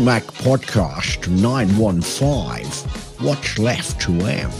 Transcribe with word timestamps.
iMac 0.00 0.22
Podcast 0.42 1.28
915. 1.28 2.64
What's 3.22 3.58
left 3.58 4.00
to 4.00 4.12
am? 4.12 4.50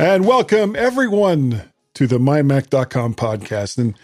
And 0.00 0.26
welcome 0.26 0.74
everyone 0.74 1.64
to 1.92 2.06
the 2.06 2.16
mymac.com 2.16 3.14
podcast. 3.14 3.76
And 3.76 3.94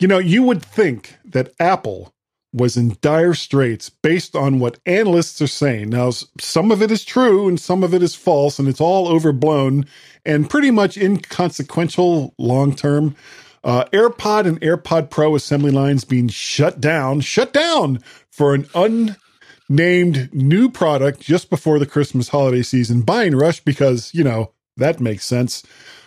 you 0.00 0.08
know, 0.08 0.18
you 0.18 0.42
would 0.42 0.62
think 0.62 1.18
that 1.26 1.52
Apple 1.60 2.13
was 2.54 2.76
in 2.76 2.96
dire 3.00 3.34
straits 3.34 3.90
based 3.90 4.36
on 4.36 4.60
what 4.60 4.78
analysts 4.86 5.42
are 5.42 5.48
saying. 5.48 5.90
Now, 5.90 6.12
some 6.40 6.70
of 6.70 6.80
it 6.80 6.90
is 6.92 7.04
true 7.04 7.48
and 7.48 7.58
some 7.58 7.82
of 7.82 7.92
it 7.92 8.02
is 8.02 8.14
false, 8.14 8.58
and 8.60 8.68
it's 8.68 8.80
all 8.80 9.08
overblown 9.08 9.86
and 10.24 10.48
pretty 10.48 10.70
much 10.70 10.96
inconsequential 10.96 12.32
long 12.38 12.74
term. 12.74 13.16
Uh, 13.64 13.84
AirPod 13.92 14.46
and 14.46 14.60
AirPod 14.60 15.10
Pro 15.10 15.34
assembly 15.34 15.72
lines 15.72 16.04
being 16.04 16.28
shut 16.28 16.80
down, 16.80 17.20
shut 17.20 17.52
down 17.52 17.98
for 18.30 18.54
an 18.54 18.68
unnamed 18.74 20.32
new 20.32 20.70
product 20.70 21.20
just 21.20 21.50
before 21.50 21.78
the 21.78 21.86
Christmas 21.86 22.28
holiday 22.28 22.62
season. 22.62 23.02
Buying 23.02 23.34
rush 23.34 23.60
because, 23.60 24.12
you 24.14 24.22
know, 24.22 24.52
that 24.76 25.00
makes 25.00 25.24
sense. 25.24 25.64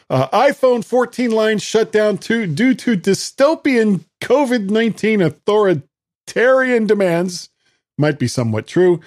Uh, 0.10 0.28
iPhone 0.30 0.86
14 0.86 1.32
line 1.32 1.58
shut 1.58 1.92
down 1.92 2.18
too, 2.18 2.48
due 2.48 2.74
to 2.74 2.96
dystopian 2.96 4.06
COVID 4.22 4.70
19 4.70 5.22
authoritarian 6.28 6.88
demands. 6.88 7.50
Might 7.98 8.20
be 8.20 8.28
somewhat 8.28 8.68
true. 8.68 9.00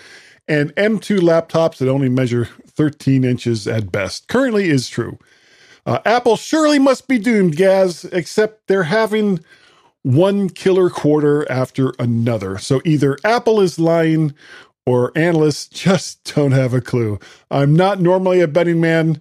And 0.49 0.75
M2 0.75 1.21
laptops 1.21 1.79
that 1.79 1.89
only 1.89 2.09
measure 2.09 2.47
13 2.67 3.25
inches 3.25 3.69
at 3.69 3.93
best. 3.93 4.27
Currently 4.29 4.69
is 4.69 4.89
true. 4.89 5.19
Uh, 5.87 6.01
Apple 6.05 6.37
surely 6.37 6.79
must 6.79 7.09
be 7.09 7.19
doomed, 7.19 7.57
Gaz, 7.57 8.05
except 8.07 8.67
they're 8.67 8.85
having 8.85 9.41
one 10.03 10.49
killer 10.49 10.91
quarter 10.91 11.51
after 11.51 11.93
another. 11.99 12.59
So 12.59 12.81
either 12.85 13.17
Apple 13.23 13.61
is 13.61 13.79
lying 13.79 14.35
or 14.85 15.13
analysts 15.17 15.69
just 15.85 16.35
don't 16.35 16.53
have 16.53 16.75
a 16.75 16.81
clue. 16.81 17.19
I'm 17.51 17.75
not 17.77 18.01
normally 18.01 18.41
a 18.41 18.49
betting 18.49 18.81
man, 18.81 19.21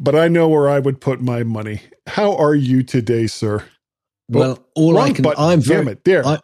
but 0.00 0.14
I 0.14 0.28
know 0.28 0.48
where 0.48 0.68
I 0.68 0.78
would 0.78 1.00
put 1.00 1.20
my 1.20 1.42
money. 1.42 1.82
How 2.06 2.34
are 2.36 2.54
you 2.54 2.82
today, 2.82 3.26
sir? 3.26 3.64
Well, 4.28 4.64
all 4.74 4.98
I 4.98 5.12
can, 5.12 5.22
button. 5.22 5.44
I'm 5.44 5.60
Damn 5.60 5.84
very, 5.84 5.92
it. 5.92 6.04
There. 6.04 6.26
I, 6.26 6.38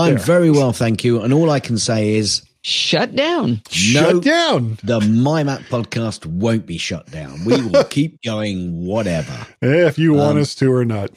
I'm 0.00 0.14
There. 0.16 0.24
very 0.24 0.50
well, 0.50 0.72
thank 0.72 1.04
you. 1.04 1.20
And 1.20 1.32
all 1.32 1.50
I 1.50 1.60
can 1.60 1.78
say 1.78 2.14
is 2.16 2.42
Shut 2.66 3.14
down. 3.14 3.60
Shut 3.68 4.14
no, 4.14 4.20
down. 4.20 4.78
the 4.82 4.98
MyMac 5.00 5.64
podcast 5.68 6.24
won't 6.24 6.64
be 6.64 6.78
shut 6.78 7.10
down. 7.10 7.44
We 7.44 7.60
will 7.60 7.84
keep 7.90 8.22
going, 8.22 8.86
whatever. 8.86 9.46
If 9.60 9.98
you 9.98 10.14
want 10.14 10.36
Um, 10.36 10.42
us 10.42 10.54
to 10.56 10.72
or 10.72 10.86
not. 10.86 11.10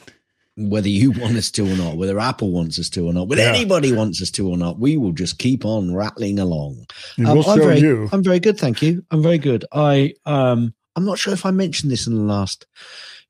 whether 0.58 0.90
you 0.90 1.12
want 1.12 1.38
us 1.38 1.50
to 1.52 1.62
or 1.72 1.78
not, 1.78 1.96
whether 1.96 2.20
Apple 2.20 2.52
wants 2.52 2.78
us 2.80 2.90
to 2.90 3.08
or 3.08 3.14
not, 3.14 3.30
whether 3.30 3.44
Yeah. 3.44 3.54
anybody 3.54 3.94
wants 3.94 4.22
us 4.22 4.30
to 4.32 4.50
or 4.50 4.58
not, 4.58 4.78
we 4.80 4.98
will 4.98 5.14
just 5.14 5.38
keep 5.38 5.64
on 5.64 5.94
rattling 5.96 6.38
along. 6.38 6.86
And 7.18 7.28
Um, 7.28 7.38
we'll 7.38 7.50
I'm 7.50 7.60
show 7.60 7.64
very, 7.66 7.80
you. 7.80 8.10
I'm 8.12 8.24
very 8.24 8.40
good, 8.42 8.58
thank 8.60 8.82
you. 8.82 9.06
I'm 9.12 9.22
very 9.24 9.38
good. 9.38 9.64
I 9.72 10.16
um 10.26 10.74
I'm 10.98 11.06
not 11.06 11.18
sure 11.20 11.32
if 11.32 11.46
I 11.46 11.52
mentioned 11.52 11.92
this 11.94 12.08
in 12.08 12.16
the 12.16 12.24
last 12.24 12.66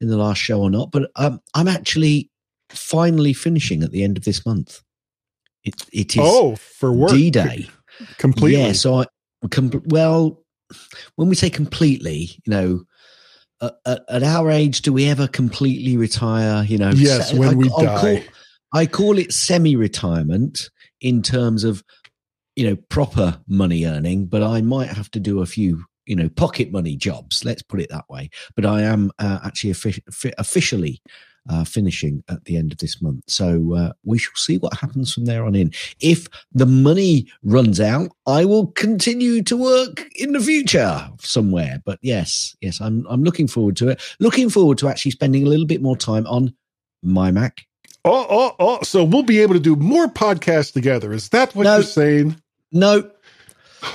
in 0.01 0.07
the 0.07 0.17
last 0.17 0.39
show 0.39 0.61
or 0.61 0.71
not, 0.71 0.89
but 0.89 1.11
um 1.17 1.39
I'm 1.53 1.67
actually 1.67 2.31
finally 2.69 3.33
finishing 3.33 3.83
at 3.83 3.91
the 3.91 4.03
end 4.03 4.17
of 4.17 4.23
this 4.23 4.43
month. 4.43 4.81
It 5.67 5.85
it 5.91 6.15
is 6.15 6.23
oh, 6.23 6.55
for 6.55 6.91
work. 6.93 7.11
D 7.11 7.29
Day. 7.29 7.67
Completely. 8.17 8.61
Yeah, 8.61 8.71
so 8.71 9.01
I 9.01 9.05
com- 9.51 9.83
well, 9.87 10.43
when 11.15 11.29
we 11.29 11.35
say 11.35 11.49
completely, 11.49 12.29
you 12.45 12.51
know, 12.51 12.83
at, 13.61 13.75
at, 13.85 14.03
at 14.09 14.23
our 14.23 14.49
age, 14.49 14.81
do 14.81 14.93
we 14.93 15.05
ever 15.05 15.27
completely 15.27 15.97
retire? 15.97 16.63
You 16.63 16.77
know, 16.77 16.91
Yes, 16.91 17.31
se- 17.31 17.37
when 17.37 17.49
I, 17.49 17.53
we 17.55 17.69
I'll 17.69 17.83
die. 17.83 18.01
Call, 18.01 18.33
I 18.73 18.85
call 18.85 19.17
it 19.17 19.33
semi-retirement 19.33 20.69
in 21.01 21.21
terms 21.21 21.63
of 21.63 21.83
you 22.55 22.69
know 22.69 22.75
proper 22.89 23.39
money 23.47 23.85
earning, 23.85 24.27
but 24.27 24.43
I 24.43 24.61
might 24.61 24.89
have 24.89 25.11
to 25.11 25.19
do 25.19 25.41
a 25.41 25.45
few 25.45 25.83
you 26.05 26.15
know 26.15 26.29
pocket 26.29 26.71
money 26.71 26.95
jobs. 26.95 27.43
Let's 27.43 27.61
put 27.61 27.81
it 27.81 27.89
that 27.89 28.05
way. 28.09 28.29
But 28.55 28.65
I 28.65 28.83
am 28.83 29.11
uh, 29.19 29.39
actually 29.43 29.71
offi- 29.71 30.03
offi- 30.07 30.33
officially. 30.37 31.01
Uh, 31.49 31.63
finishing 31.63 32.21
at 32.27 32.43
the 32.43 32.57
end 32.57 32.73
of 32.73 32.77
this 32.79 33.01
month. 33.01 33.23
So 33.27 33.73
uh, 33.73 33.93
we 34.03 34.17
shall 34.17 34.35
see 34.35 34.57
what 34.57 34.73
happens 34.77 35.13
from 35.13 35.23
there 35.25 35.45
on 35.45 35.55
in. 35.55 35.71
If 36.01 36.27
the 36.51 36.65
money 36.65 37.27
runs 37.41 37.79
out, 37.79 38.09
I 38.25 38.43
will 38.43 38.67
continue 38.67 39.41
to 39.43 39.55
work 39.55 40.05
in 40.15 40.33
the 40.33 40.41
future 40.41 41.07
somewhere. 41.21 41.81
But 41.85 41.99
yes, 42.01 42.53
yes, 42.59 42.81
I'm 42.81 43.05
I'm 43.09 43.23
looking 43.23 43.47
forward 43.47 43.77
to 43.77 43.87
it. 43.87 44.01
Looking 44.19 44.49
forward 44.49 44.77
to 44.79 44.89
actually 44.89 45.11
spending 45.11 45.45
a 45.45 45.49
little 45.49 45.65
bit 45.65 45.81
more 45.81 45.95
time 45.95 46.27
on 46.27 46.53
my 47.01 47.31
Mac. 47.31 47.65
Oh, 48.03 48.25
oh, 48.29 48.55
oh. 48.59 48.79
So 48.83 49.03
we'll 49.05 49.23
be 49.23 49.39
able 49.39 49.53
to 49.53 49.59
do 49.59 49.75
more 49.77 50.07
podcasts 50.07 50.73
together. 50.73 51.13
Is 51.13 51.29
that 51.29 51.55
what 51.55 51.63
No. 51.63 51.75
you're 51.75 51.83
saying? 51.83 52.35
No, 52.73 53.09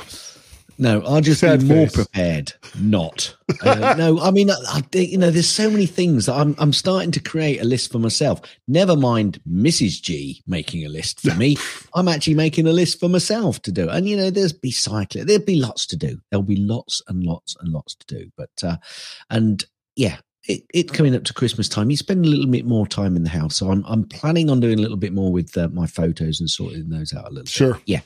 no, 0.82 1.00
I'll 1.02 1.20
just 1.20 1.40
Sad 1.40 1.60
be 1.60 1.66
more 1.66 1.86
prepared. 1.86 2.52
Not. 2.76 3.36
Uh, 3.62 3.94
no, 3.98 4.18
I 4.20 4.32
mean, 4.32 4.50
I, 4.50 4.56
I, 4.68 4.82
you 4.98 5.16
know, 5.16 5.30
there's 5.30 5.48
so 5.48 5.70
many 5.70 5.86
things 5.86 6.26
that 6.26 6.34
I'm 6.34 6.56
I'm 6.58 6.72
starting 6.72 7.12
to 7.12 7.20
create 7.20 7.60
a 7.60 7.64
list 7.64 7.92
for 7.92 8.00
myself. 8.00 8.40
Never 8.66 8.96
mind 8.96 9.40
Mrs. 9.48 10.02
G 10.02 10.42
making 10.44 10.84
a 10.84 10.88
list 10.88 11.20
for 11.20 11.36
me. 11.36 11.56
I'm 11.94 12.08
actually 12.08 12.34
making 12.34 12.66
a 12.66 12.72
list 12.72 12.98
for 12.98 13.08
myself 13.08 13.62
to 13.62 13.70
do. 13.70 13.88
And 13.88 14.08
you 14.08 14.16
know, 14.16 14.30
there's 14.30 14.52
be 14.52 14.72
cycling. 14.72 15.26
There'll 15.26 15.44
be 15.44 15.60
lots 15.60 15.86
to 15.86 15.96
do. 15.96 16.18
There'll 16.30 16.42
be 16.42 16.56
lots 16.56 17.00
and 17.06 17.22
lots 17.22 17.56
and 17.60 17.72
lots 17.72 17.94
to 17.94 18.06
do. 18.06 18.30
But 18.36 18.50
uh 18.64 18.78
and 19.30 19.64
yeah, 19.94 20.16
it, 20.48 20.64
it 20.74 20.92
coming 20.92 21.14
up 21.14 21.22
to 21.24 21.34
Christmas 21.34 21.68
time, 21.68 21.90
you 21.90 21.96
spend 21.96 22.24
a 22.24 22.28
little 22.28 22.50
bit 22.50 22.66
more 22.66 22.88
time 22.88 23.14
in 23.14 23.22
the 23.22 23.30
house. 23.30 23.54
So 23.54 23.70
I'm 23.70 23.84
I'm 23.86 24.02
planning 24.02 24.50
on 24.50 24.58
doing 24.58 24.80
a 24.80 24.82
little 24.82 24.96
bit 24.96 25.12
more 25.12 25.30
with 25.30 25.56
uh, 25.56 25.68
my 25.68 25.86
photos 25.86 26.40
and 26.40 26.50
sorting 26.50 26.88
those 26.88 27.14
out 27.14 27.26
a 27.26 27.30
little. 27.30 27.44
bit. 27.44 27.50
Sure. 27.50 27.80
Yeah. 27.86 28.00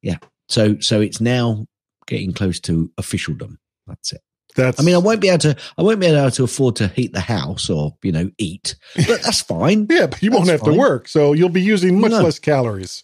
Yeah. 0.00 0.18
So 0.48 0.78
so 0.78 1.00
it's 1.00 1.20
now 1.20 1.66
getting 2.06 2.32
close 2.32 2.60
to 2.60 2.90
officialdom. 2.98 3.58
That's 3.86 4.12
it. 4.12 4.20
That's. 4.56 4.78
I 4.80 4.84
mean, 4.84 4.94
I 4.94 4.98
won't 4.98 5.20
be 5.20 5.28
able 5.28 5.38
to. 5.38 5.56
I 5.76 5.82
won't 5.82 5.98
be 6.00 6.06
able 6.06 6.30
to 6.30 6.44
afford 6.44 6.76
to 6.76 6.88
heat 6.88 7.12
the 7.12 7.20
house 7.20 7.68
or 7.68 7.96
you 8.02 8.12
know 8.12 8.30
eat, 8.38 8.76
but 8.94 9.22
that's 9.22 9.40
fine. 9.54 9.86
Yeah, 9.90 10.06
but 10.06 10.22
you 10.22 10.30
won't 10.30 10.46
That's 10.46 10.62
have 10.64 10.72
to 10.72 10.78
work, 10.78 11.08
so 11.08 11.32
you'll 11.32 11.48
be 11.48 11.62
using 11.62 12.00
much 12.00 12.12
No. 12.12 12.20
less 12.22 12.38
calories. 12.38 13.02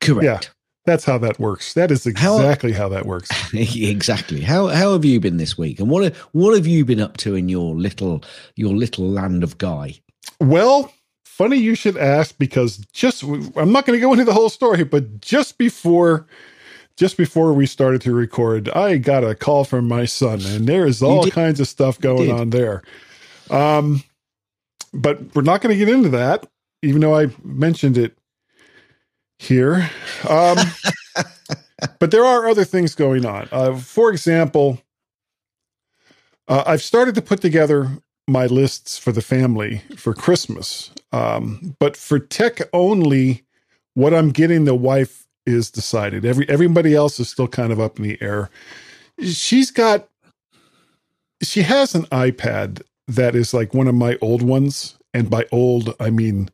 Correct. 0.00 0.52
That's 0.86 1.04
how 1.04 1.18
that 1.18 1.38
works. 1.38 1.74
That 1.74 1.90
is 1.90 2.04
How- 2.16 2.36
exactly 2.38 2.72
how, 2.72 2.88
that 2.88 3.04
works. 3.04 3.28
exactly. 3.52 4.40
How 4.40 4.68
how 4.68 4.92
have 4.92 5.04
you 5.04 5.20
been 5.20 5.36
this 5.36 5.58
week, 5.58 5.78
and 5.78 5.90
what 5.90 6.14
what 6.32 6.54
have 6.56 6.66
you 6.66 6.84
been 6.86 7.00
up 7.00 7.18
to 7.18 7.34
in 7.34 7.48
your 7.50 7.74
little 7.74 8.24
your 8.56 8.72
little 8.74 9.06
land 9.08 9.44
of 9.44 9.58
Guy? 9.58 10.00
Well, 10.40 10.90
funny 11.26 11.58
you 11.58 11.74
should 11.74 11.98
ask 11.98 12.36
because 12.38 12.78
just 12.94 13.22
I'm 13.22 13.72
not 13.72 13.84
going 13.84 13.98
to 13.98 14.00
go 14.00 14.12
into 14.12 14.24
the 14.24 14.32
whole 14.32 14.48
story, 14.48 14.84
but 14.84 15.20
just 15.20 15.58
before 15.58 16.26
just 17.00 17.16
before 17.16 17.54
we 17.54 17.64
started 17.64 18.02
to 18.02 18.12
record, 18.12 18.68
I 18.68 18.98
got 18.98 19.24
a 19.24 19.34
call 19.34 19.64
from 19.64 19.88
my 19.88 20.04
son, 20.04 20.42
and 20.44 20.66
there 20.66 20.86
is 20.86 21.02
all 21.02 21.26
kinds 21.30 21.58
of 21.58 21.66
stuff 21.66 21.98
going 21.98 22.30
on 22.30 22.50
there. 22.50 22.82
Um, 23.48 24.04
but 24.92 25.34
we're 25.34 25.40
not 25.40 25.62
going 25.62 25.72
to 25.72 25.82
get 25.82 25.88
into 25.88 26.10
that, 26.10 26.46
even 26.82 27.00
though 27.00 27.18
I 27.18 27.28
mentioned 27.42 27.96
it 27.96 28.18
here. 29.38 29.88
Um, 30.28 30.58
but 31.98 32.10
there 32.10 32.26
are 32.26 32.46
other 32.46 32.66
things 32.66 32.94
going 32.94 33.24
on. 33.24 33.48
Uh, 33.50 33.76
for 33.76 34.10
example, 34.10 34.78
uh, 36.48 36.64
I've 36.66 36.82
started 36.82 37.14
to 37.14 37.22
put 37.22 37.40
together 37.40 37.92
my 38.28 38.44
lists 38.44 38.98
for 38.98 39.10
the 39.10 39.22
family 39.22 39.80
for 39.96 40.12
Christmas. 40.12 40.90
Um, 41.12 41.76
but 41.78 41.96
for 41.96 42.18
tech 42.18 42.60
only, 42.74 43.44
what 43.94 44.12
I'm 44.12 44.32
getting 44.32 44.66
the 44.66 44.74
wife 44.74 45.26
is 45.52 45.70
decided. 45.70 46.24
Every 46.24 46.48
everybody 46.48 46.94
else 46.94 47.20
is 47.20 47.28
still 47.28 47.48
kind 47.48 47.72
of 47.72 47.80
up 47.80 47.98
in 47.98 48.04
the 48.04 48.18
air. 48.22 48.50
She's 49.22 49.70
got 49.70 50.08
she 51.42 51.62
has 51.62 51.94
an 51.94 52.04
iPad 52.06 52.82
that 53.08 53.34
is 53.34 53.54
like 53.54 53.74
one 53.74 53.88
of 53.88 53.94
my 53.94 54.18
old 54.20 54.42
ones, 54.42 54.98
and 55.14 55.30
by 55.30 55.46
old 55.52 55.94
I 56.00 56.10
mean 56.10 56.50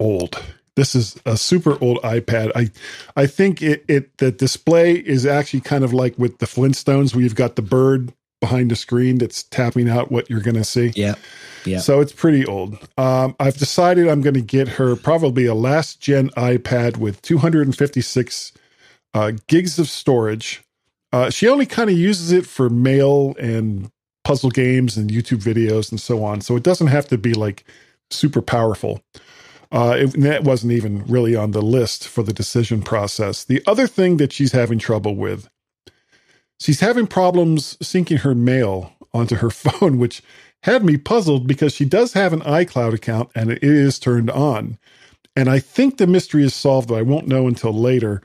old. 0.00 0.42
This 0.76 0.94
is 0.94 1.18
a 1.26 1.36
super 1.36 1.78
old 1.82 1.98
iPad. 2.02 2.52
I 2.54 2.70
I 3.16 3.26
think 3.26 3.62
it, 3.62 3.84
it 3.88 4.16
the 4.18 4.30
display 4.32 4.94
is 4.94 5.26
actually 5.26 5.60
kind 5.60 5.84
of 5.84 5.92
like 5.92 6.18
with 6.18 6.38
the 6.38 6.46
Flintstones, 6.46 7.14
where 7.14 7.22
you've 7.22 7.34
got 7.34 7.56
the 7.56 7.62
bird 7.62 8.12
behind 8.40 8.70
the 8.70 8.76
screen 8.76 9.18
that's 9.18 9.42
tapping 9.44 9.88
out 9.88 10.10
what 10.10 10.28
you're 10.30 10.40
going 10.40 10.56
to 10.56 10.64
see. 10.64 10.92
Yeah, 10.96 11.14
yeah. 11.64 11.78
So 11.78 12.00
it's 12.00 12.12
pretty 12.12 12.46
old. 12.46 12.78
Um, 12.96 13.36
I've 13.38 13.56
decided 13.56 14.08
I'm 14.08 14.22
going 14.22 14.34
to 14.34 14.40
get 14.40 14.68
her 14.68 14.96
probably 14.96 15.46
a 15.46 15.54
last 15.54 16.00
gen 16.00 16.30
iPad 16.30 16.96
with 16.96 17.22
256 17.22 18.52
uh, 19.14 19.32
gigs 19.46 19.78
of 19.78 19.88
storage. 19.88 20.62
Uh, 21.12 21.30
she 21.30 21.48
only 21.48 21.66
kind 21.66 21.90
of 21.90 21.96
uses 21.96 22.32
it 22.32 22.46
for 22.46 22.70
mail 22.70 23.34
and 23.38 23.90
puzzle 24.24 24.50
games 24.50 24.96
and 24.96 25.10
YouTube 25.10 25.42
videos 25.42 25.90
and 25.90 26.00
so 26.00 26.24
on. 26.24 26.40
So 26.40 26.56
it 26.56 26.62
doesn't 26.62 26.86
have 26.88 27.08
to 27.08 27.18
be 27.18 27.34
like 27.34 27.64
super 28.10 28.42
powerful. 28.42 29.02
Uh, 29.72 29.96
it, 30.00 30.20
that 30.20 30.44
wasn't 30.44 30.72
even 30.72 31.04
really 31.06 31.36
on 31.36 31.52
the 31.52 31.62
list 31.62 32.08
for 32.08 32.22
the 32.22 32.32
decision 32.32 32.82
process. 32.82 33.44
The 33.44 33.62
other 33.66 33.86
thing 33.86 34.16
that 34.16 34.32
she's 34.32 34.52
having 34.52 34.78
trouble 34.78 35.14
with, 35.14 35.48
she's 36.60 36.80
having 36.80 37.06
problems 37.06 37.76
syncing 37.78 38.20
her 38.20 38.34
mail 38.34 38.92
onto 39.12 39.36
her 39.36 39.50
phone, 39.50 39.98
which 39.98 40.22
had 40.62 40.84
me 40.84 40.96
puzzled 40.96 41.46
because 41.46 41.74
she 41.74 41.84
does 41.84 42.12
have 42.12 42.32
an 42.32 42.40
iCloud 42.40 42.94
account 42.94 43.30
and 43.34 43.50
it 43.50 43.64
is 43.64 43.98
turned 43.98 44.30
on. 44.30 44.78
And 45.34 45.48
I 45.48 45.58
think 45.58 45.96
the 45.96 46.06
mystery 46.06 46.44
is 46.44 46.54
solved, 46.54 46.88
but 46.88 46.96
I 46.96 47.02
won't 47.02 47.28
know 47.28 47.46
until 47.46 47.72
later 47.72 48.22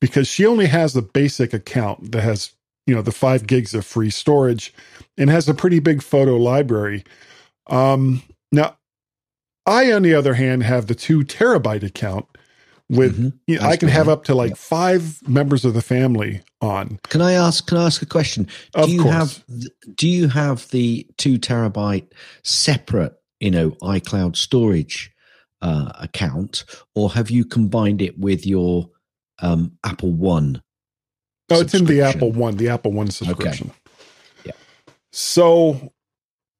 because 0.00 0.26
she 0.26 0.44
only 0.44 0.66
has 0.66 0.96
a 0.96 1.02
basic 1.02 1.54
account 1.54 2.12
that 2.12 2.22
has, 2.22 2.52
you 2.86 2.94
know, 2.94 3.02
the 3.02 3.12
five 3.12 3.46
gigs 3.46 3.72
of 3.72 3.86
free 3.86 4.10
storage 4.10 4.74
and 5.16 5.30
has 5.30 5.48
a 5.48 5.54
pretty 5.54 5.78
big 5.78 6.02
photo 6.02 6.36
library. 6.36 7.04
Um, 7.68 8.22
now, 8.50 8.76
I, 9.64 9.92
on 9.92 10.02
the 10.02 10.14
other 10.14 10.34
hand, 10.34 10.62
have 10.62 10.86
the 10.86 10.94
two 10.94 11.20
terabyte 11.20 11.82
account 11.82 12.26
with 12.88 13.18
Mhm. 13.18 13.32
you 13.46 13.58
know, 13.58 13.66
I 13.66 13.76
can 13.76 13.88
have 13.88 14.08
up 14.08 14.24
to 14.24 14.34
like 14.34 14.56
five 14.56 15.20
members 15.28 15.64
of 15.64 15.74
the 15.74 15.82
family 15.82 16.42
on. 16.60 16.98
Can 17.08 17.20
I 17.20 17.32
ask? 17.32 17.66
Can 17.66 17.78
I 17.78 17.86
ask 17.86 18.00
a 18.02 18.06
question? 18.06 18.46
Of 18.74 18.86
do 18.86 18.92
you 18.92 19.02
course. 19.02 19.14
have 19.14 19.44
Do 19.96 20.08
you 20.08 20.28
have 20.28 20.68
the 20.70 21.06
two 21.16 21.38
terabyte 21.38 22.06
separate, 22.44 23.14
you 23.40 23.50
know, 23.50 23.72
iCloud 23.82 24.36
storage 24.36 25.12
uh, 25.62 25.90
account, 25.98 26.64
or 26.94 27.10
have 27.10 27.30
you 27.30 27.44
combined 27.44 28.02
it 28.02 28.18
with 28.18 28.46
your 28.46 28.88
um, 29.40 29.72
Apple 29.84 30.12
One? 30.12 30.62
Oh, 31.50 31.60
it's 31.60 31.74
in 31.74 31.86
the? 31.86 32.02
Apple 32.02 32.30
One, 32.32 32.56
the 32.56 32.68
Apple 32.68 32.92
One 32.92 33.10
subscription. 33.10 33.72
Yeah. 34.44 34.52
So 35.12 35.92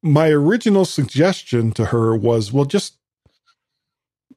my 0.03 0.29
original 0.31 0.85
suggestion 0.85 1.73
to 1.73 1.87
her 1.87 2.17
was, 2.17 2.53
well, 2.53 2.65
just 2.65 2.99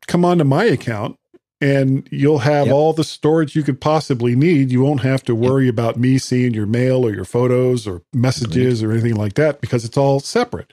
come 0.08 0.26
onto 0.26 0.44
my 0.44 0.66
account 0.66 1.16
and 1.62 2.08
you'll 2.12 2.40
have 2.40 2.68
Yep. 2.68 2.74
all 2.76 2.94
the 2.94 3.04
storage 3.04 3.56
you 3.56 3.64
could 3.64 3.82
possibly 3.82 4.36
need. 4.36 4.72
You 4.72 4.82
won't 4.82 5.02
have 5.02 5.24
to 5.26 5.36
worry 5.36 5.68
about 5.68 5.98
me 5.98 6.18
seeing 6.18 6.54
your 6.54 6.66
mail 6.66 7.06
or 7.06 7.14
your 7.14 7.26
photos 7.26 7.86
or 7.88 8.02
messages 8.14 8.82
or 8.82 8.92
anything 8.92 9.16
like 9.16 9.34
that 9.36 9.60
because 9.62 9.84
it's 9.84 9.98
all 9.98 10.20
separate. 10.20 10.72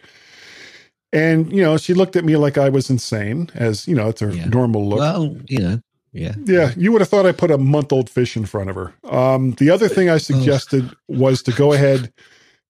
And, 1.12 1.50
you 1.53 1.62
know, 1.62 1.77
she 1.77 1.94
looked 1.94 2.17
at 2.17 2.25
me 2.25 2.37
like 2.37 2.59
I 2.59 2.69
was 2.69 2.91
insane, 2.91 3.50
as, 3.55 3.88
you 3.88 3.94
know, 3.94 4.09
it's 4.09 4.21
her 4.21 4.31
Yeah. 4.33 4.47
normal 4.47 4.88
look. 4.88 4.99
Well, 5.00 5.37
you 5.49 5.59
know, 5.61 5.81
yeah, 6.12 6.35
Yeah, 6.44 6.73
you 6.77 6.93
would 6.93 7.00
have 7.00 7.09
thought 7.09 7.27
I 7.27 7.32
put 7.32 7.50
a 7.50 7.59
month 7.59 7.93
old 7.93 8.11
fish 8.11 8.37
in 8.37 8.44
front 8.47 8.71
of 8.71 8.77
her. 8.77 8.94
Um, 9.05 9.53
the 9.53 9.71
other 9.71 9.89
thing 9.89 10.09
I 10.11 10.19
suggested 10.19 10.91
was 11.09 11.43
to 11.44 11.53
go 11.53 11.73
ahead 11.73 12.12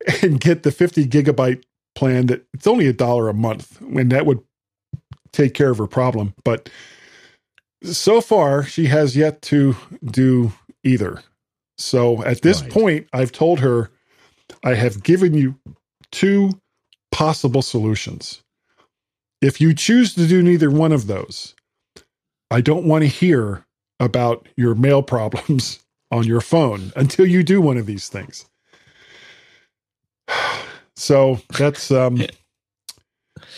and 0.22 0.40
get 0.40 0.62
the 0.62 0.70
50 0.70 1.06
gigabyte 1.06 1.62
plan 1.94 2.26
that 2.26 2.46
it's 2.54 2.66
only 2.66 2.86
a 2.86 2.92
dollar 2.92 3.28
a 3.28 3.34
month, 3.34 3.80
and 3.80 4.10
that 4.12 4.26
would 4.26 4.40
take 5.32 5.54
care 5.54 5.70
of 5.70 5.78
her 5.78 5.86
problem. 5.86 6.34
But 6.44 6.68
so 7.84 8.20
far, 8.20 8.64
she 8.64 8.86
has 8.86 9.16
yet 9.16 9.42
to 9.42 9.76
do 10.04 10.52
either. 10.84 11.22
So 11.78 12.22
at 12.24 12.42
this 12.42 12.62
Right. 12.62 12.72
point, 12.72 13.08
I've 13.12 13.32
told 13.32 13.60
her 13.60 13.90
I 14.64 14.74
have 14.74 15.02
given 15.02 15.34
you 15.34 15.56
two 16.12 16.52
possible 17.12 17.62
solutions. 17.62 18.42
If 19.42 19.60
you 19.60 19.74
choose 19.74 20.14
to 20.14 20.26
do 20.26 20.42
neither 20.42 20.70
one 20.70 20.92
of 20.92 21.06
those, 21.06 21.54
I 22.50 22.60
don't 22.62 22.86
want 22.86 23.02
to 23.02 23.08
hear 23.08 23.64
about 24.00 24.48
your 24.56 24.74
mail 24.74 25.02
problems 25.02 25.80
on 26.12 26.24
your 26.24 26.40
phone 26.42 26.92
until 26.96 27.26
you 27.26 27.42
do 27.44 27.60
one 27.60 27.78
of 27.78 27.86
these 27.86 28.08
things. 28.08 28.46
So 30.98 31.40
that's 31.58 31.90
um 31.90 32.26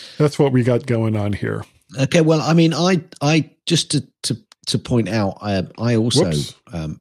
that's 0.19 0.39
what 0.39 0.53
we 0.53 0.63
got 0.65 0.87
going 0.87 1.17
on 1.17 1.33
here. 1.33 1.65
Okay, 1.99 2.21
well, 2.21 2.41
I 2.41 2.55
mean, 2.55 2.75
I, 2.75 3.03
I 3.23 3.51
just 3.69 3.91
to 3.93 4.05
to 4.25 4.37
to 4.67 4.79
point 4.79 5.09
out, 5.09 5.39
I, 5.41 5.63
I 5.79 5.97
also, 5.97 6.31
um, 6.73 7.01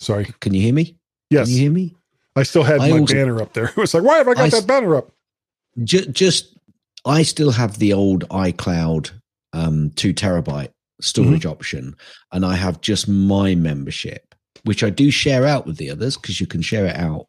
Sorry. 0.00 0.26
can 0.40 0.54
you 0.54 0.62
hear 0.62 0.72
me? 0.72 0.96
Yes. 1.28 1.46
Can 1.48 1.54
you 1.54 1.60
hear 1.62 1.70
me? 1.70 1.94
I 2.36 2.42
still 2.44 2.62
had 2.62 2.80
I 2.80 2.90
my 2.90 3.00
also- 3.00 3.14
banner 3.14 3.42
up 3.42 3.52
there. 3.52 3.64
It 3.68 3.76
was 3.76 3.92
like, 3.92 4.02
why 4.02 4.16
have 4.18 4.28
I 4.28 4.34
got 4.34 4.44
I 4.44 4.48
that 4.48 4.66
banner 4.66 4.96
up? 4.96 5.10
Ju- 5.84 6.06
just, 6.06 6.56
I 7.04 7.22
still 7.22 7.50
have 7.50 7.78
the 7.78 7.92
old 7.92 8.26
iCloud 8.30 9.10
um, 9.52 9.90
two 9.96 10.14
terabyte 10.14 10.70
storage 11.02 11.44
option, 11.44 11.96
and 12.32 12.46
I 12.46 12.54
have 12.56 12.80
just 12.80 13.08
my 13.08 13.54
membership, 13.54 14.31
which 14.64 14.82
I 14.84 14.90
do 14.90 15.10
share 15.10 15.44
out 15.46 15.66
with 15.66 15.76
the 15.76 15.90
others 15.90 16.16
because 16.16 16.40
you 16.40 16.46
can 16.46 16.62
share 16.62 16.86
it 16.86 16.96
out. 16.96 17.26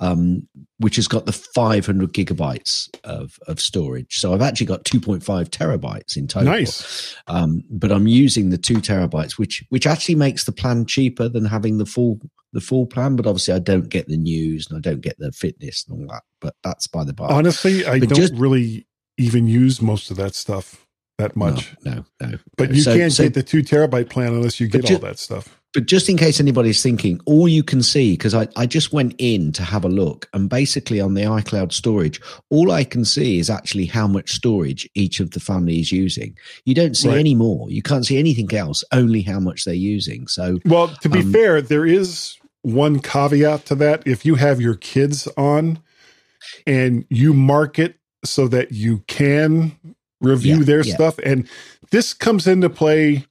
Um, 0.00 0.48
which 0.78 0.96
has 0.96 1.06
got 1.06 1.26
the 1.26 1.32
500 1.32 2.12
gigabytes 2.12 2.88
of 3.04 3.38
of 3.46 3.60
storage. 3.60 4.18
So 4.18 4.32
I've 4.32 4.42
actually 4.42 4.66
got 4.66 4.84
2.5 4.84 5.22
terabytes 5.48 6.16
in 6.16 6.26
total. 6.26 6.50
Nice. 6.52 7.14
um, 7.26 7.62
but 7.70 7.92
I'm 7.92 8.06
using 8.08 8.50
the 8.50 8.58
two 8.58 8.76
terabytes, 8.76 9.38
which 9.38 9.64
which 9.68 9.86
actually 9.86 10.14
makes 10.16 10.44
the 10.44 10.52
plan 10.52 10.86
cheaper 10.86 11.28
than 11.28 11.44
having 11.44 11.78
the 11.78 11.86
full 11.86 12.18
the 12.52 12.60
full 12.60 12.86
plan. 12.86 13.16
But 13.16 13.26
obviously, 13.26 13.54
I 13.54 13.58
don't 13.58 13.88
get 13.88 14.08
the 14.08 14.16
news 14.16 14.66
and 14.70 14.76
I 14.78 14.80
don't 14.80 15.00
get 15.02 15.18
the 15.18 15.30
fitness 15.32 15.84
and 15.88 16.00
all 16.00 16.14
that. 16.14 16.22
But 16.40 16.54
that's 16.64 16.86
by 16.86 17.04
the 17.04 17.12
by. 17.12 17.26
Honestly, 17.26 17.84
I 17.86 18.00
But 18.00 18.08
don't 18.10 18.16
just- 18.18 18.34
really 18.34 18.86
even 19.18 19.46
use 19.46 19.80
most 19.82 20.10
of 20.10 20.16
that 20.16 20.34
stuff 20.34 20.86
that 21.18 21.36
much. 21.36 21.74
No, 21.84 22.04
no, 22.20 22.26
no. 22.28 22.38
But 22.56 22.70
no. 22.70 22.76
you 22.76 22.82
So- 22.82 22.96
can't 22.96 23.12
so- 23.12 23.24
get 23.24 23.34
the 23.34 23.42
two 23.42 23.62
terabyte 23.62 24.08
plan 24.10 24.28
unless 24.32 24.58
you 24.58 24.68
get 24.68 24.84
ju- 24.86 24.94
all 24.94 25.00
that 25.00 25.18
stuff. 25.18 25.60
But 25.74 25.86
just 25.86 26.08
in 26.10 26.18
case 26.18 26.38
anybody's 26.38 26.82
thinking, 26.82 27.18
all 27.24 27.48
you 27.48 27.62
can 27.62 27.82
see, 27.82 28.12
because 28.12 28.34
I, 28.34 28.46
I 28.56 28.66
just 28.66 28.92
went 28.92 29.14
in 29.18 29.52
to 29.52 29.62
have 29.62 29.84
a 29.84 29.88
look, 29.88 30.28
and 30.34 30.48
basically 30.48 31.00
on 31.00 31.14
the 31.14 31.22
iCloud 31.22 31.72
storage, 31.72 32.20
all 32.50 32.70
I 32.70 32.84
can 32.84 33.04
see 33.06 33.38
is 33.38 33.48
actually 33.48 33.86
how 33.86 34.06
much 34.06 34.32
storage 34.32 34.88
each 34.94 35.18
of 35.18 35.30
the 35.30 35.40
family 35.40 35.80
is 35.80 35.90
using. 35.90 36.36
You 36.66 36.74
don't 36.74 36.96
see 36.96 37.08
Right. 37.08 37.18
any 37.18 37.34
more. 37.34 37.70
You 37.70 37.80
can't 37.82 38.04
see 38.04 38.18
anything 38.18 38.52
else, 38.54 38.84
only 38.92 39.22
how 39.22 39.40
much 39.40 39.64
they're 39.64 39.74
using. 39.74 40.28
So, 40.28 40.58
Well, 40.66 40.88
to 40.88 41.08
be 41.08 41.20
Um, 41.20 41.32
fair, 41.32 41.62
there 41.62 41.86
is 41.86 42.36
one 42.60 43.00
caveat 43.00 43.64
to 43.66 43.74
that. 43.76 44.02
If 44.06 44.26
you 44.26 44.34
have 44.34 44.60
your 44.60 44.74
kids 44.74 45.26
on 45.38 45.78
and 46.66 47.04
you 47.08 47.32
mark 47.32 47.78
it 47.78 47.96
so 48.24 48.46
that 48.48 48.72
you 48.72 49.02
can 49.08 49.72
review 50.20 50.58
Yeah, 50.58 50.64
their 50.64 50.84
yeah. 50.84 50.94
stuff, 50.94 51.18
and 51.24 51.48
this 51.90 52.12
comes 52.12 52.46
into 52.46 52.68
play 52.70 53.24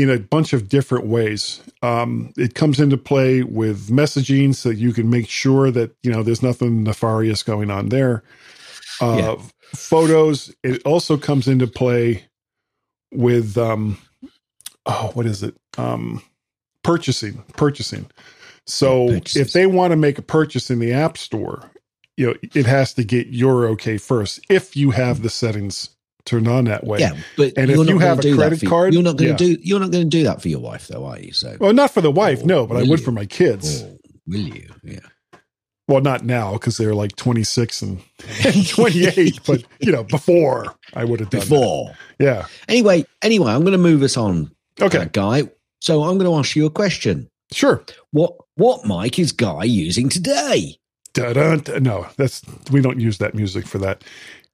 in 0.00 0.08
a 0.08 0.18
bunch 0.18 0.54
of 0.54 0.70
different 0.70 1.04
ways. 1.04 1.60
Um, 1.82 2.32
it 2.38 2.54
comes 2.54 2.80
into 2.80 2.96
play 2.96 3.42
with 3.42 3.88
messaging 3.88 4.54
so 4.54 4.70
you 4.70 4.94
can 4.94 5.10
make 5.10 5.28
sure 5.28 5.70
that 5.70 5.94
you 6.02 6.10
know 6.10 6.22
there's 6.22 6.42
nothing 6.42 6.84
nefarious 6.84 7.42
going 7.42 7.70
on 7.70 7.90
there. 7.90 8.22
Uh, 9.00 9.16
Yeah. 9.18 9.46
Photos. 9.74 10.52
It 10.64 10.82
also 10.84 11.16
comes 11.16 11.46
into 11.46 11.66
play 11.66 12.24
with 13.12 13.58
um, 13.58 13.98
oh, 14.86 15.10
what 15.12 15.26
is 15.26 15.42
it? 15.42 15.54
Um, 15.76 16.22
purchasing, 16.82 17.44
purchasing. 17.56 18.10
So 18.66 19.08
purchases. 19.08 19.36
if 19.36 19.52
they 19.52 19.66
want 19.66 19.90
to 19.90 19.96
make 19.96 20.18
a 20.18 20.22
purchase 20.22 20.70
in 20.70 20.78
the 20.78 20.92
app 20.92 21.18
store, 21.18 21.70
you 22.16 22.26
know, 22.28 22.34
it 22.54 22.66
has 22.66 22.94
to 22.94 23.04
get 23.04 23.28
your 23.28 23.66
okay 23.68 23.98
first. 23.98 24.40
If 24.48 24.76
you 24.76 24.92
have 24.92 25.22
the 25.22 25.30
settings 25.30 25.90
turned 26.24 26.48
on 26.48 26.64
that 26.66 26.84
way. 26.84 27.00
yeah, 27.00 27.12
but 27.36 27.52
And 27.56 27.70
if 27.70 27.88
you 27.88 27.98
have 27.98 28.24
a 28.24 28.34
credit 28.34 28.66
card, 28.66 28.94
you're 28.94 29.02
not 29.02 29.16
going 29.16 29.30
yeah. 29.30 29.36
to 29.36 29.56
do 29.56 29.60
you're 29.62 29.80
not 29.80 29.90
going 29.90 30.04
to 30.04 30.16
do 30.18 30.24
that 30.24 30.40
for 30.42 30.48
your 30.48 30.60
wife, 30.60 30.88
though, 30.88 31.04
are 31.06 31.18
you? 31.18 31.32
So, 31.32 31.56
Well, 31.60 31.72
not 31.72 31.90
for 31.92 32.00
the 32.00 32.10
wife, 32.10 32.44
no, 32.44 32.66
but 32.66 32.76
I 32.76 32.80
would 32.80 32.98
you? 33.00 33.04
for 33.04 33.12
my 33.12 33.26
kids. 33.26 33.82
oh, 33.82 33.98
will 34.26 34.40
you? 34.40 34.68
Yeah. 34.84 35.00
Well, 35.88 36.00
not 36.02 36.24
now 36.24 36.52
because 36.52 36.76
they're 36.76 36.94
like 36.94 37.16
26 37.16 37.82
and, 37.82 38.00
and 38.44 38.68
28, 38.68 39.40
but 39.46 39.64
you 39.80 39.90
know, 39.90 40.04
before 40.04 40.74
I 40.94 41.04
would 41.04 41.18
have 41.20 41.30
done 41.30 41.40
that. 41.40 41.48
Before. 41.48 41.92
Yeah. 42.20 42.46
Anyway, 42.68 43.04
anyway, 43.22 43.52
I'm 43.52 43.62
going 43.62 43.72
to 43.72 43.78
move 43.78 44.02
us 44.02 44.16
on, 44.16 44.52
Okay. 44.80 44.98
uh, 44.98 45.04
Guy. 45.06 45.42
So 45.80 46.02
I'm 46.04 46.16
going 46.18 46.30
to 46.30 46.36
ask 46.38 46.54
you 46.54 46.66
a 46.66 46.70
question. 46.70 47.28
Sure. 47.52 47.82
What 48.12 48.34
what 48.54 48.84
mic 48.86 49.18
is 49.18 49.32
Guy 49.32 49.64
using 49.64 50.08
today? 50.08 50.76
Dun-dun, 51.12 51.58
dun. 51.60 51.82
No, 51.82 52.06
that's 52.16 52.42
we 52.70 52.80
don't 52.80 53.00
use 53.00 53.18
that 53.18 53.34
music 53.34 53.66
for 53.66 53.78
that. 53.78 54.04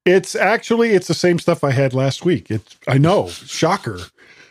It's 0.06 0.34
actually 0.34 0.90
it's 0.90 1.08
the 1.08 1.14
same 1.14 1.38
stuff 1.38 1.64
I 1.64 1.72
had 1.72 1.92
last 1.92 2.24
week. 2.24 2.50
It's 2.50 2.76
I 2.88 2.96
know, 2.98 3.28
shocker. 3.28 3.98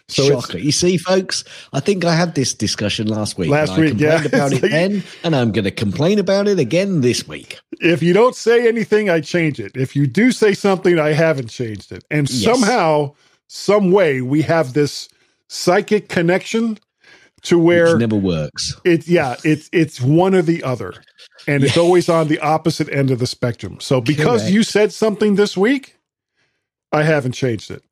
So 0.08 0.30
Shocker. 0.40 0.60
You 0.60 0.72
see, 0.72 0.98
folks, 0.98 1.44
I 1.74 1.80
think 1.80 2.06
I 2.06 2.14
had 2.14 2.36
this 2.36 2.54
discussion 2.54 3.08
last 3.08 3.40
week. 3.40 3.50
Last 3.50 3.76
week, 3.76 3.96
yeah. 3.98 4.24
about 4.24 4.54
it 4.54 4.62
like, 4.62 4.72
then, 4.72 5.04
and 5.24 5.36
I'm 5.36 5.52
going 5.52 5.64
to 5.66 5.72
complain 5.72 6.20
about 6.20 6.48
it 6.48 6.60
again 6.60 7.02
this 7.02 7.28
week. 7.28 7.60
if 7.82 8.04
you 8.04 8.14
don't 8.14 8.36
say 8.36 8.68
anything, 8.68 9.10
I 9.10 9.20
change 9.22 9.60
it. 9.60 9.76
If 9.76 9.96
you 9.96 10.06
do 10.06 10.32
say 10.32 10.54
something, 10.54 11.00
I 11.00 11.14
haven't 11.14 11.48
changed 11.48 11.92
it. 11.92 12.04
And 12.12 12.30
Yes. 12.30 12.44
somehow, 12.44 13.16
some 13.48 13.92
way, 13.92 14.22
we 14.22 14.44
have 14.44 14.74
this 14.74 15.10
psychic 15.48 16.08
connection 16.08 16.78
to 17.46 17.58
where 17.60 17.94
Which 17.94 18.00
never 18.02 18.16
works. 18.16 18.76
it's 18.84 19.08
yeah, 19.08 19.36
it's 19.44 19.70
it's 19.72 20.00
one 20.02 20.36
or 20.36 20.42
the 20.42 20.64
other. 20.64 20.94
And 21.48 21.64
it's 21.64 21.78
always 21.78 22.10
on 22.10 22.28
the 22.28 22.40
opposite 22.40 22.90
end 22.90 23.12
of 23.12 23.20
the 23.20 23.28
spectrum. 23.28 23.78
So 23.80 24.02
because 24.02 24.42
Correct. 24.42 24.54
you 24.54 24.64
said 24.64 24.92
something 24.92 25.36
this 25.36 25.56
week, 25.56 25.96
I 26.92 27.04
haven't 27.04 27.34
changed 27.34 27.70
it. 27.70 27.84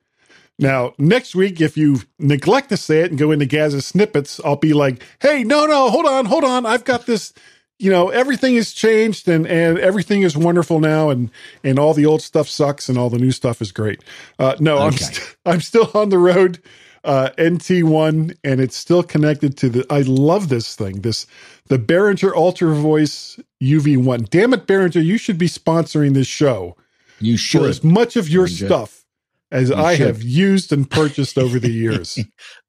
Now, 0.58 0.94
next 0.98 1.36
week, 1.36 1.62
if 1.62 1.78
you 1.78 2.02
neglect 2.20 2.70
to 2.70 2.78
say 2.78 3.02
it 3.02 3.10
and 3.12 3.20
go 3.20 3.32
into 3.32 3.46
Gaz's 3.46 3.86
snippets, 3.86 4.40
I'll 4.46 4.56
be 4.56 4.74
like, 4.74 5.04
hey, 5.20 5.44
no, 5.44 5.66
no, 5.66 5.90
hold 5.90 6.06
on, 6.06 6.26
hold 6.26 6.44
on. 6.44 6.66
I've 6.66 6.84
got 6.86 7.06
this, 7.06 7.34
you 7.80 7.92
know, 7.92 8.10
everything 8.10 8.56
has 8.56 8.72
changed 8.72 9.28
and, 9.28 9.46
and 9.48 9.78
everything 9.80 10.22
is 10.24 10.36
wonderful 10.38 10.80
now 10.80 11.10
and 11.10 11.30
and 11.64 11.78
all 11.78 11.94
the 11.94 12.06
old 12.06 12.22
stuff 12.22 12.48
sucks 12.48 12.88
and 12.90 12.98
all 12.98 13.10
the 13.10 13.20
new 13.20 13.32
stuff 13.32 13.62
is 13.62 13.72
great. 13.72 14.04
Uh, 14.40 14.56
no, 14.60 14.78
I'm 14.80 14.94
Okay. 14.94 15.06
st- 15.06 15.36
I'm 15.46 15.62
still 15.62 15.92
on 15.94 16.10
the 16.10 16.18
road. 16.20 16.60
Uh, 17.04 17.30
NT1, 17.38 18.38
and 18.44 18.62
it's 18.62 18.76
still 18.78 19.04
connected 19.04 19.58
to 19.58 19.70
the. 19.70 19.86
I 19.90 20.02
love 20.02 20.50
this 20.50 20.76
thing. 20.76 21.02
This 21.02 21.26
the 21.68 21.78
Behringer 21.80 22.34
Ultra 22.36 22.74
Voice 22.76 23.40
UV1. 23.62 24.30
Damn 24.30 24.54
it, 24.54 24.68
Behringer, 24.68 25.04
you 25.04 25.18
should 25.18 25.38
be 25.38 25.48
sponsoring 25.48 26.14
this 26.14 26.28
show. 26.28 26.76
You 27.20 27.38
should. 27.38 27.62
For 27.62 27.68
as 27.70 27.84
much 27.84 28.16
of 28.16 28.30
your 28.30 28.48
Behringer. 28.48 28.66
stuff 28.66 29.06
as 29.52 29.70
you 29.70 29.76
I 29.76 29.96
should. 29.96 30.08
have 30.08 30.24
used 30.24 30.72
and 30.74 30.90
purchased 30.90 31.38
over 31.38 31.60
the 31.60 31.72
years. 31.84 32.20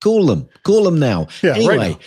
call 0.03 0.27
them. 0.27 0.49
Call 0.65 0.85
them 0.85 0.99
now. 0.99 1.29
Yeah, 1.43 1.55
anyway, 1.55 1.77
right 1.77 1.91
now 1.93 1.99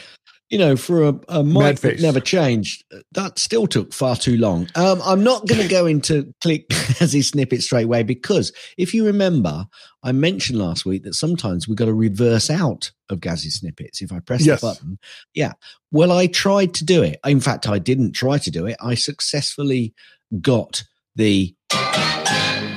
you 0.49 0.57
know, 0.57 0.77
for 0.77 1.03
a, 1.03 1.19
a 1.27 1.43
mic 1.43 1.79
that 1.79 1.99
never 1.99 2.19
changed, 2.21 2.85
that 3.11 3.37
still 3.37 3.67
took 3.67 3.93
far 3.93 4.15
too 4.15 4.37
long. 4.37 4.69
Um, 4.75 5.01
I'm 5.03 5.23
not 5.23 5.45
going 5.45 5.61
to 5.61 5.67
go 5.67 5.85
into 5.85 6.33
click 6.41 6.69
Gazzy 6.69 7.23
snippet 7.23 7.61
straight 7.61 7.85
away 7.85 8.03
because 8.03 8.53
if 8.77 8.93
you 8.93 9.05
remember, 9.05 9.67
I 10.03 10.13
mentioned 10.13 10.59
last 10.59 10.85
week 10.85 11.03
that 11.03 11.15
sometimes 11.15 11.67
we've 11.67 11.75
got 11.75 11.85
to 11.85 11.93
reverse 11.93 12.49
out 12.49 12.91
of 13.09 13.19
Gazzy 13.19 13.51
snippets 13.51 14.01
if 14.01 14.11
I 14.11 14.19
press 14.19 14.45
yes. 14.45 14.61
the 14.61 14.67
button. 14.67 14.99
Yeah. 15.33 15.53
Well, 15.91 16.13
I 16.13 16.27
tried 16.27 16.73
to 16.75 16.85
do 16.85 17.03
it. 17.03 17.19
In 17.25 17.41
fact, 17.41 17.67
I 17.67 17.79
didn't 17.79 18.13
try 18.13 18.37
to 18.37 18.51
do 18.51 18.65
it. 18.65 18.77
I 18.81 18.95
successfully 18.95 19.93
got 20.41 20.83
the 21.15 21.53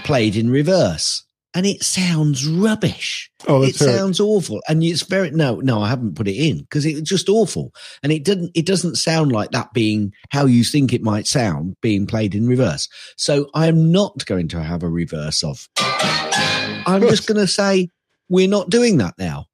played 0.03 0.35
in 0.35 0.51
reverse 0.51 1.25
and 1.55 1.67
it 1.67 1.83
sounds 1.83 2.47
rubbish. 2.47 3.31
Oh, 3.49 3.63
it 3.63 3.75
sounds 3.75 4.21
awful, 4.21 4.61
and 4.69 4.83
it's 4.83 5.03
very 5.03 5.31
no, 5.31 5.57
no. 5.57 5.83
I 5.83 5.89
haven't 5.89 6.15
put 6.15 6.29
it 6.29 6.37
in 6.37 6.61
because 6.61 6.87
it's 6.87 7.09
just 7.09 7.29
awful, 7.29 7.73
and 8.03 8.13
it 8.13 8.25
doesn't. 8.25 8.51
It 8.55 8.67
doesn't 8.67 8.97
sound 8.97 9.33
like 9.33 9.51
that 9.51 9.73
being 9.73 10.13
how 10.31 10.47
you 10.47 10.65
think 10.65 10.93
it 10.93 11.03
might 11.03 11.27
sound 11.27 11.77
being 11.81 12.07
played 12.07 12.35
in 12.35 12.47
reverse. 12.47 12.89
So 13.17 13.49
I 13.55 13.67
am 13.67 13.91
not 13.91 14.25
going 14.27 14.49
to 14.49 14.63
have 14.63 14.83
a 14.83 14.89
reverse 14.89 15.43
of. 15.43 15.69
I'm 15.79 17.03
just 17.03 17.27
going 17.27 17.41
to 17.41 17.47
say 17.47 17.89
we're 18.29 18.49
not 18.49 18.71
doing 18.71 18.99
that 18.99 19.15
now. 19.19 19.47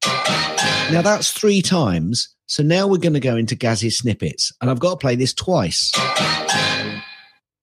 Now 0.93 1.03
that's 1.03 1.31
three 1.31 1.63
times. 1.63 2.35
So 2.49 2.63
now 2.63 2.87
we're 2.87 2.99
going 2.99 3.15
to 3.15 3.21
go 3.21 3.37
into 3.37 3.57
Gazzy 3.57 3.93
snippets, 3.93 4.53
and 4.61 4.71
I've 4.71 4.79
got 4.79 4.91
to 4.91 4.97
play 4.99 5.17
this 5.17 5.35
twice. 5.35 5.91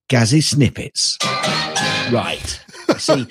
Gazzy 0.10 0.44
snippets. 0.44 1.18
Right. 2.12 2.60
See, 3.00 3.28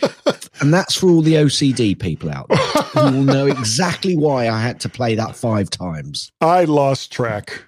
and 0.60 0.72
that's 0.72 0.96
for 0.96 1.08
all 1.08 1.22
the 1.22 1.34
OCD 1.34 1.98
people 1.98 2.30
out 2.30 2.48
there 2.48 2.58
who 2.58 3.00
will 3.18 3.24
know 3.24 3.46
exactly 3.46 4.16
why 4.16 4.48
I 4.48 4.60
had 4.60 4.80
to 4.80 4.88
play 4.88 5.14
that 5.14 5.36
five 5.36 5.70
times. 5.70 6.30
I 6.40 6.64
lost 6.64 7.12
track. 7.12 7.64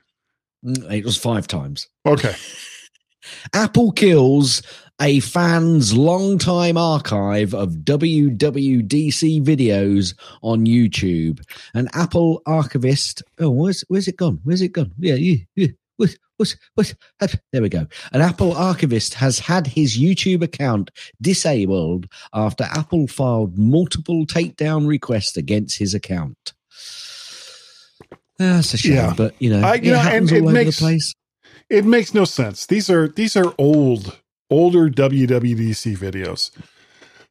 Mm, 0.65 0.91
it 0.93 1.05
was 1.05 1.17
five 1.17 1.47
times. 1.47 1.89
Okay. 2.07 2.35
Apple 3.55 3.93
kills 3.93 4.63
a 5.01 5.21
fan's 5.21 5.97
long-time 5.97 6.77
archive 6.77 7.55
of 7.55 7.71
WWDC 7.79 9.43
videos 9.43 10.15
on 10.43 10.67
YouTube. 10.67 11.41
An 11.75 11.89
Apple 11.95 12.43
archivist. 12.47 13.23
Oh, 13.39 13.51
where's 13.51 13.83
where's 13.89 14.09
it 14.09 14.17
gone? 14.17 14.41
Where's 14.45 14.63
it 14.63 14.73
gone? 14.73 14.93
Yeah, 14.99 15.15
yeah, 15.15 15.37
yeah. 15.57 15.69
What, 16.37 16.57
what, 16.75 16.95
what, 17.19 17.35
there 17.53 17.63
we 17.63 17.69
go. 17.69 17.87
An 18.13 18.21
Apple 18.21 18.53
archivist 18.53 19.15
has 19.15 19.39
had 19.39 19.69
his 19.69 19.97
YouTube 19.97 20.43
account 20.43 20.91
disabled 21.21 22.09
after 22.33 22.65
Apple 22.65 23.07
filed 23.07 23.57
multiple 23.57 24.27
takedown 24.27 24.89
requests 24.89 25.37
against 25.37 25.79
his 25.79 25.95
account. 25.95 26.55
Ah, 28.41 28.59
That's 28.59 28.75
a 28.75 28.79
shame, 28.79 28.95
yeah. 28.95 29.15
but 29.17 29.35
you 29.41 29.51
know, 29.51 29.65
I, 29.65 29.75
you 29.75 29.93
it 29.93 29.95
know, 29.95 30.01
happens 30.01 30.33
all 30.33 30.39
over 30.39 30.53
makes, 30.53 30.77
the 30.77 30.83
place. 30.83 31.15
It 31.71 31.85
makes 31.85 32.15
no 32.15 32.25
sense. 32.25 32.67
These 32.67 32.91
are 32.91 33.07
these 33.07 33.37
are 33.37 33.55
old, 33.59 34.19
older 34.51 34.91
WWDC 34.91 35.97
videos. 35.97 36.51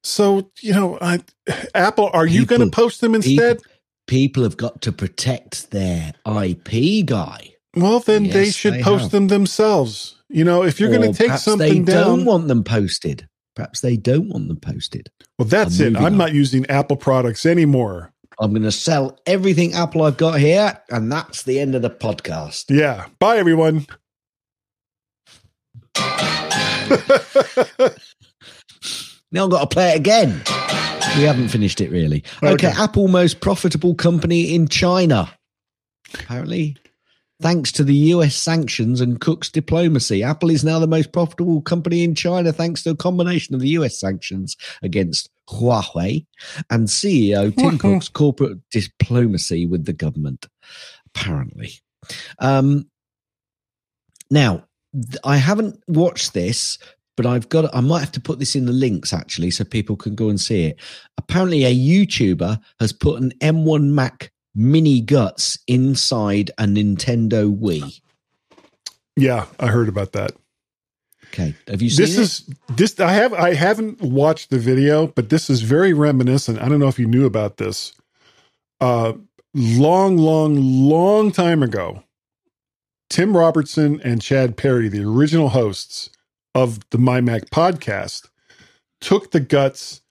So 0.02 0.50
you 0.62 0.74
know, 0.74 0.98
I, 1.02 1.20
Apple, 1.76 2.10
are 2.14 2.26
people, 2.26 2.28
you 2.28 2.46
going 2.46 2.62
to 2.62 2.70
post 2.70 3.02
them 3.02 3.16
instead? 3.16 3.58
People, 3.58 3.72
people 4.08 4.44
have 4.44 4.56
got 4.56 4.82
to 4.84 4.94
protect 4.94 5.72
their 5.72 6.14
IP, 6.26 7.06
guy. 7.06 7.53
Well, 7.76 8.00
then 8.00 8.26
yes, 8.26 8.34
they 8.34 8.52
should 8.52 8.74
they 8.76 8.84
post 8.84 9.04
have. 9.04 9.12
them 9.12 9.28
themselves. 9.28 10.16
You 10.30 10.44
know, 10.44 10.64
if 10.64 10.80
you're 10.80 10.90
going 10.90 11.12
to 11.12 11.18
take 11.18 11.38
something 11.38 11.86
they 11.86 11.92
down, 11.92 12.08
don't 12.08 12.26
want 12.26 12.48
them 12.48 12.64
posted. 12.64 13.28
Perhaps 13.56 13.82
they 13.82 13.98
don't 13.98 14.30
want 14.30 14.48
them 14.48 14.58
posted. 14.58 15.10
Well, 15.38 15.48
that's 15.48 15.80
I'm 15.80 15.96
it. 15.96 16.00
I'm 16.00 16.06
on. 16.06 16.18
not 16.18 16.34
using 16.34 16.66
Apple 16.68 16.98
products 16.98 17.46
anymore. 17.46 18.14
I'm 18.40 18.52
going 18.52 18.64
to 18.64 18.72
sell 18.72 19.20
everything 19.26 19.74
Apple 19.74 20.04
I've 20.04 20.18
got 20.18 20.40
here, 20.40 20.80
and 20.90 21.12
that's 21.12 21.44
the 21.44 21.60
end 21.60 21.76
of 21.76 21.82
the 21.82 21.90
podcast. 21.90 22.66
Yeah. 22.70 23.08
Bye, 23.20 23.38
everyone. 23.38 23.86
now 29.32 29.46
I've 29.46 29.52
got 29.52 29.62
to 29.62 29.68
play 29.68 29.92
it 29.92 29.98
again. 29.98 30.42
We 31.16 31.24
haven't 31.24 31.50
finished 31.50 31.80
it 31.80 31.92
really. 31.92 32.24
Okay. 32.42 32.68
okay, 32.68 32.74
Apple 32.76 33.08
most 33.08 33.40
profitable 33.40 33.94
company 33.94 34.56
in 34.56 34.68
China. 34.68 35.32
Apparently, 36.16 36.76
Thanks 37.44 37.74
to 37.74 37.84
the 37.84 37.94
US 37.94 38.38
sanctions 38.38 39.02
and 39.02 39.20
Cook's 39.20 39.50
diplomacy, 39.50 40.24
Apple 40.24 40.50
is 40.50 40.64
now 40.64 40.80
the 40.80 40.88
most 40.88 41.12
profitable 41.12 41.62
company 41.62 42.02
in 42.02 42.16
China 42.16 42.54
thanks 42.54 42.84
to 42.84 42.92
a 42.92 42.96
combination 42.96 43.54
of 43.54 43.60
the 43.60 43.72
US 43.72 44.00
sanctions 44.00 44.56
against 44.82 45.30
Huawei 45.50 46.26
and 46.70 46.88
CEO 46.88 47.54
Tim 47.54 47.78
Cook's 47.78 48.08
corporate 48.08 48.60
diplomacy 48.72 49.66
with 49.66 49.84
the 49.84 49.92
government, 49.92 50.48
apparently. 51.08 51.74
Um, 52.40 52.90
now, 54.32 54.64
I 55.26 55.36
haven't 55.36 55.84
watched 55.90 56.34
this, 56.34 56.78
but 57.18 57.26
I've 57.26 57.50
got 57.50 57.76
I 57.76 57.82
might 57.82 58.00
have 58.00 58.14
to 58.14 58.22
put 58.22 58.40
this 58.40 58.56
in 58.56 58.68
the 58.68 58.72
links 58.72 59.12
actually 59.12 59.52
so 59.52 59.66
people 59.66 59.98
can 59.98 60.16
go 60.16 60.30
and 60.30 60.40
see 60.40 60.64
it. 60.64 60.80
Apparently 61.18 61.66
a 61.66 61.76
YouTuber 61.76 62.58
has 62.80 62.94
put 62.94 63.22
an 63.22 63.34
M1 63.42 63.90
Mac 63.90 64.32
mini 64.56 65.02
guts 65.02 65.60
inside 65.68 66.52
a 66.58 66.64
Nintendo 66.64 67.56
Wii. 67.56 68.00
Yeah, 69.16 69.46
I 69.60 69.68
heard 69.68 69.90
about 69.90 70.14
that. 70.14 70.32
Okay, 71.28 71.56
have 71.68 71.82
you 71.82 71.90
seen 71.90 72.06
this? 72.06 72.18
Is 72.18 72.50
this? 72.70 73.00
I 73.00 73.12
have. 73.14 73.34
I 73.34 73.56
haven't 73.56 74.02
watched 74.02 74.52
the 74.52 74.60
video, 74.60 75.08
but 75.08 75.30
this 75.30 75.50
is 75.50 75.62
very 75.62 75.92
reminiscent. 75.92 76.62
I 76.62 76.70
don't 76.70 76.80
know 76.80 76.88
if 76.88 77.00
you 77.00 77.08
knew 77.08 77.26
about 77.26 77.58
this. 77.58 77.94
Uh, 78.80 79.14
long, 79.56 80.18
long, 80.18 80.56
long 80.56 81.32
time 81.32 81.64
ago, 81.64 82.04
Tim 83.10 83.36
Robertson 83.36 84.00
and 84.02 84.22
Chad 84.22 84.58
Perry, 84.58 84.90
the 84.90 85.04
original 85.04 85.50
hosts 85.50 86.10
of 86.54 86.88
the 86.92 87.00
My 87.00 87.20
Mac 87.20 87.50
podcast, 87.50 88.30
took 89.02 89.32
the 89.32 89.40
guts 89.40 90.02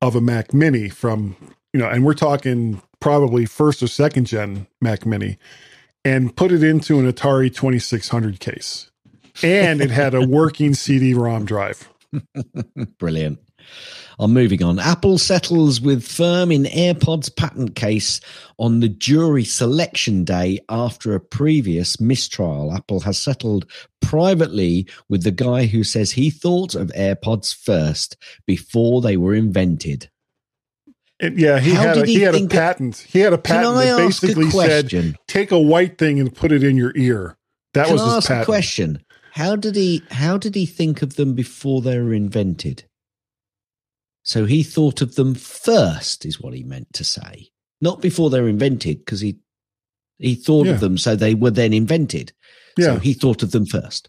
of 0.00 0.16
a 0.16 0.20
Mac 0.20 0.54
Mini 0.54 0.88
from 0.88 1.36
you 1.72 1.80
know, 1.80 1.88
and 1.88 2.04
we're 2.04 2.14
talking 2.14 2.80
probably 3.00 3.46
first 3.46 3.82
or 3.82 3.86
second 3.86 4.26
gen 4.26 4.66
Mac 4.80 5.06
Mini, 5.06 5.38
and 6.04 6.34
put 6.34 6.52
it 6.52 6.62
into 6.62 6.98
an 6.98 7.10
Atari 7.10 7.54
2600 7.54 8.40
case. 8.40 8.90
And 9.42 9.80
it 9.80 9.90
had 9.90 10.14
a 10.14 10.26
working 10.26 10.74
CD 10.74 11.14
ROM 11.14 11.44
drive. 11.44 11.88
Brilliant. 12.98 13.38
I'm 14.18 14.34
moving 14.34 14.62
on. 14.62 14.78
Apple 14.78 15.16
settles 15.16 15.80
with 15.80 16.06
firm 16.06 16.52
in 16.52 16.64
AirPods 16.64 17.34
patent 17.34 17.74
case 17.74 18.20
on 18.58 18.80
the 18.80 18.88
jury 18.88 19.44
selection 19.44 20.24
day 20.24 20.58
after 20.68 21.14
a 21.14 21.20
previous 21.20 21.98
mistrial. 22.00 22.70
Apple 22.70 23.00
has 23.00 23.16
settled 23.16 23.64
privately 24.02 24.86
with 25.08 25.22
the 25.22 25.30
guy 25.30 25.64
who 25.64 25.82
says 25.84 26.10
he 26.10 26.28
thought 26.28 26.74
of 26.74 26.88
AirPods 26.88 27.54
first 27.54 28.18
before 28.44 29.00
they 29.00 29.16
were 29.16 29.34
invented. 29.34 30.10
And 31.20 31.38
yeah, 31.38 31.58
he 31.58 31.72
How 31.72 31.82
had 31.82 31.98
a, 31.98 32.06
he, 32.06 32.14
he 32.14 32.20
had 32.22 32.34
a 32.34 32.46
patent. 32.46 32.96
He 32.96 33.20
had 33.20 33.32
a 33.32 33.38
patent 33.38 33.76
that 33.76 33.96
basically 33.98 34.50
said 34.50 35.16
take 35.26 35.50
a 35.50 35.58
white 35.58 35.98
thing 35.98 36.18
and 36.18 36.34
put 36.34 36.50
it 36.50 36.64
in 36.64 36.76
your 36.76 36.92
ear. 36.96 37.36
That 37.74 37.86
Can 37.86 37.94
was 37.94 38.02
I 38.02 38.14
his 38.16 38.26
patent. 38.26 38.46
Question. 38.46 39.04
How 39.32 39.54
did 39.54 39.76
he 39.76 40.02
how 40.10 40.38
did 40.38 40.54
he 40.54 40.66
think 40.66 41.02
of 41.02 41.16
them 41.16 41.34
before 41.34 41.82
they 41.82 41.98
were 41.98 42.14
invented? 42.14 42.84
So 44.22 44.44
he 44.44 44.62
thought 44.62 45.02
of 45.02 45.14
them 45.14 45.34
first 45.34 46.24
is 46.24 46.40
what 46.40 46.54
he 46.54 46.62
meant 46.62 46.92
to 46.94 47.04
say. 47.04 47.48
Not 47.80 48.00
before 48.00 48.30
they 48.30 48.40
were 48.40 48.48
invented 48.48 48.98
because 48.98 49.20
he 49.20 49.38
he 50.18 50.34
thought 50.34 50.66
yeah. 50.66 50.72
of 50.72 50.80
them 50.80 50.98
so 50.98 51.16
they 51.16 51.34
were 51.34 51.50
then 51.50 51.72
invented. 51.72 52.32
Yeah. 52.76 52.86
So 52.86 52.98
he 52.98 53.12
thought 53.12 53.42
of 53.42 53.52
them 53.52 53.66
first. 53.66 54.08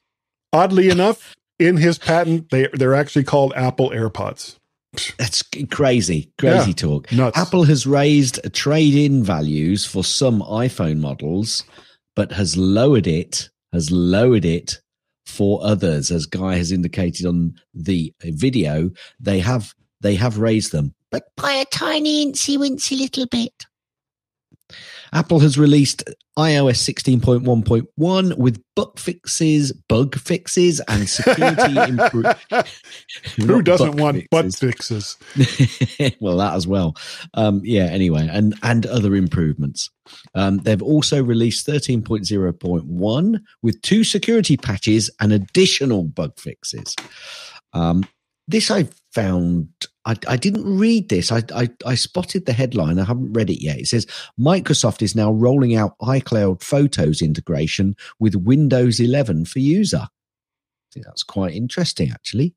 Oddly 0.54 0.90
enough, 0.90 1.36
in 1.60 1.78
his 1.78 1.98
patent 1.98 2.50
they 2.50 2.68
they're 2.74 2.96
actually 2.96 3.24
called 3.26 3.54
Apple 3.56 3.90
AirPods. 3.92 4.58
That's 5.18 5.42
crazy, 5.72 6.32
crazy 6.38 6.72
yeah, 6.72 6.76
talk. 6.76 7.12
Nuts. 7.12 7.38
Apple 7.38 7.64
has 7.64 7.88
raised 7.88 8.40
trade 8.54 8.94
in 8.94 9.24
values 9.24 9.86
for 9.86 10.04
some 10.04 10.42
iPhone 10.42 11.00
models, 11.00 11.64
but 12.16 12.32
has 12.34 12.58
lowered 12.58 13.08
it, 13.08 13.50
has 13.72 13.90
lowered 13.90 14.44
it 14.44 14.82
for 15.26 15.64
others. 15.64 16.12
As 16.12 16.26
Guy 16.26 16.58
has 16.58 16.72
indicated 16.74 17.26
on 17.26 17.54
the 17.74 18.14
video, 18.22 18.92
they 19.20 19.40
have 19.40 19.74
they 20.02 20.16
have 20.16 20.40
raised 20.40 20.74
them, 20.74 20.94
but 21.10 21.24
by 21.38 21.52
a 21.54 21.66
tiny 21.66 22.26
incy 22.26 22.58
wincy 22.58 22.98
little 23.00 23.28
bit. 23.28 23.66
Apple 25.14 25.40
has 25.40 25.58
released 25.58 26.04
iOS 26.40 26.80
16.1.1 26.94 28.38
with 28.38 28.64
bug 28.76 28.98
fixes, 28.98 29.74
bug 29.74 30.16
fixes, 30.18 30.80
and 30.88 31.10
security 31.10 31.78
improvements. 31.90 32.82
Who 33.36 33.62
doesn't 33.62 33.98
want 33.98 34.30
butt 34.30 34.54
fixes? 34.56 35.18
well, 36.22 36.38
that 36.38 36.54
as 36.56 36.66
well. 36.66 36.96
Um, 37.34 37.62
yeah. 37.64 37.86
Anyway, 37.86 38.28
and 38.32 38.56
and 38.64 38.86
other 38.86 39.16
improvements. 39.16 39.90
Um, 40.34 40.60
they've 40.60 40.82
also 40.82 41.24
released 41.24 41.68
13.0.1 41.68 43.40
with 43.62 43.82
two 43.82 44.04
security 44.04 44.58
patches 44.58 45.10
and 45.20 45.34
additional 45.34 46.04
bug 46.04 46.40
fixes. 46.40 46.96
Um, 47.74 48.06
this 48.48 48.72
I 48.72 48.88
found 49.12 49.68
I, 50.06 50.16
I, 50.28 50.38
didn't 50.38 50.78
read 50.78 51.10
this. 51.10 51.32
I, 51.32 51.44
I, 51.54 51.70
I 51.86 51.96
spotted 51.96 52.46
the 52.46 52.54
headline. 52.54 52.98
I 52.98 53.04
haven't 53.04 53.34
read 53.34 53.50
it 53.50 53.62
yet. 53.62 53.78
It 53.78 53.88
says 53.88 54.08
Microsoft 54.40 55.02
is 55.02 55.16
now 55.16 55.32
rolling 55.32 55.76
out 55.76 55.98
iCloud 56.00 56.64
Photos 56.64 57.22
integration 57.22 57.96
with 58.20 58.36
Windows 58.36 59.00
11 59.00 59.46
for 59.46 59.60
user. 59.60 60.08
I 60.08 60.90
think 60.94 61.06
that's 61.06 61.24
quite 61.24 61.54
interesting, 61.54 62.10
actually. 62.12 62.56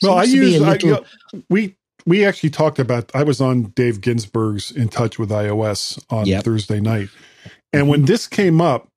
Seems 0.00 0.10
well, 0.10 0.18
I 0.18 0.24
use 0.24 0.60
little... 0.60 0.66
I, 0.66 0.74
you 0.80 0.90
know, 0.90 1.42
we 1.50 1.76
we 2.06 2.24
actually 2.24 2.50
talked 2.50 2.78
about. 2.78 3.10
I 3.14 3.22
was 3.22 3.40
on 3.40 3.64
Dave 3.70 4.00
Ginsburg's 4.00 4.70
In 4.70 4.88
Touch 4.88 5.18
with 5.18 5.30
iOS 5.30 6.02
on 6.10 6.26
yep. 6.26 6.44
Thursday 6.44 6.80
night, 6.80 7.08
and 7.72 7.82
mm-hmm. 7.82 7.90
when 7.90 8.04
this 8.06 8.26
came 8.26 8.60
up, 8.60 8.88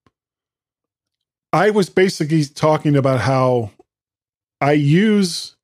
I 1.51 1.72
was 1.72 1.89
basically 1.89 2.46
talking 2.46 2.96
about 2.96 3.20
how 3.20 3.72
I 4.62 4.74
use 4.74 5.58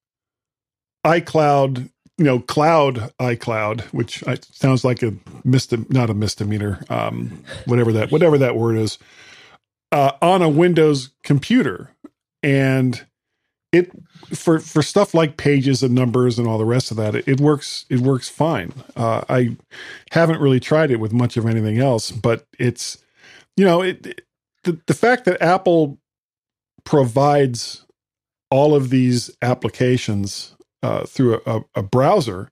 iCloud 1.08 1.90
you 2.18 2.26
know, 2.26 2.40
cloud 2.40 3.14
iCloud, 3.20 3.82
which 3.94 4.24
sounds 4.52 4.84
like 4.84 5.04
a 5.04 5.12
misdem- 5.46 5.92
not 5.92 6.10
a 6.10 6.16
misdemeanor, 6.16 6.84
um, 6.90 7.44
whatever 7.66 7.92
that 7.92 8.12
whatever 8.12 8.38
that 8.40 8.56
word 8.56 8.78
is, 8.78 8.98
uh, 9.92 10.14
on 10.22 10.42
a 10.42 10.50
Windows 10.50 11.12
computer, 11.24 11.92
and 12.42 13.06
it 13.72 13.92
for 14.34 14.60
for 14.60 14.82
stuff 14.82 15.14
like 15.14 15.38
pages 15.38 15.84
and 15.84 15.94
numbers 15.94 16.40
and 16.40 16.48
all 16.48 16.58
the 16.58 16.66
rest 16.66 16.90
of 16.90 16.98
that, 16.98 17.14
it, 17.14 17.28
it 17.28 17.40
works 17.40 17.86
it 17.90 18.00
works 18.00 18.30
fine. 18.30 18.74
Uh, 18.96 19.24
I 19.30 19.56
haven't 20.12 20.42
really 20.42 20.60
tried 20.60 20.90
it 20.90 21.00
with 21.00 21.14
much 21.14 21.38
of 21.38 21.46
anything 21.46 21.78
else, 21.78 22.10
but 22.10 22.48
it's 22.58 22.98
you 23.56 23.64
know 23.64 23.84
it, 23.84 24.22
the 24.64 24.80
the 24.88 24.96
fact 24.96 25.26
that 25.26 25.40
Apple 25.40 26.00
provides 26.84 27.86
all 28.50 28.74
of 28.74 28.90
these 28.90 29.30
applications 29.44 30.56
uh, 30.84 31.06
through 31.06 31.42
a, 31.46 31.62
a, 31.76 31.84
browser 31.84 32.52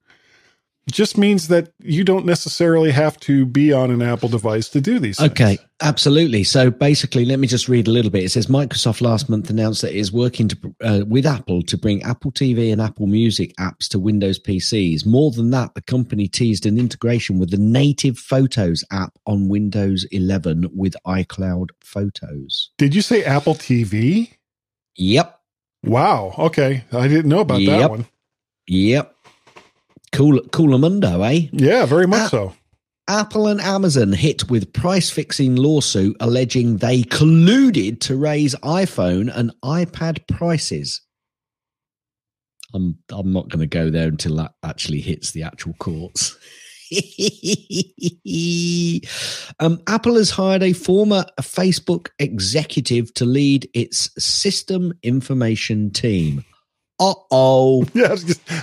just 0.91 1.17
means 1.17 1.47
that 1.47 1.71
you 1.79 2.03
don't 2.03 2.25
necessarily 2.25 2.91
have 2.91 3.19
to 3.19 3.45
be 3.45 3.73
on 3.73 3.89
an 3.89 4.03
Apple 4.03 4.29
device 4.29 4.69
to 4.69 4.79
do 4.79 4.99
these. 4.99 5.19
Okay, 5.19 5.57
absolutely. 5.81 6.43
So 6.43 6.69
basically, 6.69 7.25
let 7.25 7.39
me 7.39 7.47
just 7.47 7.67
read 7.67 7.87
a 7.87 7.91
little 7.91 8.11
bit. 8.11 8.23
It 8.23 8.29
says 8.29 8.47
Microsoft 8.47 9.01
last 9.01 9.27
month 9.27 9.49
announced 9.49 9.81
that 9.81 9.93
it 9.93 9.97
is 9.97 10.11
working 10.11 10.47
to, 10.49 10.75
uh, 10.81 11.01
with 11.07 11.25
Apple 11.25 11.63
to 11.63 11.77
bring 11.77 12.03
Apple 12.03 12.31
TV 12.31 12.71
and 12.71 12.79
Apple 12.79 13.07
Music 13.07 13.55
apps 13.59 13.87
to 13.89 13.99
Windows 13.99 14.39
PCs. 14.39 15.07
More 15.07 15.31
than 15.31 15.49
that, 15.51 15.73
the 15.73 15.81
company 15.81 16.27
teased 16.27 16.67
an 16.67 16.77
integration 16.77 17.39
with 17.39 17.49
the 17.49 17.57
native 17.57 18.19
Photos 18.19 18.83
app 18.91 19.17
on 19.25 19.49
Windows 19.49 20.05
11 20.11 20.69
with 20.71 20.95
iCloud 21.07 21.69
Photos. 21.83 22.69
Did 22.77 22.93
you 22.93 23.01
say 23.01 23.23
Apple 23.23 23.55
TV? 23.55 24.33
Yep. 24.97 25.39
Wow. 25.83 26.35
Okay, 26.37 26.83
I 26.91 27.07
didn't 27.07 27.29
know 27.29 27.39
about 27.39 27.61
yep. 27.61 27.79
that 27.79 27.89
one. 27.89 28.05
Yep. 28.67 29.15
Cool, 30.11 30.77
mundo, 30.77 31.21
eh? 31.23 31.47
Yeah, 31.51 31.85
very 31.85 32.07
much 32.07 32.31
so. 32.31 32.53
Apple 33.07 33.47
and 33.47 33.61
Amazon 33.61 34.13
hit 34.13 34.49
with 34.49 34.73
price 34.73 35.11
fixing 35.11 35.55
lawsuit 35.55 36.15
alleging 36.19 36.77
they 36.77 37.03
colluded 37.03 37.99
to 38.01 38.15
raise 38.15 38.55
iPhone 38.55 39.31
and 39.35 39.51
iPad 39.63 40.27
prices. 40.27 41.01
I'm 42.73 42.97
I'm 43.11 43.31
not 43.31 43.49
going 43.49 43.59
to 43.59 43.67
go 43.67 43.91
there 43.91 44.07
until 44.07 44.37
that 44.37 44.53
actually 44.63 45.01
hits 45.01 45.31
the 45.31 45.43
actual 45.43 45.73
courts. 45.73 46.35
um, 49.59 49.81
Apple 49.87 50.15
has 50.15 50.31
hired 50.31 50.63
a 50.63 50.73
former 50.73 51.25
Facebook 51.41 52.09
executive 52.19 53.13
to 53.15 53.25
lead 53.25 53.69
its 53.73 54.09
system 54.23 54.93
information 55.03 55.91
team 55.91 56.39
uh 56.39 56.54
oh. 56.99 57.85
Yeah, 57.93 58.15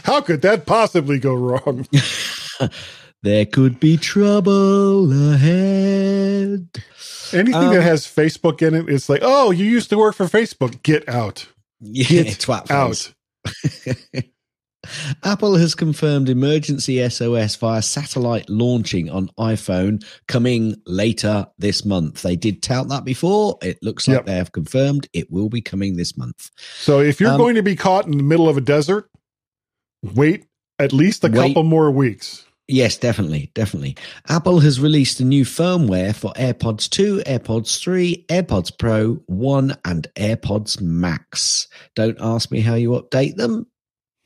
how 0.04 0.20
could 0.20 0.42
that 0.42 0.66
possibly 0.66 1.18
go 1.18 1.34
wrong? 1.34 1.86
there 3.22 3.46
could 3.46 3.80
be 3.80 3.96
trouble 3.96 5.12
ahead. 5.32 6.68
Anything 7.32 7.54
um, 7.54 7.74
that 7.74 7.82
has 7.82 8.06
Facebook 8.06 8.66
in 8.66 8.74
it, 8.74 8.88
it's 8.88 9.08
like, 9.08 9.20
oh, 9.22 9.50
you 9.50 9.64
used 9.64 9.90
to 9.90 9.98
work 9.98 10.14
for 10.14 10.26
Facebook. 10.26 10.82
Get 10.82 11.08
out. 11.08 11.46
Yeah, 11.84 12.22
Get 12.22 12.70
out. 12.70 13.12
Apple 15.22 15.56
has 15.56 15.74
confirmed 15.74 16.28
emergency 16.28 17.08
SOS 17.08 17.56
via 17.56 17.82
satellite 17.82 18.48
launching 18.48 19.10
on 19.10 19.28
iPhone 19.38 20.04
coming 20.28 20.76
later 20.86 21.46
this 21.58 21.84
month. 21.84 22.22
They 22.22 22.36
did 22.36 22.62
tout 22.62 22.88
that 22.88 23.04
before. 23.04 23.58
It 23.62 23.78
looks 23.82 24.08
like 24.08 24.16
yep. 24.18 24.26
they 24.26 24.36
have 24.36 24.52
confirmed 24.52 25.08
it 25.12 25.30
will 25.30 25.48
be 25.48 25.60
coming 25.60 25.96
this 25.96 26.16
month. 26.16 26.50
So 26.56 27.00
if 27.00 27.20
you're 27.20 27.30
um, 27.30 27.38
going 27.38 27.54
to 27.54 27.62
be 27.62 27.76
caught 27.76 28.06
in 28.06 28.16
the 28.16 28.22
middle 28.22 28.48
of 28.48 28.56
a 28.56 28.60
desert, 28.60 29.08
wait 30.02 30.46
at 30.78 30.92
least 30.92 31.24
a 31.24 31.28
wait. 31.28 31.48
couple 31.48 31.62
more 31.62 31.90
weeks. 31.90 32.44
Yes, 32.68 32.96
definitely, 32.96 33.50
definitely. 33.54 33.96
Apple 34.28 34.60
has 34.60 34.80
released 34.80 35.20
a 35.20 35.24
new 35.24 35.44
firmware 35.44 36.14
for 36.14 36.32
AirPods 36.34 36.88
2, 36.88 37.18
AirPods 37.26 37.78
3, 37.78 38.24
AirPods 38.28 38.78
Pro 38.78 39.14
1, 39.26 39.76
and 39.84 40.06
AirPods 40.16 40.80
Max. 40.80 41.68
Don't 41.94 42.16
ask 42.20 42.50
me 42.50 42.60
how 42.60 42.74
you 42.74 42.90
update 42.90 43.36
them. 43.36 43.66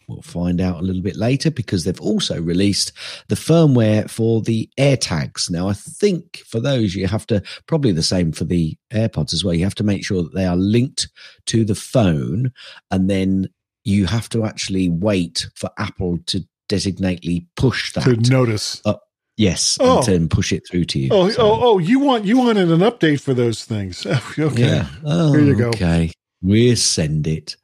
We'll 0.09 0.23
find 0.23 0.61
out 0.61 0.79
a 0.81 0.83
little 0.83 1.03
bit 1.03 1.17
later 1.17 1.51
because 1.51 1.85
they've 1.85 2.01
also 2.01 2.41
released 2.41 2.93
the 3.29 3.35
firmware 3.35 4.09
for 4.09 4.41
the 4.41 4.71
AirTags. 4.79 5.51
Now, 5.51 5.69
I 5.69 5.73
think 5.73 6.39
for 6.47 6.61
those, 6.61 6.95
you 6.95 7.09
have 7.09 7.27
to 7.27 7.43
probably 7.67 7.91
the 7.91 8.03
same 8.05 8.31
for 8.31 8.45
the 8.45 8.77
AirPods 8.93 9.33
as 9.33 9.45
well. 9.45 9.55
You 9.55 9.65
have 9.65 9.75
to 9.77 9.85
make 9.85 10.05
sure 10.05 10.23
that 10.23 10.35
they 10.35 10.47
are 10.47 10.57
linked 10.57 11.09
to 11.47 11.65
the 11.65 11.75
phone 11.75 12.53
and 12.91 13.11
then 13.11 13.49
you 13.85 14.07
have 14.07 14.29
to 14.29 14.45
actually 14.45 14.89
wait 14.89 15.49
for 15.55 15.71
Apple 15.79 16.19
to 16.27 16.47
designately 16.69 17.47
push 17.57 17.93
that 17.95 18.05
to 18.05 18.17
notice. 18.17 18.83
Up. 18.85 19.03
Yes, 19.37 19.77
oh. 19.81 19.99
and 19.99 20.07
then 20.07 20.29
push 20.29 20.53
it 20.53 20.67
through 20.69 20.85
to 20.87 20.99
you. 20.99 21.09
Oh, 21.13 21.29
so. 21.29 21.43
oh, 21.43 21.59
oh! 21.63 21.79
You 21.79 21.99
want 21.99 22.25
you 22.25 22.39
wanted 22.39 22.71
an 22.71 22.81
update 22.81 23.21
for 23.21 23.35
those 23.35 23.65
things? 23.65 24.07
okay, 24.39 24.61
yeah. 24.61 24.89
Oh, 25.05 25.33
here 25.33 25.43
you 25.43 25.55
go. 25.55 25.69
Okay, 25.69 26.11
we 26.43 26.75
send 26.75 27.27
it. 27.27 27.57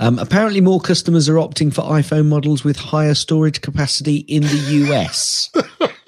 Um, 0.00 0.18
apparently, 0.18 0.60
more 0.60 0.80
customers 0.80 1.28
are 1.28 1.34
opting 1.34 1.72
for 1.72 1.82
iPhone 1.82 2.26
models 2.26 2.64
with 2.64 2.76
higher 2.76 3.14
storage 3.14 3.60
capacity 3.60 4.16
in 4.16 4.42
the 4.42 4.90
US. 4.90 5.50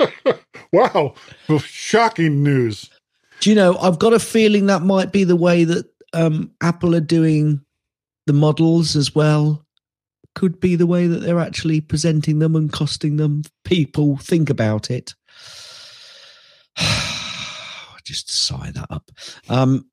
wow. 0.72 1.14
Well, 1.48 1.58
shocking 1.58 2.42
news. 2.42 2.90
Do 3.40 3.50
you 3.50 3.56
know, 3.56 3.76
I've 3.78 3.98
got 3.98 4.12
a 4.12 4.18
feeling 4.18 4.66
that 4.66 4.82
might 4.82 5.12
be 5.12 5.24
the 5.24 5.36
way 5.36 5.64
that 5.64 5.86
um, 6.12 6.50
Apple 6.60 6.94
are 6.94 7.00
doing 7.00 7.60
the 8.26 8.32
models 8.32 8.96
as 8.96 9.14
well. 9.14 9.64
Could 10.34 10.60
be 10.60 10.76
the 10.76 10.86
way 10.86 11.06
that 11.06 11.20
they're 11.20 11.40
actually 11.40 11.80
presenting 11.80 12.38
them 12.38 12.54
and 12.54 12.72
costing 12.72 13.16
them. 13.16 13.42
People 13.64 14.16
think 14.18 14.50
about 14.50 14.90
it. 14.90 15.14
Just 18.04 18.30
sigh 18.30 18.70
that 18.72 18.86
up. 18.90 19.10
Um, 19.48 19.86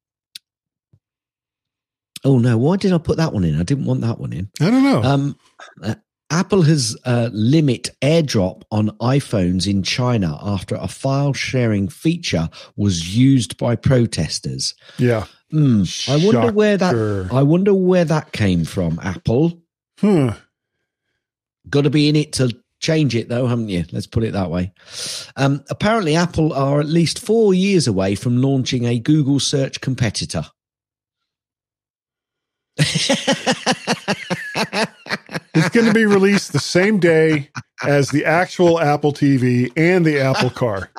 Oh 2.26 2.40
no! 2.40 2.58
Why 2.58 2.76
did 2.76 2.92
I 2.92 2.98
put 2.98 3.18
that 3.18 3.32
one 3.32 3.44
in? 3.44 3.60
I 3.60 3.64
didn't 3.64 3.86
want 3.86 4.02
that 4.02 4.20
one 4.20 4.34
in. 4.34 4.50
I 4.60 4.72
don't 4.72 4.84
know. 4.84 5.04
Um, 5.04 5.38
uh, 5.82 5.96
Apple 6.32 6.64
has 6.64 6.98
uh, 7.06 7.30
limit 7.32 7.92
AirDrop 8.02 8.64
on 8.72 8.90
iPhones 8.98 9.70
in 9.70 9.84
China 9.84 10.38
after 10.42 10.76
a 10.76 10.88
file 10.88 11.34
sharing 11.34 11.88
feature 11.88 12.50
was 12.76 13.16
used 13.16 13.58
by 13.58 13.76
protesters. 13.76 14.74
Yeah. 14.98 15.26
Mm, 15.54 16.10
I 16.10 16.26
wonder 16.26 16.52
where 16.52 16.78
that. 16.78 17.30
I 17.32 17.44
wonder 17.44 17.74
where 17.74 18.06
that 18.06 18.32
came 18.32 18.66
from. 18.66 19.00
Apple. 19.04 19.62
Hmm. 20.00 20.30
Got 21.70 21.84
to 21.84 21.90
be 21.90 22.10
in 22.10 22.16
it 22.16 22.34
to 22.34 22.52
change 22.80 23.16
it, 23.16 23.30
though, 23.30 23.48
haven't 23.48 23.70
you? 23.70 23.86
Let's 23.92 24.08
put 24.08 24.24
it 24.24 24.34
that 24.34 24.50
way. 24.50 24.74
Um, 25.36 25.64
apparently, 25.70 26.16
Apple 26.16 26.54
are 26.54 26.80
at 26.80 26.88
least 26.88 27.20
four 27.20 27.54
years 27.54 27.88
away 27.88 28.16
from 28.16 28.42
launching 28.42 28.86
a 28.86 29.00
Google 29.00 29.40
search 29.40 29.80
competitor 29.80 30.46
it's 35.54 35.70
going 35.70 35.86
to 35.86 35.94
be 35.94 36.06
released 36.06 36.52
the 36.54 36.60
same 36.60 37.00
day 37.00 37.50
as 37.84 38.10
the 38.10 38.26
actual 38.26 38.80
Apple 38.80 39.14
TV 39.14 39.72
and 39.78 40.06
the 40.06 40.20
Apple 40.20 40.50
car. 40.50 40.90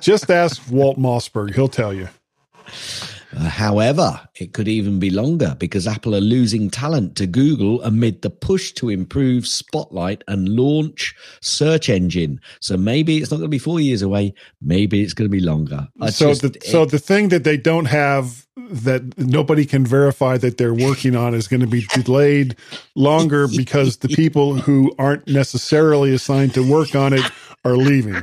Just 0.00 0.30
ask 0.30 0.62
Walt 0.70 0.98
Mossberg; 0.98 1.54
he'll 1.54 1.68
tell 1.68 1.92
you. 1.92 2.08
Uh, 3.36 3.48
however, 3.48 4.20
it 4.36 4.52
could 4.52 4.68
even 4.68 4.98
be 5.00 5.10
longer 5.10 5.56
because 5.58 5.86
Apple 5.86 6.14
are 6.14 6.20
losing 6.20 6.70
talent 6.70 7.16
to 7.16 7.26
Google 7.26 7.82
amid 7.82 8.22
the 8.22 8.30
push 8.30 8.72
to 8.74 8.90
improve 8.90 9.46
Spotlight 9.46 10.22
and 10.28 10.48
launch 10.48 11.14
search 11.40 11.88
engine. 11.88 12.40
So 12.60 12.76
maybe 12.76 13.18
it's 13.18 13.30
not 13.30 13.38
going 13.38 13.48
to 13.48 13.54
be 13.54 13.58
four 13.58 13.80
years 13.80 14.02
away. 14.02 14.34
Maybe 14.62 15.02
it's 15.02 15.14
going 15.14 15.28
to 15.28 15.32
be 15.36 15.40
longer. 15.40 15.88
I 16.00 16.10
so 16.10 16.28
just- 16.28 16.42
the 16.42 16.56
so 16.64 16.84
the 16.84 16.98
thing 16.98 17.28
that 17.30 17.44
they 17.44 17.56
don't 17.56 17.86
have 17.86 18.46
that 18.70 19.16
nobody 19.18 19.64
can 19.64 19.84
verify 19.86 20.36
that 20.38 20.58
they're 20.58 20.74
working 20.74 21.16
on 21.16 21.34
is 21.34 21.48
going 21.48 21.60
to 21.60 21.66
be 21.66 21.86
delayed 21.92 22.56
longer 22.94 23.46
because 23.48 23.98
the 23.98 24.08
people 24.08 24.54
who 24.56 24.94
aren't 24.98 25.26
necessarily 25.26 26.12
assigned 26.14 26.54
to 26.54 26.68
work 26.68 26.94
on 26.94 27.12
it 27.12 27.24
are 27.64 27.76
leaving. 27.76 28.22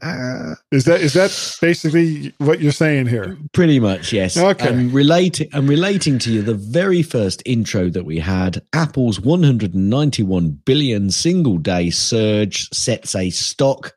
Uh, 0.00 0.54
Is 0.70 0.84
that 0.84 1.00
is 1.00 1.14
that 1.14 1.58
basically 1.60 2.32
what 2.38 2.60
you're 2.60 2.70
saying 2.70 3.06
here? 3.06 3.36
Pretty 3.52 3.80
much, 3.80 4.12
yes. 4.12 4.36
Okay. 4.36 4.68
And 4.68 4.92
relating 4.92 5.48
and 5.52 5.68
relating 5.68 6.20
to 6.20 6.32
you, 6.32 6.40
the 6.40 6.54
very 6.54 7.02
first 7.02 7.42
intro 7.44 7.88
that 7.90 8.04
we 8.04 8.20
had, 8.20 8.62
Apple's 8.72 9.18
191 9.20 10.50
billion 10.64 11.10
single 11.10 11.58
day 11.58 11.90
surge 11.90 12.68
sets 12.72 13.16
a 13.16 13.30
stock 13.30 13.94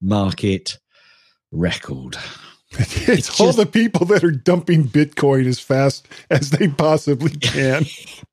market 0.00 0.78
record. 1.50 2.16
It's, 2.78 3.08
It's 3.08 3.40
all 3.40 3.48
just- 3.48 3.58
the 3.58 3.66
people 3.66 4.06
that 4.06 4.24
are 4.24 4.30
dumping 4.30 4.84
Bitcoin 4.84 5.46
as 5.46 5.60
fast 5.60 6.06
as 6.30 6.50
they 6.50 6.68
possibly 6.68 7.30
can. 7.40 7.84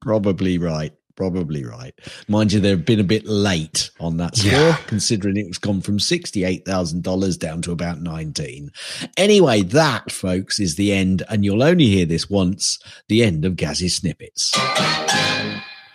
Probably 0.01 0.57
right. 0.57 0.93
Probably 1.15 1.65
right. 1.65 1.93
Mind 2.29 2.53
you, 2.53 2.61
they've 2.61 2.85
been 2.85 3.01
a 3.01 3.03
bit 3.03 3.25
late 3.25 3.91
on 3.99 4.15
that 4.17 4.37
score, 4.37 4.51
Yeah. 4.53 4.77
considering 4.87 5.35
it's 5.35 5.57
gone 5.57 5.81
from 5.81 5.97
$68,000 5.99 7.37
down 7.37 7.61
to 7.63 7.73
about 7.73 8.01
19. 8.01 8.71
Anyway, 9.17 9.61
that, 9.63 10.13
folks, 10.13 10.61
is 10.61 10.75
the 10.75 10.93
end, 10.93 11.23
and 11.29 11.43
you'll 11.43 11.61
only 11.61 11.87
hear 11.87 12.05
this 12.05 12.29
once 12.29 12.79
the 13.09 13.21
end 13.21 13.43
of 13.43 13.57
Gaz's 13.57 13.97
snippets. 13.97 14.53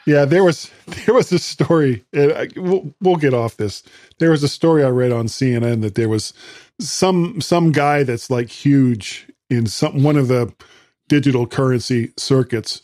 Yeah, 0.07 0.27
there 0.27 0.45
was 0.45 0.71
there 1.07 1.15
was 1.15 1.33
a 1.33 1.39
story. 1.39 2.05
And 2.13 2.33
I, 2.33 2.49
we'll, 2.57 2.95
we'll 3.01 3.17
get 3.17 3.33
off 3.33 3.57
this. 3.57 3.83
There 4.19 4.31
was 4.31 4.43
a 4.43 4.49
story 4.49 4.85
I 4.85 4.89
read 4.91 5.13
on 5.13 5.27
CNN 5.29 5.81
that 5.81 5.95
there 5.95 6.11
was 6.11 6.35
some 6.81 7.41
some 7.41 7.73
guy 7.73 8.03
that's 8.05 8.31
like 8.31 8.49
huge 8.51 9.27
in 9.51 9.67
some 9.67 10.03
one 10.03 10.17
of 10.17 10.29
the 10.29 10.53
digital 11.09 11.47
currency 11.47 12.13
circuits. 12.19 12.83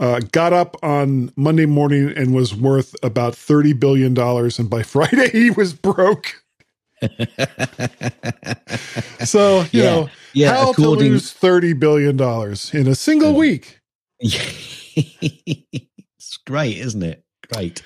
Uh, 0.00 0.18
got 0.32 0.52
up 0.52 0.76
on 0.82 1.30
Monday 1.36 1.66
morning 1.66 2.12
and 2.16 2.34
was 2.34 2.54
worth 2.54 2.94
about 3.02 3.34
thirty 3.34 3.72
billion 3.74 4.14
dollars, 4.14 4.58
and 4.58 4.70
by 4.70 4.82
Friday 4.84 5.28
he 5.30 5.50
was 5.50 5.72
broke. 5.74 6.42
So 9.22 9.62
you 9.72 9.72
Yeah, 9.72 9.82
know 9.82 10.10
yeah, 10.32 10.50
how 10.50 10.66
to 10.66 10.72
lose 10.82 11.32
thirty 11.32 11.72
billion 11.74 12.16
dollars 12.16 12.72
in 12.74 12.86
a 12.88 12.94
single 12.94 13.34
week. 13.34 13.80
it's 14.20 15.66
great, 16.46 16.78
isn't 16.78 17.02
it? 17.02 17.22
Great. 17.52 17.82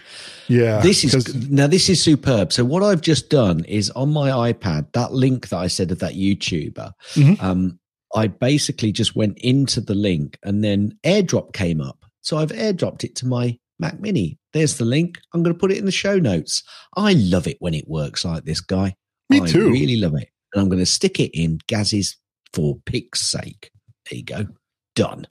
Yeah, 0.49 0.81
this 0.83 1.05
is 1.05 1.35
now 1.51 1.67
this 1.67 1.89
is 1.89 2.03
superb. 2.03 2.53
So 2.53 2.65
what 2.65 2.83
I've 2.83 3.01
just 3.01 3.31
done 3.31 3.65
is 3.65 3.89
on 3.91 4.13
my 4.13 4.53
iPad, 4.53 4.93
that 4.93 5.13
link 5.13 5.49
that 5.49 5.57
I 5.59 5.69
said 5.69 5.91
of 5.91 6.01
that 6.01 6.15
YouTuber, 6.15 6.93
Mhm. 7.15 7.43
um, 7.43 7.79
I 8.15 8.27
basically 8.27 8.93
just 8.93 9.17
went 9.17 9.39
into 9.39 9.81
the 9.81 9.95
link 9.95 10.39
and 10.45 10.63
then 10.63 10.99
AirDrop 11.05 11.53
came 11.55 11.81
up. 11.81 12.05
So 12.21 12.37
I've 12.37 12.51
AirDropped 12.53 13.05
it 13.05 13.17
to 13.17 13.27
my 13.27 13.59
Mac 13.79 14.01
Mini. 14.01 14.39
There's 14.53 14.77
the 14.77 14.85
link. 14.85 15.19
I'm 15.33 15.43
going 15.43 15.55
to 15.55 15.59
put 15.59 15.73
it 15.73 15.79
in 15.79 15.85
the 15.87 15.91
show 15.91 16.19
notes. 16.19 16.63
I 16.97 17.15
love 17.15 17.47
it 17.49 17.57
when 17.61 17.75
it 17.75 17.89
works 17.89 18.25
like 18.25 18.45
this, 18.45 18.61
guy. 18.61 18.95
Me 19.31 19.41
I 19.41 19.47
too. 19.47 19.71
really 19.71 19.97
love 19.97 20.15
it. 20.15 20.29
And 20.53 20.63
I'm 20.63 20.69
going 20.69 20.79
to 20.83 20.87
stick 20.87 21.19
it 21.19 21.31
in 21.33 21.59
Gaz's 21.67 22.17
for 22.53 22.77
pick's 22.87 23.21
sake. 23.23 23.71
There 24.11 24.19
you 24.19 24.25
go. 24.25 24.47
Done. 24.95 25.27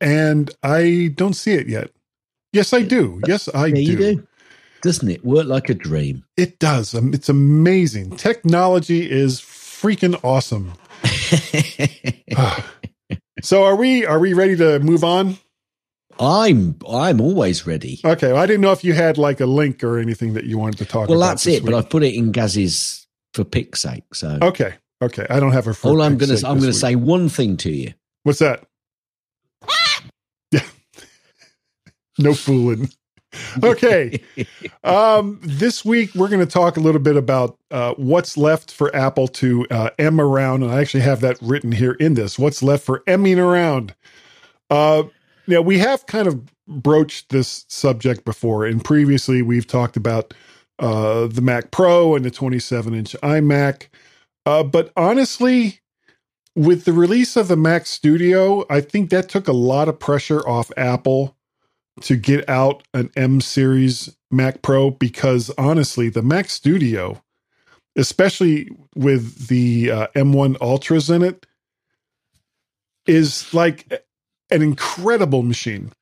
and 0.00 0.50
I 0.62 1.10
don't 1.16 1.34
see 1.34 1.52
it 1.52 1.68
yet. 1.68 1.90
Yes, 2.52 2.72
I 2.72 2.82
do. 2.82 3.20
Yes, 3.26 3.48
I 3.54 3.68
there 3.70 3.76
do. 3.76 3.82
you 3.82 3.96
do. 3.96 4.26
Doesn't 4.82 5.08
it 5.10 5.24
work 5.24 5.46
like 5.46 5.68
a 5.68 5.74
dream? 5.74 6.24
It 6.36 6.58
does. 6.58 6.94
Um, 6.94 7.12
It's 7.14 7.28
amazing. 7.28 8.16
Technology 8.16 9.08
is 9.10 9.40
freaking 9.40 10.18
awesome. 10.24 10.72
so 13.42 13.64
are 13.64 13.76
we 13.76 14.04
are 14.06 14.18
we 14.18 14.32
ready 14.34 14.56
to 14.56 14.78
move 14.80 15.04
on? 15.04 15.36
I'm 16.18 16.76
I'm 16.88 17.20
always 17.20 17.66
ready. 17.66 18.00
Okay. 18.04 18.32
Well, 18.32 18.42
I 18.42 18.46
didn't 18.46 18.60
know 18.62 18.72
if 18.72 18.84
you 18.84 18.94
had 18.94 19.16
like 19.18 19.40
a 19.40 19.46
link 19.46 19.82
or 19.84 19.98
anything 19.98 20.34
that 20.34 20.44
you 20.44 20.58
wanted 20.58 20.78
to 20.78 20.84
talk 20.84 20.94
Well, 20.94 21.04
about. 21.04 21.18
Well, 21.18 21.28
that's 21.28 21.46
it. 21.46 21.64
But. 21.64 21.74
I've 21.74 21.88
put 21.88 22.02
it 22.02 22.14
in 22.14 22.32
Gaz's 22.32 23.06
for 23.32 23.44
pick's 23.44 23.80
sake. 23.80 24.14
So 24.14 24.38
Okay. 24.42 24.74
Okay. 25.02 25.26
I 25.30 25.40
don't 25.40 25.52
have 25.52 25.66
a 25.66 25.74
all 25.82 26.02
I'm 26.02 26.18
gonna 26.18 26.36
I'm 26.44 26.58
gonna 26.58 26.72
say 26.72 26.94
one 26.94 27.28
thing 27.28 27.56
to 27.58 27.70
you. 27.70 27.94
What's 28.24 28.40
that? 28.40 28.64
Yeah. 30.52 30.60
No 32.20 32.34
fooling. 32.34 32.90
Okay. 33.62 34.20
Um, 34.82 35.38
this 35.40 35.84
week 35.84 36.14
we're 36.16 36.28
going 36.28 36.44
to 36.44 36.52
talk 36.52 36.76
a 36.76 36.80
little 36.80 37.00
bit 37.00 37.16
about 37.16 37.56
uh, 37.70 37.94
what's 37.94 38.36
left 38.36 38.72
for 38.72 38.94
Apple 38.94 39.28
to 39.28 39.66
uh, 39.70 39.90
M 40.00 40.20
around, 40.20 40.64
and 40.64 40.72
I 40.72 40.80
actually 40.80 41.02
have 41.02 41.20
that 41.20 41.38
written 41.40 41.70
here 41.70 41.92
in 41.92 42.14
this. 42.14 42.40
What's 42.40 42.60
left 42.60 42.84
for 42.84 43.04
emming 43.06 43.38
around? 43.38 43.94
Uh, 44.68 45.04
now 45.46 45.60
we 45.60 45.78
have 45.78 46.06
kind 46.06 46.26
of 46.26 46.42
broached 46.66 47.28
this 47.28 47.66
subject 47.68 48.24
before, 48.24 48.64
and 48.64 48.82
previously 48.82 49.42
we've 49.42 49.66
talked 49.66 49.96
about 49.96 50.34
uh, 50.80 51.26
the 51.28 51.42
Mac 51.42 51.70
Pro 51.70 52.16
and 52.16 52.24
the 52.24 52.30
27 52.32 52.94
inch 52.94 53.14
iMac. 53.22 53.88
Uh, 54.44 54.64
but 54.64 54.92
honestly, 54.96 55.80
with 56.56 56.84
the 56.84 56.92
release 56.92 57.36
of 57.36 57.48
the 57.48 57.56
Mac 57.56 57.86
Studio, 57.86 58.64
I 58.68 58.80
think 58.80 59.10
that 59.10 59.28
took 59.28 59.46
a 59.46 59.52
lot 59.52 59.88
of 59.88 60.00
pressure 60.00 60.40
off 60.48 60.72
Apple 60.76 61.36
to 62.00 62.16
get 62.16 62.48
out 62.48 62.82
an 62.94 63.10
M 63.16 63.40
series 63.40 64.16
Mac 64.30 64.62
Pro 64.62 64.90
because 64.90 65.50
honestly, 65.58 66.08
the 66.08 66.22
Mac 66.22 66.48
Studio, 66.48 67.22
especially 67.96 68.70
with 68.94 69.48
the 69.48 69.90
uh, 69.90 70.06
M1 70.14 70.56
Ultras 70.60 71.10
in 71.10 71.22
it, 71.22 71.46
is 73.06 73.52
like 73.52 74.04
an 74.50 74.62
incredible 74.62 75.42
machine. 75.42 75.92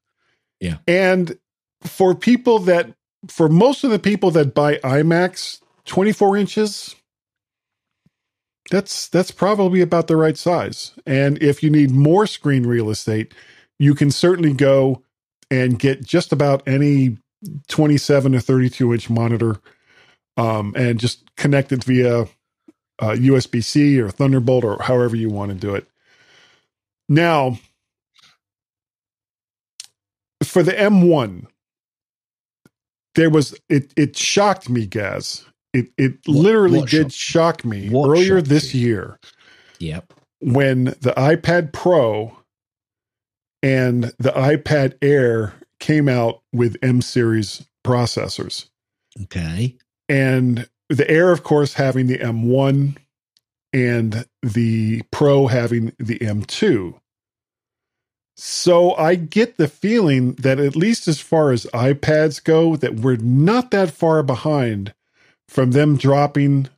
Yeah. 0.60 0.78
And 0.86 1.38
for 1.82 2.14
people 2.14 2.58
that, 2.60 2.92
for 3.28 3.48
most 3.48 3.84
of 3.84 3.90
the 3.90 3.98
people 3.98 4.30
that 4.32 4.54
buy 4.54 4.76
iMacs, 4.76 5.60
24 5.86 6.36
inches, 6.36 6.94
that's 8.70 9.08
that's 9.08 9.30
probably 9.30 9.80
about 9.80 10.08
the 10.08 10.16
right 10.16 10.36
size. 10.36 10.92
And 11.06 11.42
if 11.42 11.62
you 11.62 11.70
need 11.70 11.90
more 11.90 12.26
screen 12.26 12.66
real 12.66 12.90
estate, 12.90 13.32
you 13.78 13.94
can 13.94 14.10
certainly 14.10 14.52
go 14.52 15.02
and 15.50 15.78
get 15.78 16.04
just 16.04 16.32
about 16.32 16.66
any 16.68 17.18
27 17.68 18.34
or 18.34 18.40
32 18.40 18.94
inch 18.94 19.10
monitor 19.10 19.56
um, 20.36 20.74
and 20.76 21.00
just 21.00 21.34
connect 21.36 21.72
it 21.72 21.84
via 21.84 22.22
uh, 23.00 23.12
USB 23.12 23.62
C 23.64 24.00
or 24.00 24.10
Thunderbolt 24.10 24.64
or 24.64 24.82
however 24.82 25.16
you 25.16 25.30
want 25.30 25.50
to 25.52 25.56
do 25.58 25.74
it. 25.74 25.88
Now, 27.08 27.58
for 30.44 30.62
the 30.62 30.72
M1, 30.72 31.46
there 33.16 33.30
was 33.30 33.56
it. 33.68 33.92
It 33.96 34.16
shocked 34.16 34.70
me, 34.70 34.86
Gaz. 34.86 35.46
It 35.74 35.88
it 35.98 36.18
What- 36.30 36.50
literally 36.52 36.80
what 36.80 36.90
did 36.90 37.12
shock 37.12 37.64
me 37.64 37.90
What 37.90 38.04
earlier 38.04 38.42
this 38.42 38.74
you? 38.74 38.74
year 38.74 39.18
Yep. 39.80 40.14
when 40.40 40.86
the 40.86 41.14
iPad 41.18 41.72
Pro 41.74 42.37
and 43.62 44.04
the 44.18 44.32
iPad 44.32 44.94
Air 45.02 45.54
came 45.80 46.08
out 46.08 46.42
with 46.52 46.76
M 46.82 47.00
series 47.00 47.66
processors. 47.84 48.68
Okay. 49.22 49.76
And 50.08 50.68
the 50.88 51.08
Air, 51.10 51.32
of 51.32 51.42
course, 51.42 51.74
having 51.74 52.06
the 52.06 52.18
M1 52.18 52.96
and 53.72 54.26
the 54.42 55.02
Pro 55.10 55.46
having 55.46 55.92
the 55.98 56.18
M2. 56.18 56.94
So 58.36 58.94
I 58.94 59.16
get 59.16 59.56
the 59.56 59.68
feeling 59.68 60.34
that 60.34 60.60
at 60.60 60.76
least 60.76 61.08
as 61.08 61.20
far 61.20 61.50
as 61.50 61.66
iPads 61.74 62.42
go, 62.42 62.76
that 62.76 62.94
we're 62.94 63.16
not 63.16 63.72
that 63.72 63.90
far 63.90 64.22
behind 64.22 64.94
from 65.48 65.72
them 65.72 65.96
dropping 65.96 66.68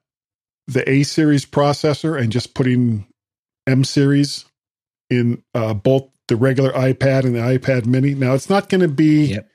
the 0.67 0.89
A 0.89 1.03
series 1.03 1.45
processor 1.45 2.19
and 2.19 2.33
just 2.33 2.55
putting 2.55 3.07
M 3.67 3.85
series 3.85 4.47
in 5.11 5.43
uh, 5.55 5.75
both 5.75 6.09
the 6.31 6.37
regular 6.37 6.71
iPad 6.73 7.25
and 7.25 7.35
the 7.35 7.41
iPad 7.41 7.85
Mini. 7.85 8.15
Now 8.15 8.33
it's 8.35 8.49
not 8.49 8.71
going 8.71 8.81
to 8.81 8.89
be, 8.89 9.27
Yep. 9.27 9.51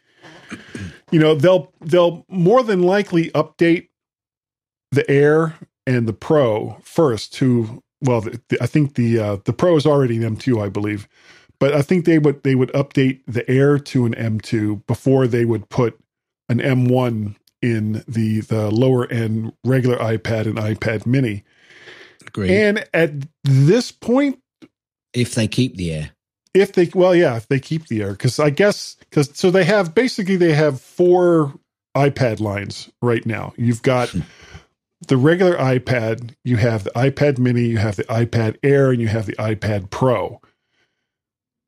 you 1.10 1.20
know, 1.20 1.34
they'll 1.34 1.74
they'll 1.82 2.26
more 2.30 2.62
than 2.62 2.84
likely 2.84 3.32
update 3.32 3.88
the 4.92 5.10
Air 5.10 5.56
and 5.88 6.08
the 6.08 6.14
Pro 6.14 6.78
first 6.84 7.34
to 7.36 7.82
well, 8.02 8.22
the, 8.22 8.40
the, 8.50 8.62
I 8.62 8.68
think 8.68 8.96
the 8.96 9.18
uh, 9.20 9.38
the 9.46 9.54
Pro 9.54 9.76
is 9.78 9.86
already 9.86 10.24
an 10.24 10.36
M2, 10.36 10.64
I 10.64 10.70
believe, 10.70 11.08
but 11.60 11.74
I 11.74 11.82
think 11.82 12.06
they 12.06 12.20
would 12.20 12.44
they 12.44 12.56
would 12.56 12.72
update 12.74 13.22
the 13.26 13.50
Air 13.50 13.80
to 13.80 14.06
an 14.06 14.14
M2 14.14 14.86
before 14.86 15.28
they 15.28 15.46
would 15.46 15.70
put 15.70 15.98
an 16.50 16.60
M1 16.60 17.36
in 17.62 18.04
the 18.06 18.42
the 18.42 18.70
lower 18.70 19.10
end 19.10 19.54
regular 19.64 19.98
iPad 19.98 20.46
and 20.46 20.58
iPad 20.58 21.06
Mini. 21.06 21.44
Agreed. 22.28 22.52
And 22.52 22.86
at 22.94 23.12
this 23.46 23.92
point, 23.92 24.40
if 25.14 25.36
they 25.36 25.48
keep 25.48 25.78
the 25.78 25.94
air. 25.94 26.14
If 26.56 26.74
they, 26.74 26.91
well, 26.96 27.15
yeah, 27.15 27.38
if 27.38 27.50
they 27.50 27.60
keep 27.62 27.88
the 27.89 28.04
air, 28.04 28.13
because 28.13 28.39
I 28.39 28.52
guess, 28.52 28.98
because 29.12 29.32
so 29.36 29.52
they 29.52 29.65
have 29.65 29.96
basically 29.96 30.38
they 30.38 30.54
have 30.56 30.82
four 30.82 31.56
iPad 31.98 32.41
lines 32.41 32.91
right 33.04 33.26
now. 33.28 33.54
You've 33.58 33.84
got 33.84 34.12
Hmm. 34.12 34.22
the 35.08 35.18
regular 35.18 35.58
iPad, 35.58 36.36
you 36.46 36.58
have 36.58 36.86
the 36.86 36.91
iPad 36.91 37.39
Mini, 37.39 37.63
you 37.63 37.78
have 37.80 37.98
the 37.98 38.06
iPad 38.06 38.58
Air, 38.63 38.91
and 38.91 39.02
you 39.02 39.08
have 39.10 39.28
the 39.28 39.36
iPad 39.38 39.89
Pro. 39.91 40.41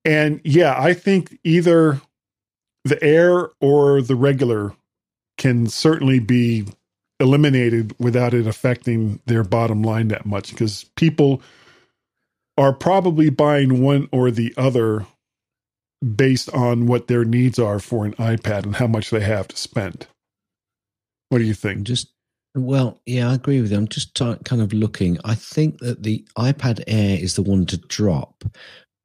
And 0.05 0.41
yeah, 0.43 0.75
I 0.81 0.93
think 0.93 1.39
either 1.43 2.01
the 2.85 3.01
Air 3.03 3.49
or 3.61 4.01
the 4.01 4.15
regular 4.15 4.73
can 5.37 5.67
certainly 5.67 6.19
be 6.19 6.65
eliminated 7.19 7.95
without 7.99 8.33
it 8.35 8.47
affecting 8.47 9.21
their 9.27 9.43
bottom 9.43 9.83
line 9.83 10.09
that 10.09 10.25
much 10.27 10.51
because 10.51 10.85
people 10.97 11.41
are 12.57 12.73
probably 12.73 13.29
buying 13.29 13.81
one 13.81 14.09
or 14.11 14.31
the 14.31 14.53
other 14.57 15.05
based 16.15 16.49
on 16.53 16.85
what 16.87 17.07
their 17.07 17.25
needs 17.25 17.59
are 17.59 17.79
for 17.79 18.05
an 18.05 18.13
iPad 18.13 18.63
and 18.63 18.75
how 18.75 18.87
much 18.87 19.09
they 19.09 19.19
have 19.19 19.47
to 19.47 19.57
spend. 19.57 20.07
What 21.29 21.39
do 21.39 21.43
you 21.43 21.53
think? 21.53 21.83
just 21.83 22.13
well, 22.55 22.99
yeah, 23.05 23.29
I 23.29 23.35
agree 23.35 23.61
with 23.61 23.71
you. 23.71 23.77
I'm 23.77 23.87
just 23.87 24.15
t- 24.15 24.35
kind 24.43 24.61
of 24.61 24.73
looking. 24.73 25.19
I 25.23 25.35
think 25.35 25.79
that 25.79 26.01
the 26.01 26.25
iPad 26.37 26.83
Air 26.87 27.19
is 27.19 27.35
the 27.35 27.43
one 27.43 27.67
to 27.67 27.77
drop 27.77 28.43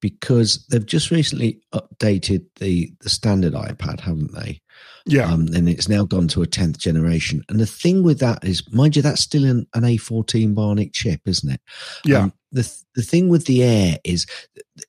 because 0.00 0.66
they've 0.70 0.86
just 0.86 1.10
recently 1.10 1.60
updated 1.74 2.46
the 2.56 2.92
the 3.00 3.10
standard 3.10 3.52
iPad, 3.52 4.00
haven't 4.00 4.32
they? 4.34 4.60
Yeah. 5.06 5.30
Um, 5.30 5.48
and 5.54 5.68
it's 5.68 5.88
now 5.88 6.04
gone 6.04 6.28
to 6.28 6.42
a 6.42 6.46
tenth 6.46 6.78
generation. 6.78 7.42
And 7.48 7.60
the 7.60 7.66
thing 7.66 8.02
with 8.02 8.20
that 8.20 8.42
is, 8.44 8.62
mind 8.72 8.96
you, 8.96 9.02
that's 9.02 9.20
still 9.20 9.44
an, 9.44 9.66
an 9.74 9.82
A14 9.82 10.54
Bionic 10.54 10.92
chip, 10.92 11.20
isn't 11.26 11.50
it? 11.50 11.60
yeah. 12.04 12.18
Um, 12.18 12.32
the 12.52 12.70
the 12.94 13.02
thing 13.02 13.28
with 13.28 13.46
the 13.46 13.62
Air 13.62 13.98
is 14.04 14.26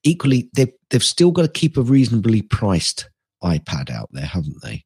equally 0.04 0.50
they've 0.54 0.72
they've 0.90 1.04
still 1.04 1.32
got 1.32 1.44
to 1.44 1.48
keep 1.48 1.78
a 1.78 1.82
reasonably 1.82 2.42
priced 2.42 3.10
iPad 3.44 3.90
out 3.90 4.10
there, 4.12 4.26
haven't 4.26 4.62
they? 4.62 4.84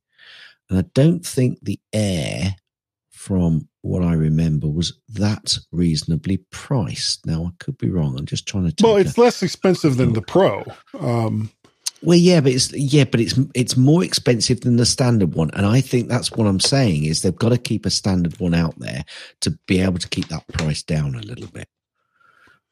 And 0.69 0.79
I 0.79 0.83
don't 0.93 1.25
think 1.25 1.59
the 1.61 1.79
Air, 1.93 2.55
from 3.09 3.67
what 3.81 4.03
I 4.03 4.13
remember, 4.13 4.67
was 4.67 4.99
that 5.09 5.57
reasonably 5.71 6.37
priced. 6.51 7.25
Now 7.25 7.45
I 7.45 7.63
could 7.63 7.77
be 7.77 7.89
wrong. 7.89 8.17
I'm 8.17 8.25
just 8.25 8.47
trying 8.47 8.71
to. 8.71 8.83
Well, 8.83 8.97
a- 8.97 8.99
it's 8.99 9.17
less 9.17 9.41
expensive 9.43 9.97
than 9.97 10.13
the 10.13 10.21
Pro. 10.21 10.65
Um, 10.99 11.51
well, 12.03 12.17
yeah, 12.17 12.41
but 12.41 12.51
it's 12.51 12.71
yeah, 12.73 13.05
but 13.05 13.19
it's 13.19 13.39
it's 13.55 13.75
more 13.75 14.03
expensive 14.03 14.61
than 14.61 14.75
the 14.75 14.85
standard 14.85 15.33
one, 15.33 15.49
and 15.53 15.65
I 15.65 15.81
think 15.81 16.07
that's 16.09 16.31
what 16.31 16.45
I'm 16.45 16.59
saying 16.59 17.05
is 17.05 17.21
they've 17.21 17.35
got 17.35 17.49
to 17.49 17.57
keep 17.57 17.85
a 17.85 17.89
standard 17.89 18.39
one 18.39 18.53
out 18.53 18.77
there 18.77 19.03
to 19.41 19.51
be 19.65 19.79
able 19.81 19.97
to 19.97 20.09
keep 20.09 20.27
that 20.27 20.47
price 20.47 20.83
down 20.83 21.15
a 21.15 21.21
little 21.21 21.47
bit. 21.47 21.67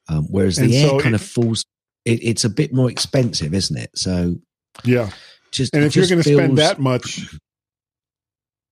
Um, 0.08 0.26
whereas 0.30 0.58
And 0.58 0.70
the 0.70 0.76
air 0.78 0.88
so 0.88 1.00
kind 1.00 1.14
it- 1.14 1.20
of 1.20 1.26
falls, 1.26 1.64
it, 2.04 2.22
it's 2.22 2.44
a 2.44 2.48
bit 2.50 2.72
more 2.72 2.90
expensive, 2.90 3.52
isn't 3.54 3.76
it? 3.76 3.90
So 3.96 4.36
yeah. 4.84 5.10
just 5.50 5.74
And 5.74 5.84
if 5.84 5.96
you're 5.96 6.06
going 6.06 6.22
to 6.22 6.34
spend 6.34 6.58
that 6.58 6.78
much, 6.78 7.34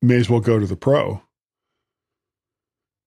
may 0.02 0.16
as 0.16 0.28
well 0.30 0.40
go 0.40 0.58
to 0.58 0.66
the 0.66 0.76
Pro. 0.76 1.20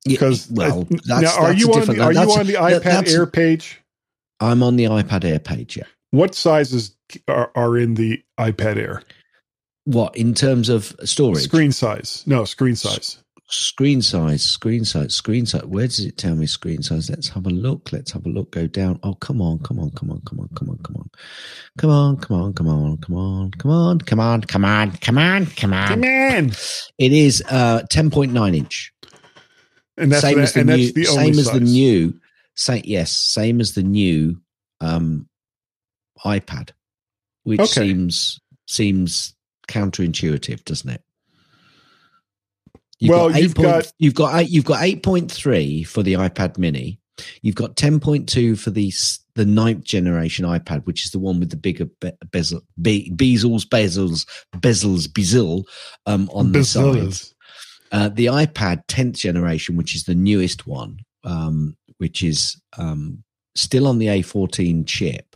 Yeah, 0.05 0.13
Because 0.13 0.49
well, 0.51 0.81
uh, 0.81 0.85
that's, 1.05 1.21
now, 1.21 1.37
are 1.43 1.47
that's 1.53 1.59
you 1.59 1.71
a 1.71 1.79
on 1.79 1.85
the, 1.87 2.01
are 2.01 2.13
you 2.13 2.19
on 2.19 2.47
the 2.47 2.53
iPad 2.53 3.11
Air 3.11 3.25
page? 3.25 3.81
I'm 4.39 4.63
on 4.63 4.75
the 4.75 4.85
iPad 4.85 5.25
Air 5.25 5.39
page. 5.39 5.77
Yeah. 5.77 5.83
What 6.11 6.35
sizes 6.35 6.95
are, 7.27 7.51
are 7.55 7.77
in 7.77 7.95
the 7.95 8.21
iPad 8.39 8.77
Air? 8.77 9.03
What 9.85 10.15
in 10.15 10.33
terms 10.33 10.69
of 10.69 10.95
storage? 11.03 11.43
Screen 11.43 11.71
size? 11.71 12.23
No, 12.25 12.45
screen 12.45 12.75
size. 12.75 13.21
Screen 13.49 14.01
size, 14.01 14.43
screen 14.43 14.83
size, 14.85 15.15
screen 15.15 15.45
size. 15.45 15.63
Where 15.63 15.87
does 15.87 15.99
it 16.01 16.17
tell 16.17 16.35
me 16.35 16.45
screen 16.45 16.83
size? 16.83 17.09
Let's 17.09 17.29
have 17.29 17.45
a 17.45 17.49
look. 17.49 17.91
Let's 17.91 18.11
have 18.11 18.25
a 18.25 18.29
look. 18.29 18.51
Go 18.51 18.67
down. 18.67 18.99
Oh, 19.03 19.13
come 19.15 19.41
on, 19.41 19.59
come 19.59 19.79
on, 19.79 19.91
come 19.91 20.09
on, 20.11 20.21
come 20.21 20.39
on, 20.39 20.49
come 20.55 20.69
on, 20.69 20.77
come 20.83 20.95
on, 20.97 21.09
come 21.77 21.91
on, 21.91 22.17
come 22.17 22.33
on, 22.33 22.53
come 22.53 22.67
on, 22.67 22.97
come 22.97 23.15
on, 23.17 23.51
come 23.51 23.63
on, 23.67 23.99
come 24.01 24.19
on, 24.19 24.31
come 24.51 24.59
on, 24.59 24.91
come 24.91 25.17
on, 25.17 25.45
come 25.47 25.73
on. 25.73 26.51
It 26.97 27.13
is 27.13 27.43
uh 27.49 27.83
ten 27.89 28.11
point 28.11 28.33
nine 28.33 28.55
inch. 28.55 28.93
and 29.97 30.11
that's 30.11 30.21
same 30.21 30.39
as 30.39 30.53
the 30.53 30.63
new. 30.63 30.91
that's 30.91 30.93
the 30.93 31.07
only 31.07 31.33
Same 31.33 31.39
as 31.39 31.51
the 31.51 31.59
new. 31.59 32.19
Say 32.55 32.81
yes. 32.85 33.11
Same 33.11 33.61
as 33.61 33.73
the 33.73 33.83
new 33.83 34.41
um 34.81 35.27
iPad, 36.25 36.71
which 37.43 37.61
seems 37.65 38.39
seems 38.65 39.35
counterintuitive, 39.69 40.63
doesn't 40.65 40.89
it? 40.89 41.01
Well, 43.01 43.29
got 43.29 43.41
you've 43.41 43.55
point- 43.55 43.67
got- 43.67 43.91
you've 43.99 44.13
got 44.15 44.39
eight, 44.41 44.49
you've 44.49 44.65
got 44.65 44.83
eight 44.83 45.03
point 45.03 45.31
three 45.31 45.83
for 45.83 46.03
the 46.03 46.13
iPad 46.13 46.57
Mini. 46.57 46.99
You've 47.41 47.55
got 47.55 47.75
ten 47.75 47.99
point 47.99 48.27
two 48.29 48.55
for 48.55 48.69
the 48.71 48.91
the 49.35 49.45
ninth 49.45 49.83
generation 49.83 50.45
iPad, 50.45 50.85
which 50.85 51.05
is 51.05 51.11
the 51.11 51.19
one 51.19 51.39
with 51.39 51.49
the 51.51 51.57
bigger 51.57 51.85
be- 52.01 52.11
bezel, 52.31 52.61
be- 52.81 53.11
bezels, 53.15 53.65
bezels, 53.67 54.25
bezels, 54.57 55.11
bezel 55.13 55.65
um, 56.07 56.29
on 56.33 56.51
the 56.51 56.63
sides. 56.63 57.33
Uh, 57.91 58.09
the 58.09 58.25
iPad 58.25 58.85
10th 58.87 59.15
generation, 59.15 59.77
which 59.77 59.95
is 59.95 60.03
the 60.03 60.15
newest 60.15 60.67
one, 60.67 60.97
um, 61.23 61.77
which 61.99 62.21
is 62.23 62.59
um, 62.77 63.23
still 63.57 63.87
on 63.87 63.97
the 63.97 64.07
A14 64.07 64.85
chip. 64.87 65.35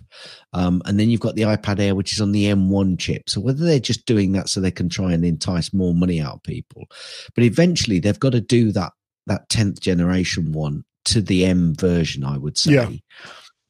Um, 0.54 0.82
and 0.86 1.00
then 1.00 1.10
you've 1.10 1.22
got 1.22 1.36
the 1.36 1.44
iPad 1.44 1.80
Air, 1.80 1.96
which 1.96 2.14
is 2.14 2.20
on 2.22 2.34
the 2.34 2.46
M1 2.46 3.00
chip. 3.00 3.30
So 3.30 3.40
whether 3.40 3.64
they're 3.66 3.80
just 3.80 4.06
doing 4.06 4.34
that 4.34 4.50
so 4.50 4.60
they 4.60 4.72
can 4.72 4.90
try 4.90 5.14
and 5.14 5.24
entice 5.24 5.74
more 5.74 5.94
money 5.94 6.20
out 6.20 6.36
of 6.36 6.44
people, 6.44 6.88
but 7.34 7.44
eventually 7.46 8.00
they've 8.00 8.20
got 8.20 8.34
to 8.34 8.42
do 8.42 8.72
that 8.74 8.92
that 9.28 9.48
10th 9.50 9.80
generation 9.80 10.52
one 10.52 10.84
to 11.06 11.22
the 11.22 11.46
M 11.46 11.74
version, 11.76 12.24
I 12.24 12.38
would 12.38 12.58
say, 12.58 12.74
Yeah. 12.74 12.90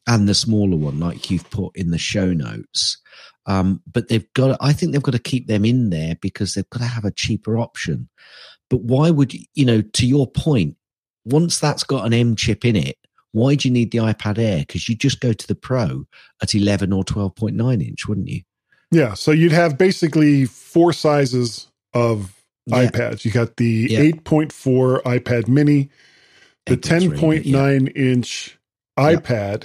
and 0.07 0.27
the 0.27 0.33
smaller 0.33 0.77
one, 0.77 0.99
like 0.99 1.29
you've 1.29 1.49
put 1.51 1.75
in 1.75 1.91
the 1.91 1.97
show 1.97 2.33
notes. 2.33 2.97
Um, 3.45 3.81
but 3.91 4.07
they've 4.07 4.31
got, 4.33 4.57
I 4.61 4.71
think 4.73 4.91
they've 4.93 5.03
got 5.03 5.11
to 5.11 5.19
keep 5.19 5.47
them 5.47 5.65
in 5.65 5.89
there 5.89 6.15
because 6.21 6.53
they've 6.53 6.69
got 6.69 6.79
to 6.79 6.85
have 6.85 7.05
a 7.05 7.11
cheaper 7.11 7.57
option. 7.57 8.09
But 8.69 8.81
why 8.81 9.11
would 9.11 9.33
you, 9.33 9.45
you 9.53 9.65
know, 9.65 9.81
to 9.81 10.07
your 10.07 10.25
point, 10.29 10.77
once 11.25 11.59
that's 11.59 11.83
got 11.83 12.05
an 12.05 12.13
M 12.13 12.35
chip 12.35 12.65
in 12.65 12.75
it, 12.75 12.97
why 13.33 13.55
do 13.55 13.67
you 13.67 13.73
need 13.73 13.91
the 13.91 13.99
iPad 13.99 14.37
Air? 14.37 14.59
Because 14.59 14.87
you 14.89 14.95
just 14.95 15.19
go 15.21 15.33
to 15.33 15.47
the 15.47 15.55
Pro 15.55 16.05
at 16.41 16.53
11 16.55 16.91
or 16.93 17.03
12.9 17.03 17.81
inch, 17.87 18.07
wouldn't 18.07 18.27
you? 18.27 18.41
Yeah, 18.91 19.13
so 19.13 19.31
you'd 19.31 19.53
have 19.53 19.77
basically 19.77 20.45
four 20.45 20.91
sizes 20.93 21.67
of 21.93 22.35
Yeah. 22.67 22.87
iPads. 22.87 23.23
You 23.25 23.31
got 23.31 23.57
the 23.57 23.87
Yeah. 23.89 23.99
8.4 24.01 25.01
iPad 25.03 25.47
Mini, 25.47 25.89
the 26.65 26.75
8.3, 26.77 27.43
10.9 27.45 27.87
inch 27.95 28.57
iPad, 28.99 29.63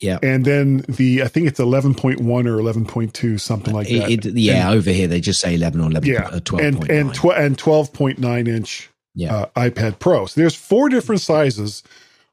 Yeah. 0.00 0.18
and 0.22 0.44
then 0.44 0.84
the 0.88 1.22
I 1.22 1.28
think 1.28 1.48
it's 1.48 1.58
11.1 1.60 2.46
or 2.46 2.56
11.2, 2.60 3.36
something 3.38 3.74
like 3.74 3.88
that. 3.88 4.08
It- 4.10 4.24
it- 4.26 4.36
yeah, 4.36 4.70
over 4.70 4.90
here 4.90 5.08
they 5.08 5.20
just 5.20 5.40
say 5.40 5.54
11 5.54 5.80
or 5.80 5.90
11, 5.90 6.08
yeah, 6.08 6.28
uh, 6.28 6.40
12.9. 6.40 6.60
and 6.90 6.90
and 6.90 7.14
tw- 7.14 7.36
and 7.36 7.58
12.9 7.58 8.46
inch 8.48 8.88
Yeah. 9.16 9.34
uh, 9.34 9.46
iPad 9.56 9.98
Pro. 9.98 10.26
So 10.26 10.40
there's 10.40 10.54
four 10.54 10.88
different 10.88 11.20
sizes 11.20 11.82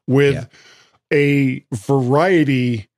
with 0.06 0.34
Yeah. 0.34 0.44
A 1.12 1.64
variety 1.72 2.88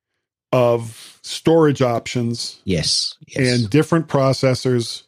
of 0.51 1.19
storage 1.23 1.81
options 1.81 2.59
yes. 2.65 3.15
Yes. 3.27 3.61
and 3.61 3.69
different 3.69 4.07
processors 4.07 5.03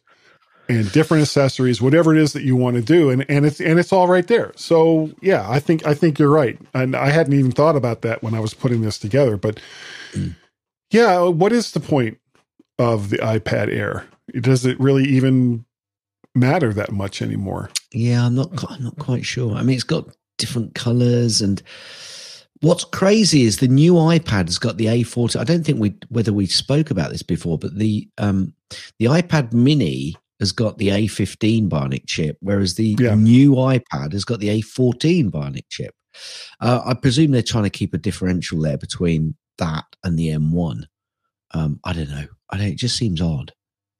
and 0.68 0.90
different 0.92 1.20
accessories, 1.22 1.82
whatever 1.82 2.14
it 2.14 2.18
is 2.22 2.32
that 2.32 2.42
you 2.42 2.56
want 2.56 2.76
to 2.76 2.82
do, 2.82 3.10
and 3.10 3.26
and 3.28 3.44
it's 3.44 3.60
and 3.60 3.78
it's 3.78 3.92
all 3.92 4.08
right 4.08 4.26
there. 4.26 4.52
So 4.56 5.10
yeah, 5.20 5.46
I 5.48 5.60
think 5.60 5.86
I 5.86 5.92
think 5.92 6.18
you're 6.18 6.30
right, 6.30 6.58
and 6.72 6.96
I 6.96 7.10
hadn't 7.10 7.34
even 7.34 7.52
thought 7.52 7.76
about 7.76 8.00
that 8.02 8.22
when 8.22 8.32
I 8.34 8.40
was 8.40 8.54
putting 8.54 8.80
this 8.80 8.98
together. 8.98 9.36
But 9.36 9.60
Mm. 10.14 10.36
yeah, 10.90 11.20
what 11.24 11.52
is 11.52 11.72
the 11.72 11.80
point 11.80 12.18
of 12.78 13.10
the 13.10 13.18
iPad 13.18 13.68
Air? 13.68 14.06
Does 14.40 14.64
it 14.64 14.80
really 14.80 15.04
even 15.04 15.66
matter 16.34 16.72
that 16.72 16.92
much 16.92 17.20
anymore? 17.20 17.68
Yeah, 17.92 18.24
I'm 18.24 18.34
not. 18.34 18.50
I'm 18.70 18.84
not 18.84 18.98
quite 18.98 19.26
sure. 19.26 19.54
I 19.54 19.62
mean, 19.62 19.74
it's 19.74 19.84
got 19.84 20.08
different 20.38 20.74
colors, 20.74 21.42
and 21.42 21.60
what's 22.60 22.84
crazy 22.84 23.42
is 23.42 23.58
the 23.58 23.68
new 23.68 23.94
iPad 23.94 24.46
has 24.46 24.58
got 24.58 24.76
the 24.76 24.86
A14. 24.86 25.38
I 25.40 25.44
don't 25.44 25.64
think 25.64 25.78
we 25.80 25.94
whether 26.08 26.32
we 26.32 26.46
spoke 26.46 26.90
about 26.90 27.10
this 27.10 27.22
before, 27.22 27.58
but 27.58 27.76
the 27.78 28.08
um 28.18 28.52
the 28.98 29.06
iPad 29.06 29.52
Mini 29.52 30.14
has 30.40 30.50
got 30.52 30.78
the 30.78 30.88
A15 30.88 31.68
Bionic 31.68 32.06
chip, 32.06 32.36
whereas 32.40 32.74
the 32.74 32.96
Yeah. 32.98 33.14
new 33.14 33.52
iPad 33.52 34.12
has 34.12 34.24
got 34.24 34.40
the 34.40 34.48
A14 34.48 35.30
Bionic 35.30 35.64
chip. 35.68 35.94
Uh, 36.60 36.80
I 36.84 36.94
presume 36.94 37.30
they're 37.30 37.42
trying 37.42 37.64
to 37.64 37.70
keep 37.70 37.94
a 37.94 37.98
differential 37.98 38.60
there 38.60 38.76
between 38.78 39.36
that 39.58 39.84
and 40.02 40.18
the 40.18 40.28
M1. 40.28 40.84
Um, 41.52 41.80
I 41.84 41.92
don't 41.92 42.10
know. 42.10 42.26
I 42.50 42.56
don't. 42.56 42.66
It 42.68 42.78
just 42.78 42.96
seems 42.96 43.20
odd. 43.20 43.52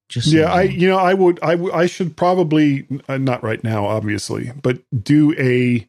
Just 0.08 0.28
Yeah, 0.28 0.52
I 0.52 0.62
you 0.62 0.88
know 0.88 0.98
I 0.98 1.14
would 1.14 1.38
I 1.42 1.52
w- 1.52 1.72
I 1.72 1.86
should 1.86 2.16
probably 2.16 2.86
uh, 3.08 3.16
not 3.18 3.42
right 3.42 3.62
now 3.64 3.86
obviously, 3.86 4.52
but 4.62 4.80
do 5.02 5.34
a 5.38 5.88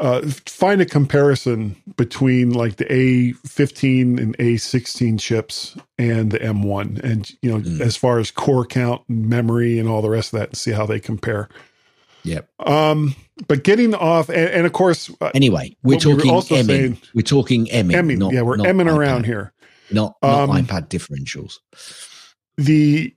uh 0.00 0.22
find 0.46 0.80
a 0.80 0.86
comparison 0.86 1.76
between 1.96 2.50
like 2.52 2.76
the 2.76 2.84
A15 2.86 4.20
and 4.20 4.36
A16 4.38 5.20
chips 5.20 5.76
and 5.98 6.32
the 6.32 6.38
M1 6.40 6.98
and 7.04 7.30
you 7.42 7.50
know 7.52 7.58
Mm. 7.60 7.80
as 7.80 7.96
far 7.96 8.18
as 8.18 8.30
core 8.30 8.66
count 8.66 9.02
and 9.08 9.28
memory 9.28 9.78
and 9.78 9.88
all 9.88 10.02
the 10.02 10.10
rest 10.10 10.32
of 10.32 10.40
that 10.40 10.48
and 10.50 10.56
see 10.58 10.72
how 10.72 10.84
they 10.86 10.98
compare. 10.98 11.48
Yep. 12.24 12.48
Um 12.66 13.14
but 13.46 13.62
getting 13.64 13.94
off 13.94 14.28
and, 14.28 14.50
and 14.50 14.66
of 14.66 14.72
course 14.72 15.10
uh, 15.20 15.30
Anyway, 15.34 15.76
we're 15.84 15.94
we 15.94 15.98
talking 16.00 16.56
emming. 16.58 16.66
saying- 16.66 16.98
we're 17.14 17.22
talking 17.22 17.70
emming. 17.70 17.96
emming, 17.96 18.18
not- 18.18 18.32
yeah, 18.32 18.42
we're 18.42 18.56
not 18.56 18.66
emming 18.66 18.86
iPad. 18.88 18.96
around 18.98 19.26
here. 19.26 19.52
not, 19.92 20.14
not 20.22 20.48
Um, 20.48 20.50
iPad 20.50 20.88
differentials. 20.88 21.58
The 22.56 23.14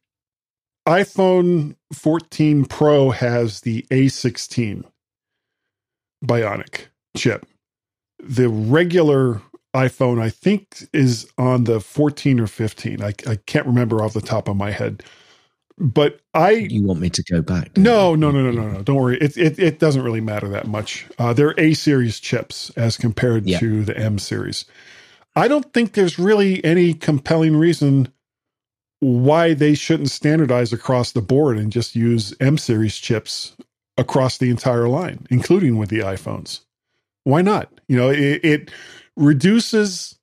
iPhone 0.88 1.76
14 1.94 2.66
Pro 2.66 3.10
has 3.12 3.62
the 3.62 3.86
A16 3.92 4.84
Bionic 6.25 6.88
chip. 7.15 7.45
The 8.19 8.49
regular 8.49 9.41
iPhone, 9.75 10.21
I 10.21 10.30
think, 10.30 10.88
is 10.93 11.32
on 11.38 11.65
the 11.65 11.80
14 11.80 12.39
or 12.39 12.47
15. 12.47 13.01
I, 13.03 13.13
I 13.27 13.36
can't 13.45 13.67
remember 13.67 14.03
off 14.03 14.13
the 14.13 14.21
top 14.21 14.47
of 14.47 14.56
my 14.58 14.71
head. 14.71 15.03
But 15.77 16.21
I 16.34 16.51
You 16.51 16.84
want 16.84 16.99
me 17.01 17.10
to 17.12 17.23
go 17.32 17.41
back? 17.41 17.77
no, 17.77 18.15
no, 18.15 18.32
no, 18.32 18.41
no, 18.41 18.51
no, 18.51 18.71
no. 18.71 18.84
Don't 18.84 18.95
worry. 18.95 19.17
It 19.19 19.38
it, 19.38 19.60
it 19.60 19.80
doesn't 19.80 20.01
really 20.03 20.21
matter 20.21 20.47
that 20.49 20.67
much. 20.67 21.06
Uh, 21.19 21.34
they're 21.34 21.53
A 21.60 21.73
series 21.75 22.19
chips 22.19 22.71
as 22.71 22.97
compared 22.97 23.45
Yeah. 23.45 23.60
to 23.60 23.84
the 23.86 23.95
M 23.97 24.17
series. 24.19 24.65
I 25.36 25.47
don't 25.47 25.71
think 25.73 25.93
there's 25.93 26.17
really 26.17 26.63
any 26.65 26.95
compelling 26.95 27.56
reason 27.58 28.12
why 29.01 29.53
they 29.53 29.75
shouldn't 29.75 30.10
standardize 30.12 30.73
across 30.73 31.12
the 31.12 31.21
board 31.21 31.58
and 31.58 31.71
just 31.71 31.95
use 31.95 32.34
M 32.39 32.58
series 32.58 32.97
chips 32.97 33.56
across 33.97 34.38
the 34.38 34.49
entire 34.49 34.88
line, 34.88 35.25
including 35.29 35.77
with 35.77 35.89
the 35.89 35.99
iPhones. 35.99 36.62
Why 37.23 37.41
not? 37.41 37.71
You 37.88 37.97
know, 37.97 38.10
it, 38.10 38.43
it 38.45 38.71
reduces 39.15 40.17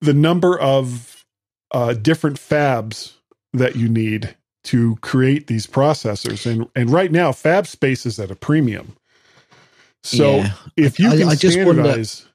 the 0.00 0.14
number 0.14 0.58
of 0.58 1.24
uh, 1.72 1.94
different 1.94 2.36
fabs 2.38 3.14
that 3.52 3.76
you 3.76 3.88
need 3.88 4.34
to 4.64 4.96
create 4.96 5.46
these 5.46 5.66
processors, 5.66 6.44
and 6.50 6.66
and 6.74 6.90
right 6.90 7.12
now, 7.12 7.30
fab 7.32 7.66
space 7.66 8.04
is 8.06 8.18
at 8.18 8.30
a 8.30 8.34
premium. 8.36 8.96
So 10.02 10.36
Yeah. 10.38 10.52
if 10.76 10.98
you 10.98 11.08
I- 11.10 11.16
can 11.16 11.28
I 11.28 11.34
just 11.36 11.56
wonder- 11.58 11.82
standardize, 11.82 12.26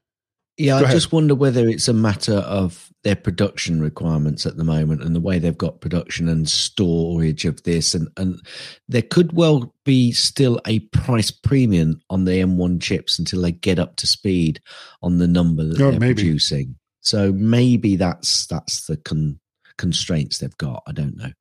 Yeah, 0.58 0.78
I 0.78 0.92
just 0.92 1.12
wonder 1.12 1.36
whether 1.36 1.68
it's 1.68 1.88
a 1.88 1.94
matter 1.94 2.36
of 2.36 2.91
their 3.04 3.16
production 3.16 3.82
requirements 3.82 4.46
at 4.46 4.58
the 4.58 4.64
moment 4.64 5.02
and 5.02 5.16
the 5.16 5.20
way 5.20 5.40
they've 5.40 5.58
got 5.58 5.82
production 5.82 6.30
and 6.30 6.48
storage 6.48 7.46
of 7.46 7.64
this, 7.64 7.96
and 7.96 8.08
and 8.18 8.40
there 8.88 9.02
could 9.02 9.34
well 9.34 9.74
be 9.86 10.12
still 10.12 10.62
a 10.68 10.80
price 10.80 11.32
premium 11.32 12.00
on 12.10 12.26
the 12.26 12.34
M1 12.34 12.80
chips 12.82 13.18
until 13.18 13.42
they 13.42 13.52
get 13.54 13.80
up 13.80 13.96
to 13.98 14.06
speed 14.08 14.62
on 15.02 15.18
the 15.18 15.28
number 15.28 15.64
that 15.64 15.82
Oh, 15.82 15.92
they're 15.92 16.00
maybe. 16.00 16.22
producing. 16.24 16.76
So 17.00 17.32
maybe 17.32 17.96
that's 17.96 18.46
that's 18.46 18.86
the 18.86 18.98
con- 18.98 19.40
constraints 19.78 20.38
they've 20.38 20.58
got. 20.58 20.84
I 20.86 20.92
don't 20.92 21.18
know, 21.18 21.32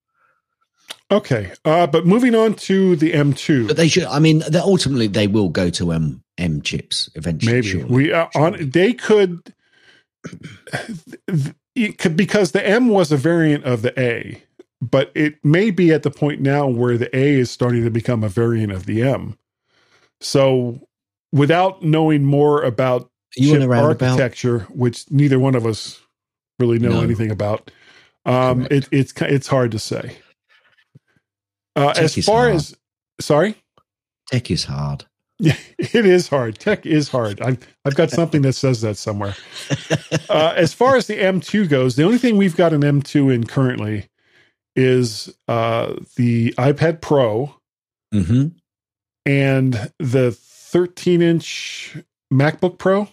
okay. 1.11 1.53
Uh, 1.65 1.87
but 1.87 2.07
moving 2.07 2.35
on 2.35 2.55
to 2.55 2.97
the 2.97 3.13
M2, 3.13 3.69
but 3.69 3.77
they 3.77 3.89
should. 3.89 4.05
I 4.05 4.19
mean, 4.19 4.43
ultimately 4.55 5.07
they 5.07 5.27
will 5.27 5.49
go 5.51 5.69
to 5.71 5.93
M 5.93 6.23
M 6.39 6.63
chips 6.63 7.11
eventually. 7.15 7.53
maybe 7.53 7.67
surely. 7.69 7.85
we 7.95 8.13
uh, 8.13 8.27
on 8.35 8.71
they 8.71 8.95
could 8.95 9.55
could 11.99 12.17
because 12.17 12.53
the 12.53 12.67
M 12.67 12.89
was 12.89 13.13
a 13.13 13.17
variant 13.17 13.65
of 13.65 13.83
the 13.83 13.99
A, 14.01 14.43
but 14.81 15.11
it 15.15 15.43
may 15.45 15.71
be 15.71 15.93
at 15.93 16.03
the 16.03 16.11
point 16.11 16.41
now 16.41 16.67
where 16.67 16.97
the 16.99 17.15
A 17.17 17.35
is 17.35 17.51
starting 17.51 17.85
to 17.85 17.91
become 17.91 18.23
a 18.25 18.29
variant 18.29 18.73
of 18.73 18.87
the 18.87 19.03
M. 19.03 19.39
So, 20.21 20.87
without 21.33 21.83
knowing 21.83 22.25
more 22.25 22.63
about 22.63 23.11
chip 23.33 23.69
architecture, 23.71 24.61
which 24.71 25.11
neither 25.11 25.39
one 25.39 25.55
of 25.55 25.67
us 25.67 26.01
really 26.59 26.79
know 26.79 26.91
No. 26.91 27.03
anything 27.03 27.31
about, 27.31 27.71
um, 28.27 28.67
it, 28.71 28.89
it's 28.91 29.13
it's 29.23 29.47
hard 29.47 29.73
to 29.73 29.79
say. 29.79 30.17
Uh, 31.77 31.95
as 31.97 32.15
far 32.25 32.45
hard. 32.45 32.57
as 32.57 32.77
sorry, 33.21 33.55
Tech 34.27 34.51
is 34.51 34.65
hard. 34.65 35.07
it 35.79 36.07
is 36.07 36.29
hard. 36.29 36.59
Tech 36.59 36.85
is 36.87 37.09
hard. 37.09 37.41
I've 37.41 37.59
I've 37.85 37.95
got 37.95 38.11
something 38.11 38.43
that 38.43 38.53
says 38.53 38.81
that 38.83 38.97
somewhere. 38.97 39.35
Uh, 40.29 40.55
as 40.57 40.73
far 40.73 40.95
as 40.95 41.09
the 41.09 41.17
M2 41.17 41.69
goes, 41.69 41.97
the 41.97 42.05
only 42.05 42.17
thing 42.17 42.37
we've 42.37 42.57
got 42.57 42.73
an 42.73 42.83
M2 42.83 43.35
in 43.35 43.47
currently 43.47 44.09
is 44.77 45.35
uh, 45.49 45.95
the 46.17 46.53
iPad 46.53 47.01
Pro 47.01 47.57
hmm 48.13 48.49
and 49.27 49.91
the 49.99 50.31
13 50.33 51.21
inch 51.21 51.97
MacBook 52.33 52.79
Pro. 52.79 53.09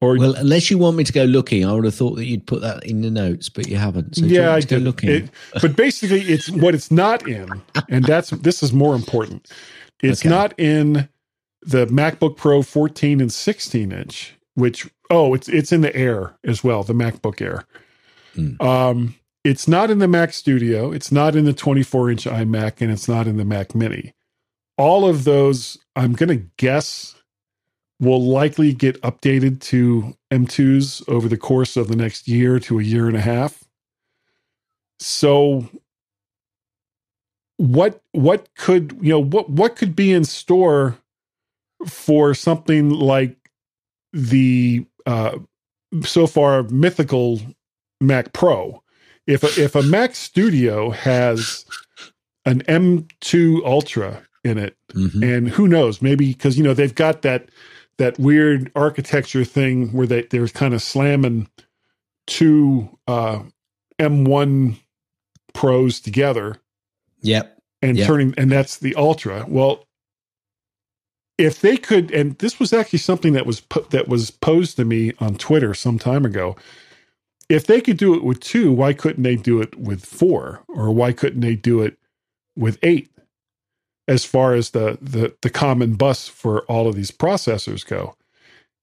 Or 0.00 0.18
Well, 0.18 0.34
unless 0.34 0.70
you 0.70 0.76
want 0.76 0.96
me 0.96 1.04
to 1.04 1.12
go 1.12 1.24
looking, 1.24 1.64
I 1.64 1.72
would 1.72 1.84
have 1.84 1.94
thought 1.94 2.16
that 2.16 2.26
you'd 2.26 2.46
put 2.46 2.60
that 2.60 2.84
in 2.84 3.00
the 3.00 3.10
notes, 3.10 3.48
but 3.48 3.66
you 3.66 3.76
haven't. 3.76 4.16
So 4.16 4.26
yeah, 4.26 4.52
I 4.52 4.60
did. 4.60 4.82
looking. 4.82 5.08
It, 5.10 5.30
but 5.62 5.74
basically, 5.74 6.20
it's 6.20 6.50
what 6.50 6.74
it's 6.74 6.90
not 6.90 7.26
in, 7.26 7.62
and 7.88 8.04
that's 8.04 8.30
this 8.30 8.62
is 8.62 8.72
more 8.74 8.94
important. 8.94 9.50
It's 10.02 10.20
Okay. 10.20 10.28
not 10.28 10.52
in 10.58 11.08
the 11.62 11.86
MacBook 11.86 12.36
Pro 12.36 12.62
14 12.62 13.20
and 13.20 13.32
16 13.32 13.90
inch, 13.90 14.36
which 14.54 14.88
oh, 15.10 15.32
it's 15.34 15.48
it's 15.48 15.72
in 15.72 15.80
the 15.80 15.94
Air 15.96 16.36
as 16.44 16.62
well, 16.62 16.82
the 16.82 16.92
MacBook 16.92 17.40
Air. 17.40 17.64
Hmm. 18.34 18.60
Um, 18.60 19.14
it's 19.44 19.66
not 19.66 19.90
in 19.90 19.98
the 19.98 20.08
Mac 20.08 20.32
Studio. 20.34 20.92
It's 20.92 21.10
not 21.10 21.34
in 21.34 21.44
the 21.46 21.52
24 21.54 22.10
inch 22.10 22.24
iMac, 22.26 22.80
and 22.82 22.90
it's 22.92 23.08
not 23.08 23.26
in 23.26 23.38
the 23.38 23.44
Mac 23.46 23.74
Mini. 23.74 24.12
All 24.76 25.08
of 25.08 25.24
those, 25.24 25.78
I'm 25.96 26.12
going 26.12 26.28
to 26.38 26.46
guess, 26.58 27.14
will 28.00 28.22
likely 28.22 28.72
get 28.74 29.00
updated 29.02 29.60
to 29.60 30.16
M2s 30.30 31.08
over 31.08 31.28
the 31.28 31.36
course 31.38 31.76
of 31.76 31.88
the 31.88 31.96
next 31.96 32.28
year 32.28 32.58
to 32.60 32.78
a 32.78 32.82
year 32.82 33.08
and 33.08 33.16
a 33.16 33.20
half. 33.20 33.64
So 34.98 35.68
what 37.58 38.02
what 38.12 38.48
could 38.56 38.98
you 39.00 39.10
know 39.10 39.22
what 39.22 39.48
what 39.48 39.76
could 39.76 39.96
be 39.96 40.12
in 40.12 40.24
store 40.24 40.98
for 41.86 42.34
something 42.34 42.90
like 42.90 43.36
the 44.12 44.84
uh 45.06 45.38
so 46.04 46.26
far 46.26 46.64
mythical 46.64 47.40
Mac 48.00 48.32
Pro 48.34 48.82
if 49.26 49.42
a, 49.42 49.62
if 49.62 49.74
a 49.74 49.82
Mac 49.82 50.14
Studio 50.14 50.90
has 50.90 51.64
an 52.44 52.60
M2 52.62 53.64
Ultra 53.64 54.22
in 54.44 54.58
it 54.58 54.76
Mhm. 54.92 55.22
and 55.36 55.48
who 55.48 55.66
knows 55.66 56.00
maybe 56.02 56.32
because 56.32 56.56
you 56.58 56.64
know 56.64 56.74
they've 56.74 56.94
got 56.94 57.22
that 57.22 57.48
that 57.98 58.18
weird 58.18 58.72
architecture 58.76 59.44
thing 59.44 59.88
where 59.92 60.06
they 60.06 60.22
they're 60.24 60.48
kind 60.48 60.74
of 60.74 60.82
slamming 60.82 61.48
two 62.26 62.98
uh 63.08 63.42
m1 64.00 64.78
pros 65.54 66.00
together. 66.00 66.58
Yep. 67.22 67.58
and 67.82 67.98
Yeah. 67.98 68.06
turning 68.06 68.34
and 68.36 68.50
that's 68.50 68.78
the 68.78 68.94
ultra. 68.96 69.46
Well 69.48 69.84
if 71.38 71.60
they 71.60 71.76
could 71.76 72.12
and 72.12 72.38
this 72.38 72.60
was 72.60 72.72
actually 72.72 73.00
something 73.00 73.32
that 73.34 73.46
was 73.46 73.60
put 73.60 73.90
that 73.90 74.08
was 74.08 74.30
posed 74.30 74.76
to 74.76 74.84
me 74.84 75.12
on 75.20 75.36
twitter 75.36 75.74
some 75.74 75.98
time 75.98 76.24
ago. 76.24 76.56
If 77.48 77.66
they 77.66 77.80
could 77.80 77.98
do 77.98 78.14
it 78.14 78.24
with 78.24 78.40
two 78.40 78.72
why 78.72 78.92
couldn't 78.94 79.24
they 79.24 79.36
do 79.36 79.60
it 79.62 79.78
with 79.78 80.04
four? 80.06 80.64
Or 80.68 80.92
why 80.92 81.12
couldn't 81.12 81.40
they 81.42 81.56
do 81.56 81.82
it 81.82 81.98
with 82.56 82.78
eight 82.82 83.10
as 84.08 84.24
far 84.24 84.54
as 84.54 84.70
the 84.70 84.98
the, 85.00 85.34
the 85.42 85.50
common 85.50 85.94
bus 85.94 86.28
for 86.28 86.60
all 86.62 86.88
of 86.88 86.94
these 86.96 87.10
processors 87.10 87.86
go. 87.86 88.16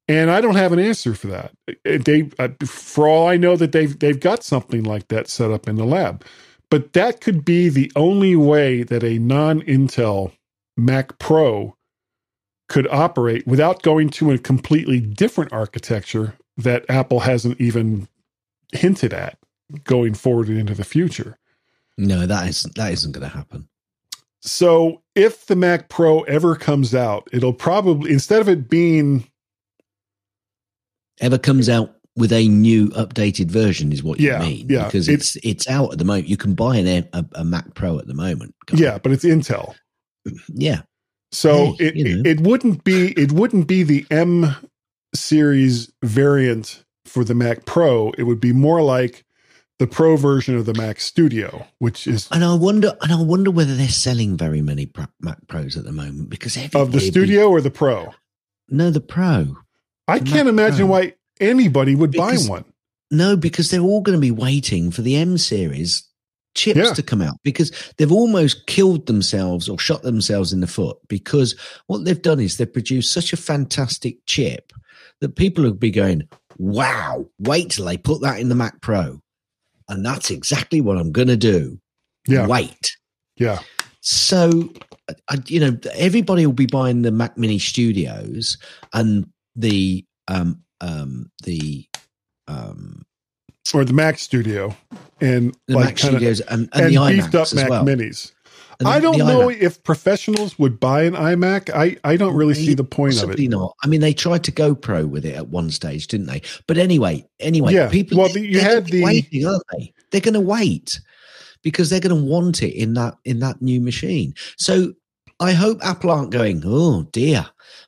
And 0.07 0.31
i 0.31 0.41
don't 0.41 0.55
have 0.55 0.73
an 0.73 0.79
answer 0.79 1.15
for 1.15 1.27
that. 1.27 1.53
It- 1.85 2.05
they 2.05 2.29
uh, 2.39 2.49
for 2.65 3.07
all 3.07 3.27
i 3.27 3.37
know 3.37 3.55
that 3.57 3.71
they've 3.73 3.97
they've 3.99 4.19
got 4.19 4.43
something 4.43 4.83
like 4.83 5.09
that 5.09 5.29
set 5.29 5.51
up 5.51 5.67
in 5.67 5.75
the 5.77 5.85
lab. 5.85 6.23
But 6.71 6.93
that 6.93 7.21
could 7.21 7.45
be 7.45 7.69
the 7.69 7.91
only 7.95 8.35
way 8.35 8.83
that 8.83 9.03
a 9.03 9.19
non-intel 9.19 10.33
mac 10.77 11.19
pro 11.19 11.75
could 12.69 12.87
operate 12.87 13.45
without 13.47 13.83
going 13.83 14.09
to 14.09 14.31
a 14.31 14.37
completely 14.39 14.99
different 14.99 15.53
architecture 15.53 16.35
that 16.57 16.85
apple 16.89 17.21
hasn't 17.21 17.61
even 17.61 18.07
hinted 18.73 19.13
at 19.13 19.37
going 19.83 20.13
forward 20.13 20.49
into 20.49 20.73
the 20.75 20.83
future. 20.85 21.37
No, 21.97 22.25
that 22.27 22.47
is 22.49 22.63
that 22.75 22.91
isn't 22.93 23.11
going 23.13 23.29
to 23.29 23.35
happen. 23.35 23.67
So 24.45 25.01
if 25.15 25.45
the 25.45 25.55
Mac 25.55 25.87
Pro 25.89 26.21
ever 26.23 26.55
comes 26.55 26.93
out, 26.93 27.27
it'll 27.31 27.53
probably 27.53 28.11
instead 28.11 28.41
of 28.41 28.49
it 28.49 28.69
being 28.69 29.27
Ever 31.21 31.37
comes 31.37 31.69
out 31.69 31.95
with 32.15 32.31
a 32.33 32.47
new 32.47 32.89
updated 32.89 33.49
version 33.49 33.91
is 33.91 34.03
what 34.03 34.19
Yeah, 34.19 34.41
you 34.43 34.49
mean. 34.57 34.69
yeah. 34.69 34.85
Because 34.85 35.07
It's- 35.07 35.35
it's 35.35 35.45
it's 35.45 35.67
out 35.69 35.93
at 35.93 35.99
the 35.99 36.05
moment. 36.05 36.27
You 36.27 36.37
can 36.37 36.53
buy 36.55 36.77
an 36.77 37.07
a, 37.13 37.25
a 37.33 37.45
Mac 37.45 37.73
Pro 37.75 37.99
at 37.99 38.07
the 38.07 38.13
moment. 38.13 38.53
yeah, 38.73 38.97
but 38.97 39.11
it's 39.11 39.23
Intel. 39.23 39.73
Yeah. 40.53 40.81
So 41.31 41.75
Hey, 41.79 41.85
it, 41.87 41.95
you 41.95 42.03
know. 42.03 42.19
it 42.21 42.27
it 42.27 42.39
wouldn't 42.41 42.83
be 42.83 43.11
it 43.13 43.31
wouldn't 43.31 43.67
be 43.67 43.83
the 43.83 44.05
M 44.11 44.55
series 45.15 45.91
variant 46.03 46.83
for 47.05 47.23
the 47.23 47.35
Mac 47.35 47.65
Pro. 47.65 48.11
It 48.17 48.23
would 48.23 48.39
be 48.39 48.53
more 48.53 48.81
like 48.81 49.23
the 49.79 49.87
Pro 49.87 50.15
version 50.17 50.55
of 50.55 50.65
the 50.65 50.73
Mac 50.73 50.99
Studio, 50.99 51.65
which 51.79 52.07
is 52.07 52.27
And 52.31 52.43
I 52.43 52.53
wonder 52.53 52.95
and 53.01 53.11
I 53.11 53.21
wonder 53.21 53.51
whether 53.51 53.75
they're 53.75 53.87
selling 53.87 54.37
very 54.37 54.61
many 54.61 54.85
Pro- 54.85 55.05
Mac 55.19 55.37
Pros 55.47 55.75
at 55.77 55.83
the 55.83 55.91
moment 55.91 56.29
because 56.29 56.57
of 56.75 56.91
the 56.91 56.99
Studio 56.99 57.49
or 57.49 57.59
the 57.61 57.71
Pro. 57.71 58.13
No, 58.69 58.89
the 58.91 59.01
Pro. 59.01 59.57
I 60.07 60.19
The 60.19 60.25
can't 60.25 60.45
Mac 60.45 60.53
imagine 60.53 60.77
Pro. 60.87 60.87
why 60.87 61.13
anybody 61.39 61.95
would 61.95 62.11
Because- 62.11 62.47
buy 62.47 62.51
one. 62.51 62.65
No, 63.11 63.35
because 63.37 63.69
they're 63.69 63.79
all 63.81 64.01
going 64.01 64.17
to 64.17 64.21
be 64.21 64.31
waiting 64.31 64.89
for 64.89 65.01
the 65.03 65.15
M 65.15 65.37
series 65.37 66.03
chips 66.55 66.77
Yeah. 66.79 66.93
to 66.93 67.01
come 67.03 67.21
out 67.21 67.35
because 67.43 67.71
they've 67.97 68.11
almost 68.11 68.67
killed 68.67 69.07
themselves 69.07 69.67
or 69.67 69.79
shot 69.79 70.03
themselves 70.03 70.53
in 70.53 70.59
the 70.61 70.67
foot 70.67 70.97
because 71.09 71.55
what 71.87 72.05
they've 72.05 72.21
done 72.21 72.39
is 72.39 72.57
they've 72.57 72.71
produced 72.71 73.11
such 73.11 73.33
a 73.33 73.37
fantastic 73.37 74.17
chip 74.27 74.71
that 75.19 75.35
people 75.35 75.63
will 75.63 75.73
be 75.73 75.89
going, 75.91 76.21
wow, 76.57 77.25
wait 77.39 77.71
till 77.71 77.85
they 77.85 77.97
put 77.97 78.21
that 78.21 78.39
in 78.39 78.49
the 78.49 78.55
Mac 78.55 78.81
Pro. 78.81 79.19
And 79.89 80.05
that's 80.05 80.29
exactly 80.31 80.81
what 80.81 80.97
I'm 80.97 81.11
going 81.11 81.27
to 81.27 81.37
do. 81.37 81.79
Yeah. 82.27 82.47
Wait. 82.47 82.97
Yeah. 83.37 83.59
So, 84.01 84.71
I, 85.29 85.37
you 85.47 85.59
know, 85.59 85.77
everybody 85.95 86.45
will 86.45 86.53
be 86.53 86.65
buying 86.65 87.03
the 87.03 87.11
Mac 87.11 87.37
Mini 87.37 87.57
Studios 87.57 88.57
and 88.93 89.25
the 89.55 90.05
um 90.27 90.61
um 90.81 91.31
the 91.43 91.85
um 92.49 93.05
Or 93.73 93.85
the 93.85 93.93
Mac 93.93 94.19
Studio 94.19 94.75
and 95.21 95.55
the 95.67 95.75
like 95.75 95.85
Mac 95.85 95.97
Studios 95.99 96.41
and, 96.41 96.67
and, 96.73 96.85
and 96.85 96.95
the 96.95 97.21
beefed 97.21 97.35
up 97.35 97.43
as 97.43 97.55
Mac 97.55 97.69
well. 97.69 97.85
Minis. 97.85 98.32
And 98.85 98.93
I 98.93 98.99
don't 98.99 99.17
know 99.17 99.47
iMac. 99.47 99.59
if 99.61 99.83
professionals 99.83 100.57
would 100.59 100.79
buy 100.79 101.03
an 101.03 101.13
iMac. 101.13 101.69
I, 101.73 101.97
I 102.03 102.15
don't 102.17 102.35
really 102.35 102.53
see 102.53 102.73
the 102.73 102.83
point 102.83 103.21
of 103.23 103.31
it. 103.31 103.49
not. 103.49 103.75
I 103.83 103.87
mean, 103.87 104.01
they 104.01 104.13
tried 104.13 104.43
to 104.45 104.51
go 104.51 104.75
pro 104.75 105.05
with 105.05 105.25
it 105.25 105.35
at 105.35 105.49
one 105.49 105.69
stage, 105.71 106.07
didn't 106.07 106.27
they? 106.27 106.41
But 106.67 106.77
anyway, 106.77 107.25
anyway, 107.39 107.73
Yeah. 107.73 107.89
people. 107.89 108.17
Well, 108.17 108.27
they- 108.27 108.41
the- 108.41 108.47
you 108.47 108.59
they're 108.61 108.75
had 108.75 108.85
the- 108.87 109.03
waiting, 109.03 109.45
aren't 109.47 109.63
they? 109.77 109.93
They're 110.11 110.21
going 110.21 110.33
to 110.35 110.39
wait 110.41 110.99
because 111.63 111.89
they're 111.89 111.99
going 111.99 112.15
to 112.15 112.29
want 112.29 112.61
it 112.61 112.75
in 112.75 112.93
that 112.95 113.17
in 113.25 113.39
that 113.39 113.61
new 113.61 113.81
machine. 113.81 114.33
So 114.57 114.93
I 115.39 115.53
hope 115.53 115.79
Apple 115.83 116.11
aren't 116.11 116.31
going. 116.31 116.61
Oh 116.65 117.03
dear, 117.11 117.45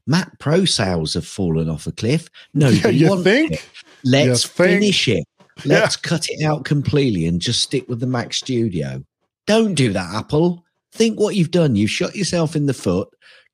Mac 0.08 0.40
Pro 0.40 0.66
sales 0.66 1.14
have 1.14 1.26
fallen 1.28 1.70
off 1.70 1.86
a 1.88 1.92
cliff. 1.92 2.30
No, 2.54 2.70
Yeah, 2.70 2.88
you 2.88 3.24
think? 3.24 3.68
Let's 4.04 4.44
You 4.44 4.50
think? 4.50 4.70
finish 4.82 5.08
it. 5.08 5.24
Let's 5.64 5.96
cut 5.96 6.26
it 6.30 6.44
out 6.44 6.66
completely 6.66 7.28
and 7.28 7.40
just 7.40 7.62
stick 7.62 7.88
with 7.88 8.00
the 8.02 8.08
Mac 8.08 8.34
Studio. 8.34 9.04
Don't 9.48 9.74
do 9.76 9.94
that, 9.94 10.14
Apple. 10.14 10.65
Think 10.96 11.20
what 11.20 11.36
you've 11.36 11.52
done. 11.52 11.76
You've 11.76 11.90
shot 11.92 12.16
yourself 12.16 12.56
in 12.56 12.66
the 12.68 12.74
foot. 12.74 13.10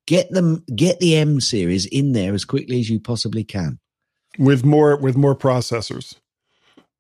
Get 0.06 0.30
them, 0.32 0.64
get 0.76 1.00
the 1.00 1.16
M 1.16 1.42
series 1.42 1.86
in 1.88 2.14
there 2.14 2.34
as 2.34 2.46
quickly 2.46 2.80
as 2.80 2.90
you 2.90 3.00
possibly 3.00 3.44
can. 3.44 3.80
with 4.40 4.64
more 4.64 4.96
with 4.96 5.18
more 5.18 5.36
processors. 5.36 6.16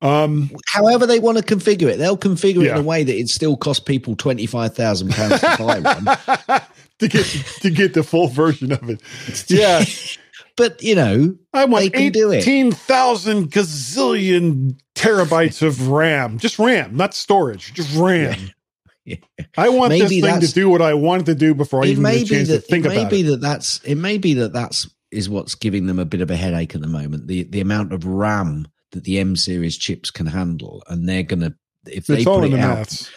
Um, 0.03 0.49
However, 0.67 1.05
they 1.05 1.19
want 1.19 1.37
to 1.37 1.43
configure 1.43 1.87
it, 1.87 1.97
they'll 1.97 2.17
configure 2.17 2.63
it 2.65 2.71
in 2.71 2.77
a 2.77 2.81
way 2.81 3.03
that 3.03 3.15
it 3.15 3.29
still 3.29 3.55
costs 3.55 3.83
people 3.83 4.15
twenty 4.15 4.47
five 4.47 4.75
thousand 4.75 5.11
pounds 5.11 5.39
to 5.41 5.55
buy 5.59 5.79
one. 5.79 6.61
to 6.99 7.07
get 7.07 7.25
to 7.61 7.69
get 7.69 7.93
the 7.93 8.01
full 8.03 8.27
version 8.27 8.71
of 8.71 8.89
it. 8.89 9.01
Yeah, 9.47 9.83
but 10.57 10.81
you 10.81 10.95
know, 10.95 11.35
I 11.53 11.65
want 11.65 11.83
They 11.83 11.89
can 11.91 12.11
do 12.11 12.31
eighteen 12.31 12.71
thousand 12.71 13.51
gazillion 13.51 14.75
terabytes 14.95 15.61
of 15.61 15.87
RAM. 15.87 16.39
Just 16.39 16.57
RAM, 16.57 16.95
not 16.95 17.13
storage. 17.13 17.73
Just 17.73 17.95
RAM. 17.95 18.51
Yeah. 19.05 19.15
I 19.57 19.69
want 19.69 19.89
Maybe 19.89 20.21
this 20.21 20.31
thing 20.31 20.41
to 20.41 20.53
do 20.53 20.69
what 20.69 20.81
I 20.81 20.93
wanted 20.93 21.25
to 21.27 21.35
do 21.35 21.53
before 21.55 21.83
I 21.83 21.87
even 21.87 22.03
may 22.03 22.23
be 22.23 22.43
that 22.43 22.65
think 22.65 22.85
it 22.85 22.89
may 22.89 22.99
about 23.01 23.11
be 23.11 23.21
it. 23.21 23.23
that 23.25 23.41
that's 23.41 23.79
it 23.83 23.95
may 23.95 24.17
be 24.17 24.33
that 24.35 24.53
that's 24.53 24.89
is 25.11 25.29
what's 25.29 25.55
giving 25.55 25.87
them 25.87 25.99
a 25.99 26.05
bit 26.05 26.21
of 26.21 26.29
a 26.31 26.35
headache 26.35 26.75
at 26.75 26.81
the 26.81 26.87
moment. 26.87 27.27
The 27.27 27.43
the 27.43 27.61
amount 27.61 27.93
of 27.93 28.05
RAM 28.05 28.67
that 28.91 29.03
the 29.03 29.19
M 29.19 29.35
series 29.35 29.77
chips 29.77 30.11
can 30.11 30.27
handle, 30.27 30.83
and 30.87 31.07
they're 31.09 31.23
gonna 31.23 31.53
if 31.87 32.05
they 32.07 32.17
It's 32.19 32.27
all 32.27 32.39
put 32.39 32.45
in 32.47 32.53
it 32.53 32.57
the 32.57 32.63
out, 32.63 32.77
maths. 32.77 33.09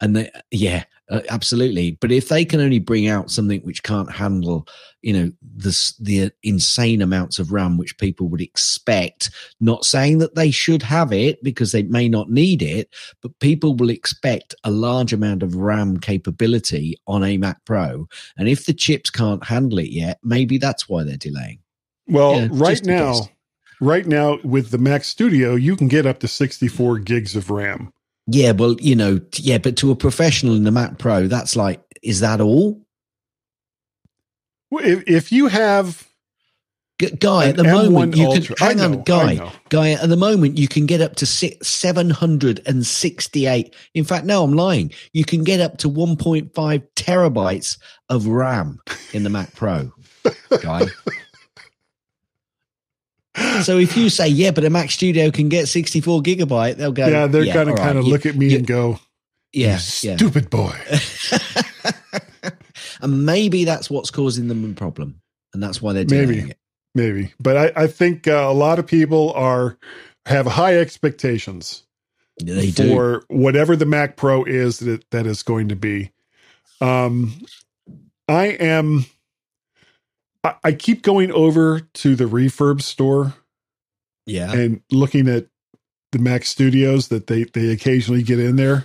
and 0.00 0.16
they 0.16 0.30
yeah, 0.50 0.84
uh, 1.12 1.20
absolutely. 1.28 1.92
But 2.00 2.10
if 2.10 2.28
they 2.28 2.44
can 2.44 2.58
only 2.60 2.78
bring 2.78 3.06
out 3.06 3.30
something 3.30 3.60
which 3.60 3.82
can't 3.82 4.10
handle, 4.10 4.66
you 5.02 5.12
know, 5.12 5.30
this 5.42 5.94
the 5.98 6.32
insane 6.42 7.02
amounts 7.02 7.38
of 7.38 7.52
RAM 7.52 7.76
which 7.76 7.98
people 7.98 8.28
would 8.28 8.40
expect, 8.40 9.30
not 9.60 9.84
saying 9.84 10.18
that 10.18 10.34
they 10.34 10.50
should 10.50 10.82
have 10.82 11.12
it 11.12 11.42
because 11.44 11.70
they 11.70 11.82
may 11.82 12.08
not 12.08 12.30
need 12.30 12.62
it, 12.62 12.88
but 13.20 13.38
people 13.40 13.74
will 13.74 13.90
expect 13.90 14.54
a 14.64 14.70
large 14.70 15.12
amount 15.12 15.42
of 15.42 15.54
RAM 15.54 15.98
capability 16.00 16.96
on 17.06 17.22
a 17.22 17.36
Mac 17.36 17.62
Pro. 17.66 18.08
And 18.38 18.48
if 18.48 18.64
the 18.64 18.72
chips 18.72 19.10
can't 19.10 19.44
handle 19.44 19.78
it 19.80 19.90
yet, 19.90 20.18
maybe 20.24 20.56
that's 20.56 20.88
why 20.88 21.04
they're 21.04 21.18
delaying. 21.18 21.58
Well, 22.08 22.40
Yeah, 22.40 22.48
right 22.52 22.84
now, 22.86 23.28
right 23.82 24.06
now 24.06 24.38
with 24.44 24.70
the 24.70 24.78
Mac 24.78 25.04
Studio, 25.04 25.56
you 25.56 25.76
can 25.76 25.88
get 25.88 26.06
up 26.06 26.20
to 26.20 26.28
sixty-four 26.28 27.00
gigs 27.00 27.36
of 27.36 27.50
RAM. 27.50 27.92
Yeah, 28.26 28.52
well, 28.52 28.76
you 28.80 28.94
know, 28.94 29.20
yeah, 29.36 29.58
but 29.58 29.76
to 29.78 29.90
a 29.90 29.96
professional 29.96 30.54
in 30.54 30.62
the 30.64 30.70
Mac 30.70 30.98
Pro, 30.98 31.26
that's 31.26 31.56
like, 31.56 31.82
is 32.02 32.20
that 32.20 32.40
all? 32.40 32.80
Well, 34.70 34.84
If, 34.84 35.02
if 35.08 35.32
you 35.32 35.48
have 35.48 36.06
G- 37.00 37.10
Guy, 37.16 37.48
at 37.48 37.56
the 37.56 37.64
M1 37.64 37.90
moment, 37.90 38.16
you 38.16 38.26
Ultra. 38.28 38.54
can 38.54 38.66
hang 38.66 38.76
know, 38.92 38.98
on, 38.98 39.02
Guy. 39.02 39.50
Guy, 39.70 39.90
at 39.90 40.08
the 40.08 40.16
moment, 40.16 40.56
you 40.56 40.68
can 40.68 40.86
get 40.86 41.00
up 41.00 41.16
to 41.16 41.26
six, 41.26 41.66
768. 41.68 43.74
In 43.94 44.04
fact, 44.04 44.24
no, 44.24 44.44
I'm 44.44 44.52
lying. 44.52 44.92
You 45.12 45.24
can 45.24 45.42
get 45.42 45.58
up 45.60 45.78
to 45.78 45.90
1.5 45.90 46.52
terabytes 46.94 47.76
of 48.08 48.28
RAM 48.28 48.78
in 49.12 49.24
the 49.24 49.30
Mac 49.30 49.52
Pro, 49.54 49.90
Guy. 50.60 50.82
so 53.62 53.78
if 53.78 53.96
you 53.96 54.10
say, 54.10 54.28
yeah, 54.28 54.50
but 54.50 54.64
a 54.64 54.70
Mac 54.70 54.90
Studio 54.90 55.30
can 55.30 55.48
get 55.48 55.68
64 55.68 56.22
gigabyte, 56.22 56.76
they'll 56.76 56.92
go, 56.92 57.06
yeah, 57.06 57.26
they're 57.26 57.44
yeah, 57.44 57.54
gonna 57.54 57.76
kind 57.76 57.98
of 57.98 58.06
look 58.06 58.26
at 58.26 58.36
me 58.36 58.50
you- 58.50 58.58
and 58.58 58.66
go, 58.66 58.98
yeah, 59.52 59.78
"You 60.02 60.10
yeah. 60.10 60.16
stupid 60.16 60.50
boy." 60.50 60.76
and 63.00 63.24
maybe 63.26 63.64
that's 63.64 63.90
what's 63.90 64.10
causing 64.10 64.48
them 64.48 64.70
a 64.70 64.74
problem. 64.74 65.20
And 65.54 65.62
that's 65.62 65.82
why 65.82 65.92
they're 65.92 66.04
doing 66.04 66.28
Maybe. 66.28 66.50
it. 66.50 66.58
Maybe, 66.94 67.32
but 67.40 67.56
I, 67.56 67.84
I 67.84 67.86
think 67.86 68.28
uh, 68.28 68.32
a 68.32 68.52
lot 68.52 68.78
of 68.78 68.86
people 68.86 69.32
are 69.32 69.78
have 70.26 70.46
high 70.46 70.76
expectations 70.78 71.84
They 72.42 72.70
do. 72.70 72.88
for 72.94 73.24
whatever 73.28 73.76
the 73.76 73.86
Mac 73.86 74.16
Pro 74.16 74.44
is 74.44 74.78
that 74.80 75.08
that 75.10 75.26
is 75.26 75.42
going 75.42 75.68
to 75.68 75.76
be. 75.76 76.10
Um, 76.82 77.32
I 78.28 78.46
am. 78.48 79.06
I, 80.44 80.54
I 80.64 80.72
keep 80.72 81.02
going 81.02 81.30
over 81.32 81.80
to 81.80 82.16
the 82.16 82.24
refurb 82.24 82.82
store 82.82 83.34
Yeah. 84.26 84.52
and 84.52 84.82
looking 84.90 85.28
at 85.28 85.46
the 86.12 86.18
Mac 86.18 86.44
Studios 86.44 87.08
that 87.08 87.26
they 87.26 87.44
they 87.44 87.70
occasionally 87.70 88.22
get 88.22 88.38
in 88.38 88.56
there, 88.56 88.84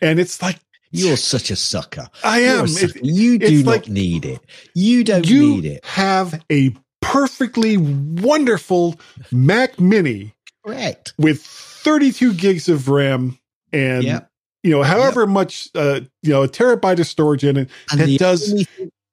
and 0.00 0.20
it's 0.20 0.40
like 0.40 0.58
You're 0.92 1.16
such 1.16 1.50
a 1.50 1.56
sucker. 1.56 2.08
I 2.22 2.40
am. 2.42 2.68
sucker. 2.68 2.98
It- 2.98 3.04
you 3.04 3.38
do 3.38 3.62
not 3.64 3.70
like- 3.72 3.88
need 3.88 4.24
it. 4.24 4.40
You 4.74 5.02
don't 5.04 5.28
you 5.28 5.40
need 5.56 5.64
it. 5.64 5.84
have 5.84 6.40
a 6.52 6.74
perfectly 7.00 7.76
wonderful 7.76 9.00
Mac 9.32 9.80
Mini 9.80 10.34
Correct. 10.64 11.14
with 11.18 11.42
32 11.42 12.34
gigs 12.34 12.68
of 12.68 12.88
RAM 12.88 13.38
and 13.72 14.04
Yeah. 14.04 14.20
you 14.62 14.70
know 14.70 14.82
however 14.82 15.26
much 15.26 15.70
uh 15.74 16.00
you 16.22 16.30
know 16.30 16.42
a 16.44 16.48
terabyte 16.48 17.00
of 17.00 17.06
storage 17.06 17.42
in 17.42 17.56
it 17.56 17.70
And 17.90 18.00
that 18.00 18.18
does 18.18 18.52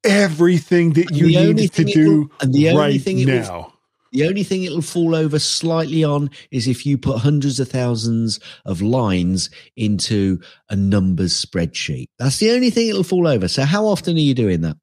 everything 0.04 0.94
that 0.94 1.12
you 1.12 1.28
need 1.28 1.74
to 1.74 1.84
do 1.84 2.30
and 2.42 2.54
the 2.54 2.70
only 2.70 2.80
right 2.80 3.02
thing 3.02 3.26
now. 3.26 3.74
The 4.14 4.28
only 4.28 4.44
thing 4.44 4.64
it'll 4.64 4.82
fall 4.82 5.16
over 5.16 5.38
slightly 5.38 6.04
on 6.04 6.30
is 6.50 6.68
if 6.68 6.86
you 6.86 6.98
put 6.98 7.20
hundreds 7.20 7.60
of 7.60 7.70
thousands 7.70 8.40
of 8.66 8.82
lines 8.82 9.50
into 9.76 10.40
a 10.70 10.76
numbers 10.76 11.34
spreadsheet. 11.34 12.08
That's 12.18 12.38
the 12.38 12.52
only 12.52 12.70
thing 12.70 12.88
it'll 12.88 13.04
fall 13.04 13.28
over. 13.28 13.48
So 13.48 13.64
how 13.64 13.86
often 13.86 14.16
are 14.16 14.22
you 14.22 14.34
doing 14.34 14.62
that? 14.62 14.78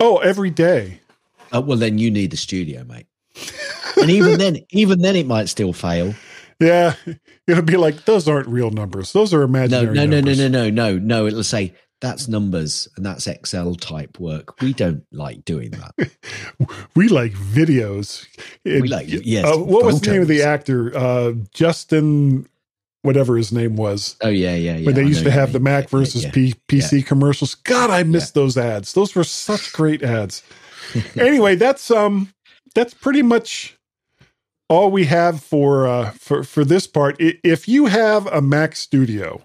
Oh, 0.00 0.18
every 0.18 0.50
day. 0.50 1.00
Uh, 1.54 1.60
well, 1.60 1.78
then 1.78 1.98
you 1.98 2.10
need 2.10 2.30
the 2.30 2.36
studio, 2.36 2.84
mate. 2.84 3.06
and 4.00 4.10
even 4.10 4.38
then, 4.38 4.58
even 4.70 5.00
then, 5.00 5.16
it 5.16 5.26
might 5.26 5.48
still 5.48 5.72
fail. 5.72 6.14
Yeah, 6.60 6.94
it'll 7.46 7.62
be 7.62 7.76
like 7.76 8.04
those 8.04 8.28
aren't 8.28 8.48
real 8.48 8.70
numbers; 8.70 9.12
those 9.12 9.32
are 9.32 9.42
imaginary. 9.42 9.94
no, 9.94 10.06
no, 10.06 10.06
no, 10.06 10.16
numbers. 10.16 10.38
no, 10.38 10.48
no, 10.48 10.70
no, 10.70 10.98
no. 10.98 11.26
It'll 11.26 11.44
say 11.44 11.74
that's 12.00 12.28
numbers 12.28 12.88
and 12.96 13.04
that's 13.04 13.26
Excel 13.26 13.74
type 13.74 14.20
work. 14.20 14.60
We 14.60 14.72
don't 14.72 15.04
like 15.12 15.44
doing 15.44 15.70
that. 15.72 16.10
We 16.94 17.08
like 17.08 17.32
videos. 17.32 18.26
We 18.64 18.82
like 18.88 19.06
yes. 19.08 19.44
uh, 19.46 19.58
what 19.58 19.84
was 19.84 20.00
the 20.00 20.12
name 20.12 20.22
of 20.22 20.28
the 20.28 20.42
actor? 20.42 20.96
Uh, 20.96 21.32
Justin, 21.54 22.48
whatever 23.02 23.36
his 23.36 23.52
name 23.52 23.76
was. 23.76 24.16
Oh 24.22 24.28
yeah, 24.28 24.54
yeah, 24.54 24.76
yeah. 24.76 24.86
when 24.86 24.94
they 24.94 25.02
I 25.02 25.06
used 25.06 25.24
to 25.24 25.30
have 25.30 25.48
mean. 25.50 25.52
the 25.54 25.60
Mac 25.60 25.84
Yeah, 25.84 25.98
yeah, 25.98 25.98
versus 26.00 26.24
yeah. 26.24 26.30
P- 26.32 26.54
PC 26.68 27.06
commercials. 27.06 27.54
God, 27.54 27.90
I 27.90 28.02
missed 28.02 28.34
those 28.34 28.56
ads. 28.58 28.92
Those 28.92 29.14
were 29.14 29.24
such 29.24 29.72
great 29.74 30.02
ads. 30.02 30.42
anyway, 31.16 31.54
that's 31.54 31.90
um 31.90 32.32
that's 32.74 32.94
pretty 32.94 33.22
much 33.22 33.78
all 34.68 34.90
we 34.90 35.04
have 35.06 35.42
for 35.42 35.86
uh 35.86 36.10
for 36.12 36.42
for 36.42 36.64
this 36.64 36.86
part. 36.86 37.16
If 37.18 37.68
you 37.68 37.86
have 37.86 38.26
a 38.26 38.40
Mac 38.42 38.74
Studio, 38.74 39.42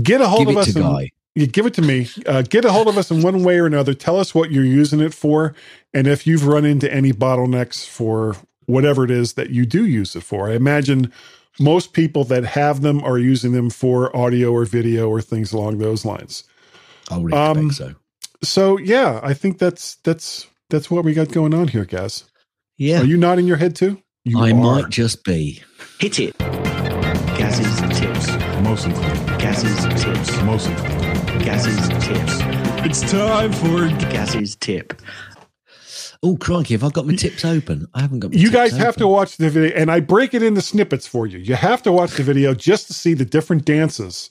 get 0.00 0.20
a 0.20 0.28
hold 0.28 0.48
Give 0.48 0.56
of 0.56 0.56
it 0.56 0.60
us 0.68 0.72
to 0.74 0.80
and 0.80 0.88
Guy. 0.96 1.10
you 1.34 1.46
give 1.46 1.66
it 1.66 1.74
to 1.74 1.82
me. 1.82 2.08
Uh, 2.26 2.42
get 2.42 2.64
a 2.64 2.72
hold 2.72 2.88
of 2.88 2.96
us 2.98 3.10
in 3.10 3.22
one 3.22 3.42
way 3.44 3.58
or 3.58 3.66
another. 3.66 3.94
Tell 3.94 4.18
us 4.18 4.34
what 4.34 4.50
you're 4.52 4.64
using 4.64 5.00
it 5.00 5.14
for, 5.14 5.54
and 5.92 6.06
if 6.06 6.26
you've 6.26 6.46
run 6.46 6.64
into 6.64 6.92
any 6.92 7.12
bottlenecks 7.12 7.86
for 7.86 8.36
whatever 8.66 9.04
it 9.04 9.10
is 9.10 9.34
that 9.34 9.50
you 9.50 9.66
do 9.66 9.84
use 9.84 10.14
it 10.16 10.22
for. 10.22 10.48
I 10.48 10.54
imagine 10.54 11.12
most 11.60 11.92
people 11.92 12.24
that 12.24 12.44
have 12.44 12.80
them 12.80 13.02
are 13.04 13.18
using 13.18 13.52
them 13.52 13.70
for 13.70 14.14
audio 14.16 14.52
or 14.52 14.64
video 14.64 15.08
or 15.08 15.20
things 15.20 15.52
along 15.52 15.78
those 15.78 16.04
lines. 16.04 16.44
I 17.10 17.18
would 17.18 17.32
expect 17.32 17.56
Um, 17.58 17.70
so. 17.72 17.94
So 18.42 18.78
yeah, 18.78 19.20
I 19.22 19.34
think 19.34 19.58
that's 19.58 19.96
that's 19.96 20.46
that's 20.70 20.90
what 20.90 21.04
we 21.04 21.12
got 21.14 21.30
going 21.32 21.54
on 21.54 21.68
here, 21.68 21.84
guys. 21.84 22.24
Yeah, 22.78 23.00
Are 23.02 23.04
you 23.04 23.16
nodding 23.16 23.46
your 23.46 23.58
head 23.58 23.76
too? 23.76 24.02
You 24.24 24.38
I 24.40 24.50
are. 24.50 24.54
might 24.54 24.88
just 24.88 25.24
be. 25.24 25.62
Hit 26.00 26.18
it. 26.20 26.36
Gaz's 26.38 27.80
tips. 27.80 27.91
Mostly. 28.62 28.92
Gaz's 29.38 30.02
tips. 30.02 30.40
Mostly. 30.42 30.74
Gaz's 31.44 31.88
tips. 31.88 32.38
It's 32.84 33.00
time 33.10 33.52
for 33.52 33.88
Gaz's 34.10 34.56
tip. 34.56 34.94
Oh 36.22 36.36
crikey! 36.36 36.74
Have 36.74 36.84
I 36.84 36.90
got 36.90 37.06
my 37.06 37.16
tips 37.16 37.44
open? 37.44 37.88
I 37.94 38.00
haven't 38.00 38.20
got. 38.20 38.30
My 38.32 38.36
You 38.36 38.44
tips 38.50 38.54
guys 38.54 38.72
have 38.76 38.88
open. 38.90 39.00
to 39.00 39.08
watch 39.08 39.36
the 39.36 39.50
video, 39.50 39.76
and 39.76 39.90
I 39.90 39.98
break 39.98 40.32
it 40.34 40.42
into 40.44 40.60
snippets 40.62 41.06
for 41.06 41.26
you. 41.26 41.38
You 41.40 41.56
have 41.56 41.82
to 41.82 41.90
watch 41.92 42.12
the 42.12 42.22
video 42.22 42.54
just 42.54 42.86
to 42.86 42.94
see 42.94 43.14
the 43.14 43.24
different 43.24 43.64
dances 43.64 44.30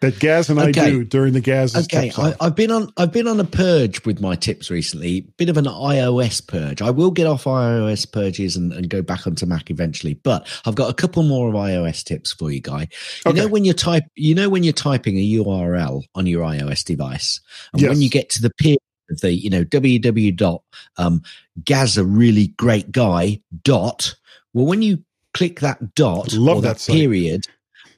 that 0.00 0.18
Gaz 0.18 0.48
and 0.48 0.58
I 0.58 0.72
do 0.72 1.04
during 1.04 1.34
the 1.34 1.40
Gaz. 1.40 1.76
Okay, 1.76 2.10
I, 2.16 2.34
I've 2.40 2.56
been 2.56 2.70
on 2.70 2.90
I've 2.96 3.12
been 3.12 3.28
on 3.28 3.38
a 3.38 3.44
purge 3.44 4.04
with 4.04 4.20
my 4.20 4.34
tips 4.34 4.70
recently. 4.70 5.22
Bit 5.36 5.48
of 5.48 5.56
an 5.56 5.66
iOS 5.66 6.46
purge. 6.46 6.80
I 6.80 6.90
will 6.90 7.10
get 7.10 7.26
off 7.26 7.44
iOS 7.44 8.10
purges 8.10 8.56
and, 8.56 8.72
and 8.72 8.88
go 8.88 9.02
back 9.02 9.26
onto 9.26 9.46
Mac 9.46 9.70
eventually, 9.70 10.14
but 10.14 10.48
I've 10.64 10.74
got 10.74 10.90
a 10.90 10.94
couple 10.94 11.22
more 11.22 11.48
of 11.48 11.54
iOS 11.54 12.02
tips 12.02 12.32
for 12.32 12.50
you, 12.50 12.60
guy. 12.60 12.88
You 13.26 13.34
know 13.34 13.48
when 13.48 13.64
you're 13.64 13.74
type, 13.74 14.04
you 14.14 14.34
know 14.34 14.48
when 14.48 14.64
you're 14.64 14.72
typing 14.72 15.18
a 15.18 15.32
URL 15.34 16.02
on 16.14 16.26
your 16.26 16.44
iOS 16.44 16.84
device, 16.84 17.40
and 17.72 17.82
when 17.82 18.00
you 18.00 18.08
get 18.08 18.30
to 18.30 18.42
the 18.42 18.50
period 18.50 18.80
of 19.10 19.20
the 19.20 19.34
you 19.34 19.50
know 19.50 19.64
www 19.64 20.36
dot 20.36 20.62
um, 20.96 21.22
Gaz 21.64 21.98
a 21.98 22.04
really 22.04 22.48
great 22.48 22.90
guy 22.90 23.40
dot. 23.64 24.14
Well, 24.54 24.66
when 24.66 24.82
you 24.82 25.04
click 25.34 25.60
that 25.60 25.94
dot 25.94 26.32
Love 26.32 26.58
or 26.58 26.62
that 26.62 26.78
that 26.78 26.92
period, 26.92 27.46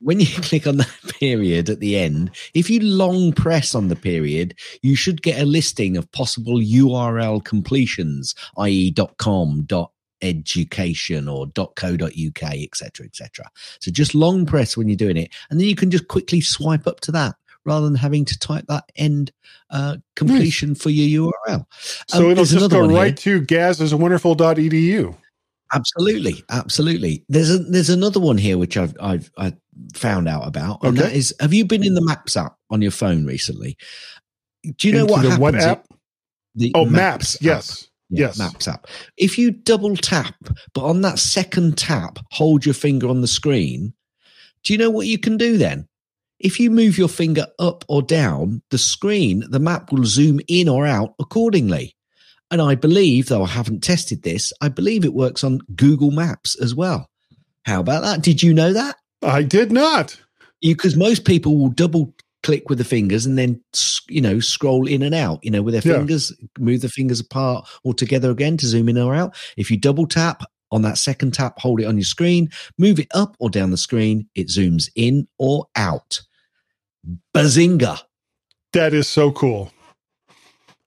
when 0.02 0.20
you 0.20 0.26
click 0.42 0.66
on 0.66 0.78
that 0.78 1.14
period 1.20 1.68
at 1.70 1.80
the 1.80 1.96
end, 1.96 2.30
if 2.54 2.68
you 2.68 2.80
long 2.80 3.32
press 3.32 3.74
on 3.74 3.88
the 3.88 3.96
period, 3.96 4.54
you 4.82 4.96
should 4.96 5.22
get 5.22 5.40
a 5.40 5.46
listing 5.46 5.96
of 5.96 6.10
possible 6.12 6.58
URL 6.58 7.44
completions, 7.44 8.34
i.e. 8.58 8.94
.com, 9.18 9.66
.education 10.22 11.28
or 11.28 11.46
.co.uk, 11.48 12.42
etc., 12.42 13.06
etc. 13.06 13.50
So 13.80 13.90
just 13.90 14.14
long 14.14 14.46
press 14.46 14.76
when 14.76 14.88
you're 14.88 14.96
doing 14.96 15.16
it, 15.16 15.30
and 15.50 15.58
then 15.58 15.66
you 15.68 15.74
can 15.74 15.90
just 15.90 16.08
quickly 16.08 16.40
swipe 16.40 16.86
up 16.86 17.00
to 17.00 17.12
that 17.12 17.34
rather 17.64 17.86
than 17.86 17.94
having 17.94 18.24
to 18.24 18.38
type 18.38 18.64
that 18.68 18.84
end 18.96 19.30
uh, 19.70 19.96
completion 20.16 20.74
for 20.74 20.90
your 20.90 21.30
URL. 21.48 21.64
so 22.08 22.24
Um, 22.24 22.30
it'll 22.32 22.44
just 22.44 22.70
go 22.70 22.80
one 22.80 22.90
here. 22.90 22.98
right 22.98 23.16
to 23.18 23.40
gaziswonderful.edu. 23.42 25.16
Absolutely, 25.74 26.44
absolutely. 26.50 27.24
There's 27.28 27.50
a 27.50 27.58
there's 27.58 27.90
another 27.90 28.20
one 28.20 28.38
here 28.38 28.58
which 28.58 28.76
I've 28.76 28.94
I've 29.00 29.30
I 29.38 29.54
found 29.94 30.28
out 30.28 30.46
about, 30.46 30.82
and 30.82 30.98
Okay. 30.98 31.08
that 31.08 31.16
is: 31.16 31.34
Have 31.40 31.54
you 31.54 31.64
been 31.64 31.84
in 31.84 31.94
the 31.94 32.04
Maps 32.04 32.36
app 32.36 32.56
on 32.70 32.82
your 32.82 32.90
phone 32.90 33.24
recently? 33.24 33.76
Do 34.76 34.86
you 34.88 34.94
know 34.94 35.00
Into 35.02 35.12
what 35.12 35.22
the 35.22 35.28
happens? 35.30 35.40
what 35.40 35.54
app? 35.56 35.86
The 36.54 36.72
Oh, 36.74 36.84
maps. 36.84 37.36
app. 37.36 37.42
Yes. 37.42 37.88
Yeah, 38.10 38.26
Yes. 38.26 38.38
Maps 38.38 38.68
app. 38.68 38.86
If 39.16 39.38
you 39.38 39.50
double 39.50 39.96
tap, 39.96 40.34
but 40.74 40.84
on 40.84 41.00
that 41.00 41.18
second 41.18 41.78
tap, 41.78 42.18
hold 42.32 42.66
your 42.66 42.74
finger 42.74 43.08
on 43.08 43.22
the 43.22 43.26
screen. 43.26 43.94
Do 44.64 44.72
you 44.74 44.78
know 44.78 44.90
what 44.90 45.06
you 45.06 45.18
can 45.18 45.36
do 45.38 45.56
then? 45.56 45.88
If 46.38 46.60
you 46.60 46.70
move 46.70 46.98
your 46.98 47.08
finger 47.08 47.46
up 47.58 47.84
or 47.88 48.02
down, 48.02 48.62
the 48.70 48.78
screen, 48.78 49.44
the 49.48 49.58
map 49.60 49.90
will 49.92 50.04
zoom 50.04 50.40
in 50.48 50.68
or 50.68 50.86
out 50.86 51.14
accordingly. 51.18 51.96
And 52.52 52.60
I 52.60 52.74
believe, 52.74 53.26
though 53.28 53.44
I 53.44 53.48
haven't 53.48 53.82
tested 53.82 54.22
this, 54.22 54.52
I 54.60 54.68
believe 54.68 55.04
it 55.06 55.14
works 55.14 55.42
on 55.42 55.60
Google 55.74 56.10
Maps 56.10 56.54
as 56.60 56.74
well. 56.74 57.08
How 57.64 57.80
about 57.80 58.02
that? 58.02 58.22
Did 58.22 58.42
you 58.42 58.52
know 58.52 58.74
that? 58.74 58.96
I 59.22 59.42
did 59.42 59.72
not. 59.72 60.20
Because 60.60 60.94
most 60.94 61.24
people 61.24 61.56
will 61.56 61.70
double 61.70 62.14
click 62.42 62.68
with 62.68 62.76
the 62.78 62.84
fingers 62.84 63.24
and 63.24 63.38
then 63.38 63.60
you 64.08 64.20
know 64.20 64.38
scroll 64.38 64.86
in 64.86 65.02
and 65.02 65.14
out. 65.14 65.38
You 65.42 65.50
know 65.50 65.62
with 65.62 65.72
their 65.74 65.92
Yeah. 65.92 65.98
fingers, 65.98 66.30
move 66.58 66.82
the 66.82 66.88
fingers 66.88 67.20
apart 67.20 67.66
or 67.84 67.94
together 67.94 68.30
again 68.30 68.56
to 68.58 68.66
zoom 68.66 68.88
in 68.88 68.98
or 68.98 69.14
out. 69.14 69.34
If 69.56 69.70
you 69.70 69.76
double 69.78 70.06
tap 70.06 70.42
on 70.70 70.82
that 70.82 70.98
second 70.98 71.32
tap, 71.32 71.58
hold 71.58 71.80
it 71.80 71.84
on 71.86 71.96
your 71.96 72.04
screen, 72.04 72.50
move 72.78 72.98
it 72.98 73.08
up 73.14 73.36
or 73.38 73.48
down 73.48 73.70
the 73.70 73.76
screen, 73.78 74.28
it 74.34 74.48
zooms 74.48 74.90
in 74.94 75.26
or 75.38 75.66
out. 75.76 76.20
Bazinga! 77.34 78.02
That 78.72 78.92
is 78.92 79.08
so 79.08 79.30
cool. 79.32 79.72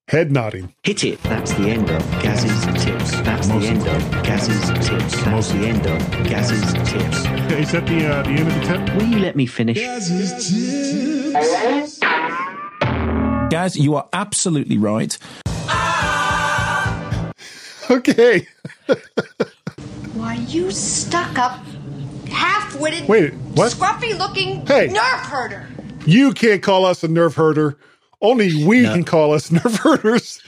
Head 0.08 0.32
nodding. 0.32 0.72
Hit 0.84 1.04
it. 1.04 1.22
That's 1.24 1.52
the 1.54 1.64
end 1.68 1.90
of 1.90 2.00
Gaz's 2.22 2.84
tips. 2.84 3.12
That's 3.22 3.48
the 3.48 3.56
end 3.56 3.88
of 3.88 4.24
Gaz's 4.24 4.88
tips. 4.88 5.24
That's 5.24 5.50
the 5.52 5.58
end 5.66 5.88
of 5.88 6.00
Gaz's 6.28 6.74
tips. 6.74 7.18
Is 7.52 7.72
that 7.72 7.88
the 7.88 8.06
uh, 8.06 8.22
the 8.22 8.30
end 8.30 8.48
of 8.48 8.54
the 8.54 8.62
tip? 8.62 8.96
Will 8.96 9.08
you 9.08 9.18
let 9.18 9.36
me 9.36 9.48
finish? 9.48 9.78
Gaz, 13.50 13.76
you 13.78 13.96
are 13.96 14.08
absolutely 14.14 14.78
right. 14.78 15.18
Okay. 17.92 18.48
Why, 20.16 20.34
you 20.48 20.72
stuck 20.72 21.38
up, 21.38 21.60
half 22.28 22.80
witted, 22.80 23.08
Wait, 23.08 23.36
what? 23.54 23.72
scruffy 23.72 24.18
looking 24.18 24.66
Hey. 24.66 24.88
nerf 24.88 25.20
herder. 25.20 25.68
You 26.04 26.34
can't 26.34 26.64
call 26.64 26.84
us 26.86 27.04
a 27.04 27.08
nerf 27.08 27.36
herder. 27.36 27.78
Only 28.22 28.66
we 28.66 28.82
No. 28.82 28.94
can 28.94 29.04
call 29.04 29.34
us 29.34 29.50
nerf 29.52 29.78
herders. 29.78 30.42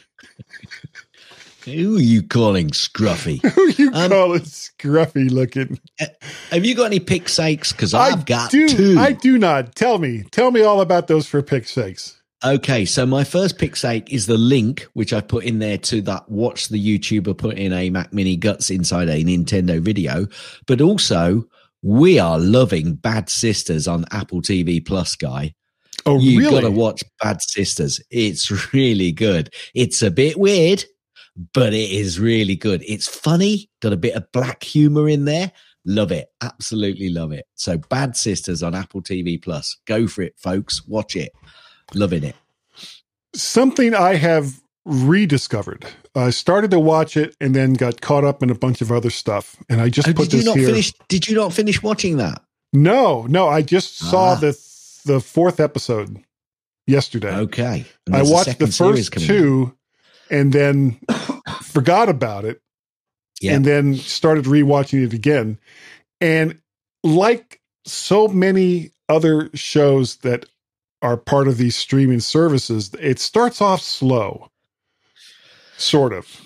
Who 1.65 1.97
are 1.97 2.01
you 2.01 2.23
calling 2.23 2.69
scruffy? 2.69 3.41
Who 3.53 3.67
you 3.77 3.91
Um, 3.93 4.09
call 4.09 4.33
it 4.35 4.43
scruffy 4.43 5.29
looking? 5.29 5.79
Have 6.49 6.63
you 6.65 6.75
got 6.75 6.85
any 6.85 6.99
pick 7.01 7.27
sakes? 7.27 7.73
Because 7.73 7.93
I've 7.93 8.25
got 8.25 8.51
do. 8.51 8.69
two. 8.69 8.95
I 8.97 9.11
do 9.11 9.37
not. 9.37 9.75
Tell 9.75 9.97
me. 9.97 10.23
Tell 10.31 10.51
me 10.51 10.61
all 10.61 10.79
about 10.79 11.07
those 11.07 11.27
for 11.27 11.41
pick 11.41 11.67
sakes. 11.67 12.21
Okay, 12.45 12.85
so 12.85 13.05
my 13.05 13.23
first 13.23 13.57
pick 13.57 13.75
sake 13.75 14.13
is 14.13 14.27
the 14.27 14.37
link 14.37 14.87
which 14.93 15.11
I 15.11 15.19
put 15.21 15.43
in 15.43 15.59
there 15.59 15.79
to 15.79 16.01
that 16.03 16.29
watch 16.29 16.69
the 16.69 16.77
YouTuber 16.99 17.35
put 17.37 17.57
in 17.57 17.73
a 17.73 17.89
Mac 17.89 18.13
Mini 18.13 18.37
Guts 18.37 18.69
inside 18.69 19.09
a 19.09 19.23
Nintendo 19.23 19.81
video, 19.81 20.27
but 20.67 20.79
also 20.79 21.45
we 21.81 22.19
are 22.19 22.37
loving 22.39 22.93
Bad 22.93 23.29
Sisters 23.29 23.87
on 23.87 24.05
Apple 24.11 24.41
TV 24.41 24.85
Plus, 24.85 25.15
guy. 25.15 25.53
Oh, 26.07 26.19
You 26.19 26.39
really? 26.39 26.51
gotta 26.61 26.71
watch 26.71 27.03
Bad 27.21 27.41
Sisters. 27.41 28.01
It's 28.09 28.73
really 28.73 29.11
good. 29.11 29.53
It's 29.75 30.01
a 30.01 30.09
bit 30.11 30.37
weird, 30.39 30.85
but 31.53 31.73
it 31.73 31.91
is 31.91 32.19
really 32.19 32.55
good. 32.55 32.83
It's 32.87 33.07
funny, 33.07 33.69
got 33.81 33.93
a 33.93 33.97
bit 33.97 34.15
of 34.15 34.31
black 34.31 34.63
humor 34.63 35.07
in 35.09 35.25
there. 35.25 35.51
Love 35.85 36.11
it. 36.11 36.29
Absolutely 36.41 37.09
love 37.09 37.31
it. 37.31 37.45
So 37.55 37.77
Bad 37.77 38.17
Sisters 38.17 38.61
on 38.63 38.75
Apple 38.75 39.01
TV 39.01 39.41
Plus. 39.41 39.77
Go 39.85 40.07
for 40.07 40.21
it, 40.21 40.33
folks. 40.37 40.85
Watch 40.87 41.15
it. 41.15 41.31
Loving 41.93 42.23
it. 42.23 42.35
Something 43.33 43.93
I 43.93 44.15
have 44.15 44.59
rediscovered. 44.85 45.85
I 46.15 46.29
started 46.31 46.71
to 46.71 46.79
watch 46.79 47.15
it 47.17 47.35
and 47.39 47.53
then 47.55 47.73
got 47.73 48.01
caught 48.01 48.23
up 48.23 48.41
in 48.41 48.49
a 48.49 48.55
bunch 48.55 48.81
of 48.81 48.91
other 48.91 49.09
stuff. 49.09 49.55
And 49.69 49.79
I 49.81 49.89
just 49.89 50.07
Oh, 50.07 50.13
put 50.13 50.23
did 50.29 50.33
you 50.33 50.37
this 50.39 50.45
not 50.45 50.57
here. 50.57 50.67
finish? 50.67 50.93
Did 51.07 51.27
you 51.27 51.35
not 51.35 51.53
finish 51.53 51.83
watching 51.83 52.17
that? 52.17 52.41
No, 52.73 53.25
no. 53.29 53.47
I 53.47 53.61
just 53.61 53.97
saw 53.97 54.31
Ah. 54.31 54.35
the 54.35 54.53
the 55.03 55.19
fourth 55.19 55.59
episode 55.59 56.23
yesterday. 56.85 57.35
Okay, 57.35 57.85
I 58.11 58.23
watched 58.23 58.59
the 58.59 58.67
first 58.67 59.15
out. 59.15 59.21
two 59.23 59.77
and 60.29 60.53
then 60.53 60.99
forgot 61.63 62.09
about 62.09 62.45
it 62.45 62.61
Yeah, 63.41 63.55
and 63.55 63.65
then 63.65 63.95
started 63.95 64.45
rewatching 64.45 65.05
it 65.05 65.13
again. 65.13 65.59
And 66.19 66.59
like 67.03 67.61
so 67.85 68.27
many 68.27 68.91
other 69.09 69.49
shows 69.53 70.17
that 70.17 70.45
are 71.01 71.17
part 71.17 71.47
of 71.47 71.57
these 71.57 71.75
streaming 71.75 72.19
services, 72.19 72.93
it 72.99 73.19
starts 73.19 73.61
off 73.61 73.81
slow, 73.81 74.49
sort 75.77 76.13
of. 76.13 76.41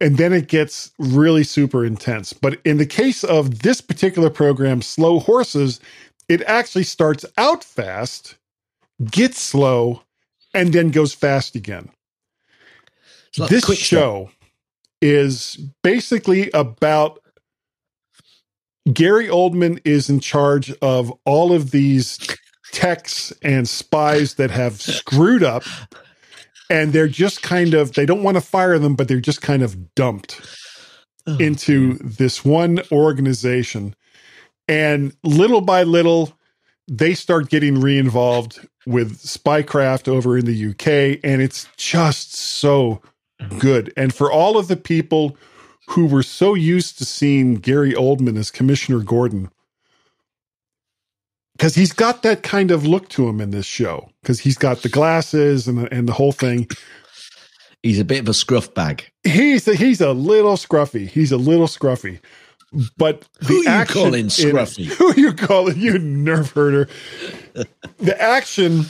And 0.00 0.18
then 0.18 0.32
it 0.32 0.48
gets 0.48 0.92
really 0.98 1.44
super 1.44 1.84
intense. 1.84 2.32
But 2.32 2.60
in 2.64 2.78
the 2.78 2.86
case 2.86 3.24
of 3.24 3.60
this 3.60 3.80
particular 3.80 4.28
program, 4.28 4.82
Slow 4.82 5.18
Horses, 5.18 5.80
it 6.28 6.42
actually 6.42 6.84
starts 6.84 7.24
out 7.38 7.64
fast, 7.64 8.36
gets 9.10 9.40
slow, 9.40 10.02
and 10.54 10.72
then 10.72 10.90
goes 10.90 11.14
fast 11.14 11.54
again. 11.56 11.90
Like 13.38 13.50
this 13.50 13.64
Step. 13.64 13.76
show 13.78 14.30
is 15.02 15.58
basically 15.82 16.50
about 16.52 17.20
Gary 18.92 19.28
Oldman 19.28 19.80
is 19.84 20.10
in 20.10 20.20
charge 20.20 20.72
of 20.82 21.12
all 21.24 21.52
of 21.52 21.70
these 21.72 22.18
techs 22.72 23.32
and 23.42 23.68
spies 23.68 24.34
that 24.34 24.50
have 24.50 24.80
screwed 24.80 25.42
up 25.42 25.64
and 26.70 26.92
they're 26.92 27.08
just 27.08 27.42
kind 27.42 27.74
of 27.74 27.92
they 27.94 28.06
don't 28.06 28.22
want 28.22 28.36
to 28.36 28.40
fire 28.40 28.78
them 28.78 28.94
but 28.96 29.08
they're 29.08 29.20
just 29.20 29.42
kind 29.42 29.62
of 29.62 29.94
dumped 29.94 30.40
Oh, 31.26 31.36
into 31.38 31.94
this 31.98 32.44
one 32.44 32.80
organization 32.92 33.94
and 34.68 35.14
little 35.22 35.60
by 35.60 35.82
little 35.82 36.32
they 36.86 37.14
start 37.14 37.48
getting 37.48 37.80
re-involved 37.80 38.66
with 38.86 39.18
spycraft 39.18 40.06
over 40.06 40.36
in 40.36 40.44
the 40.44 40.70
UK 40.70 41.18
and 41.24 41.40
it's 41.40 41.66
just 41.76 42.34
so 42.34 43.00
good 43.58 43.92
and 43.96 44.14
for 44.14 44.30
all 44.30 44.56
of 44.58 44.68
the 44.68 44.76
people 44.76 45.36
who 45.88 46.06
were 46.06 46.22
so 46.22 46.54
used 46.54 46.98
to 46.98 47.04
seeing 47.04 47.56
Gary 47.56 47.92
Oldman 47.92 48.38
as 48.38 48.50
Commissioner 48.50 49.00
Gordon 49.00 49.50
because 51.56 51.74
he's 51.74 51.92
got 51.92 52.22
that 52.22 52.42
kind 52.42 52.70
of 52.70 52.86
look 52.86 53.08
to 53.10 53.28
him 53.28 53.40
in 53.40 53.50
this 53.50 53.66
show 53.66 54.10
because 54.22 54.40
he's 54.40 54.58
got 54.58 54.82
the 54.82 54.88
glasses 54.88 55.66
and 55.66 55.90
and 55.92 56.08
the 56.08 56.12
whole 56.12 56.32
thing 56.32 56.68
he's 57.84 58.00
a 58.00 58.04
bit 58.04 58.20
of 58.20 58.28
a 58.28 58.34
scruff 58.34 58.74
bag. 58.74 59.04
he's 59.22 59.68
a, 59.68 59.76
he's 59.76 60.00
a 60.00 60.12
little 60.12 60.54
scruffy. 60.54 61.06
He's 61.06 61.30
a 61.30 61.36
little 61.36 61.68
scruffy. 61.68 62.18
But 62.96 63.26
the 63.40 63.46
Who 63.46 63.54
you 63.62 63.68
action 63.68 63.94
calling 64.02 64.20
in- 64.20 64.26
scruffy? 64.28 64.84
who 64.98 65.14
you 65.20 65.32
calling 65.32 65.78
you 65.78 65.94
nerf 65.94 66.52
herder? 66.52 66.88
the 67.98 68.20
action 68.20 68.86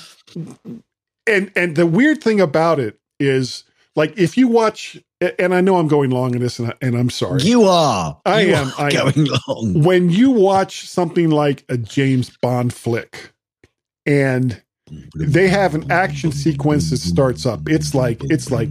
and 1.26 1.50
and 1.56 1.76
the 1.76 1.86
weird 1.86 2.22
thing 2.22 2.40
about 2.40 2.80
it 2.80 2.98
is 3.20 3.64
like 3.96 4.16
if 4.18 4.36
you 4.36 4.48
watch 4.48 4.98
and 5.38 5.54
I 5.54 5.60
know 5.62 5.76
I'm 5.76 5.88
going 5.88 6.10
long 6.10 6.34
in 6.34 6.42
this, 6.42 6.58
and, 6.58 6.68
I, 6.70 6.74
and 6.82 6.94
I'm 6.96 7.08
sorry. 7.08 7.42
You 7.42 7.62
are. 7.64 8.20
I 8.26 8.40
You 8.42 8.54
am, 8.54 8.68
are 8.78 8.80
I 8.80 8.88
am. 8.90 9.12
going 9.14 9.28
long. 9.48 9.82
when 9.82 10.10
you 10.10 10.30
watch 10.30 10.86
something 10.86 11.30
like 11.30 11.64
a 11.70 11.78
James 11.78 12.28
Bond 12.42 12.74
flick, 12.74 13.32
and 14.04 14.62
they 15.16 15.48
have 15.48 15.74
an 15.74 15.90
action 15.90 16.32
sequence 16.32 16.90
that 16.90 16.98
starts 16.98 17.46
up, 17.46 17.60
it's 17.68 17.94
like 17.94 18.20
it's 18.24 18.50
like 18.50 18.68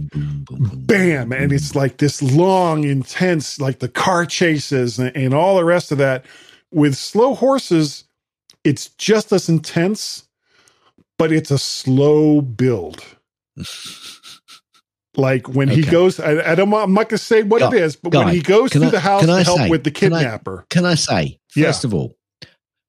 bam, 0.50 1.32
and 1.32 1.52
it's 1.52 1.74
like 1.74 1.98
this 1.98 2.22
long, 2.22 2.84
intense, 2.84 3.60
like 3.60 3.78
the 3.78 3.88
car 3.88 4.26
chases 4.26 4.98
and, 4.98 5.14
and 5.16 5.34
all 5.34 5.56
the 5.56 5.64
rest 5.64 5.92
of 5.92 5.98
that. 5.98 6.24
With 6.72 6.96
slow 6.96 7.34
horses, 7.34 8.04
it's 8.64 8.88
just 8.88 9.32
as 9.32 9.48
intense, 9.48 10.26
but 11.18 11.30
it's 11.32 11.50
a 11.50 11.58
slow 11.58 12.40
build. 12.40 13.04
Like 15.16 15.48
when 15.48 15.68
he 15.68 15.82
goes, 15.82 16.18
I, 16.18 16.52
I 16.52 16.54
don't, 16.56 16.74
I'm 16.74 16.92
not 16.92 17.08
to 17.10 17.18
say 17.18 17.44
what 17.44 17.62
it 17.62 17.72
is, 17.80 17.94
but 17.94 18.12
when 18.12 18.28
he 18.34 18.40
goes 18.40 18.72
to 18.72 18.84
I- 18.84 18.90
the 18.90 18.98
house 19.00 19.24
to 19.24 19.44
help 19.44 19.58
say- 19.60 19.68
with 19.70 19.84
the 19.84 19.92
can 19.92 20.12
I- 20.12 20.22
kidnapper, 20.22 20.66
Can 20.70 20.84
I 20.84 20.96
say, 20.96 21.38
Yeah. 21.54 21.66
first 21.66 21.84
of 21.84 21.94
all, 21.94 22.16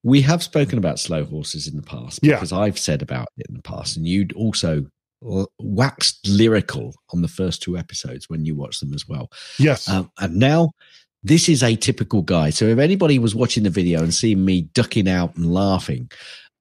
we 0.05 0.21
have 0.21 0.43
spoken 0.43 0.77
about 0.77 0.99
slow 0.99 1.25
horses 1.25 1.67
in 1.67 1.75
the 1.75 1.81
past 1.81 2.19
Yeah. 2.21 2.35
because 2.35 2.51
I've 2.53 2.77
said 2.77 3.01
about 3.01 3.27
it 3.37 3.47
in 3.49 3.55
the 3.55 3.61
past, 3.63 3.97
and 3.97 4.07
you'd 4.07 4.31
also 4.33 4.85
waxed 5.59 6.27
lyrical 6.27 6.93
on 7.13 7.21
the 7.21 7.27
first 7.27 7.61
two 7.63 7.77
episodes 7.77 8.29
when 8.29 8.45
you 8.45 8.55
watched 8.55 8.79
them 8.81 8.93
as 8.93 9.07
well. 9.07 9.31
yes, 9.59 9.89
Um, 9.89 10.11
and 10.19 10.35
now 10.35 10.71
this 11.23 11.49
is 11.49 11.63
a 11.63 11.75
typical 11.75 12.21
guy. 12.21 12.51
So 12.51 12.65
if 12.67 12.77
anybody 12.77 13.17
was 13.17 13.33
watching 13.33 13.63
the 13.63 13.69
video 13.71 14.03
and 14.03 14.13
seeing 14.13 14.45
me 14.45 14.61
ducking 14.73 15.09
out 15.09 15.35
and 15.35 15.51
laughing, 15.51 16.11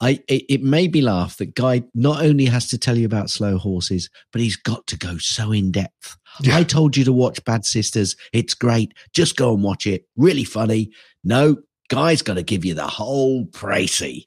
I 0.01 0.21
it, 0.29 0.45
it 0.49 0.63
made 0.63 0.93
me 0.95 1.03
laugh 1.03 1.37
that 1.37 1.55
guy 1.55 1.83
not 1.95 2.23
only 2.25 2.47
has 2.47 2.69
to 2.69 2.79
tell 2.79 2.97
you 2.97 3.07
about 3.07 3.29
slow 3.31 3.59
horses, 3.59 4.09
but 4.33 4.41
he's 4.41 4.57
got 4.57 4.87
to 4.89 4.97
go 4.97 5.19
so 5.19 5.53
in 5.53 5.71
depth. 5.71 6.17
Yeah. 6.41 6.57
I 6.57 6.65
told 6.65 6.97
you 6.97 7.05
to 7.05 7.13
watch 7.13 7.45
Bad 7.45 7.65
Sisters. 7.65 8.17
It's 8.33 8.55
great. 8.55 8.95
Just 9.13 9.37
go 9.37 9.53
and 9.55 9.63
watch 9.63 9.87
it. 9.87 10.07
Really 10.17 10.45
funny. 10.45 10.91
No, 11.23 11.59
guy's 11.89 12.23
got 12.23 12.35
to 12.35 12.43
give 12.43 12.65
you 12.65 12.75
the 12.75 12.87
whole 12.87 13.47
précis. 13.47 14.27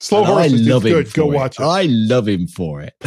slow 0.00 0.18
And 0.20 0.26
horses. 0.28 0.52
I 0.52 0.54
is 0.56 0.68
love 0.68 0.84
him 0.84 0.92
good. 0.92 1.12
Go 1.14 1.32
it. 1.32 1.34
watch 1.34 1.60
it. 1.60 1.62
I 1.64 1.82
love 1.88 2.28
him 2.28 2.46
for 2.46 2.80
it. 2.82 2.94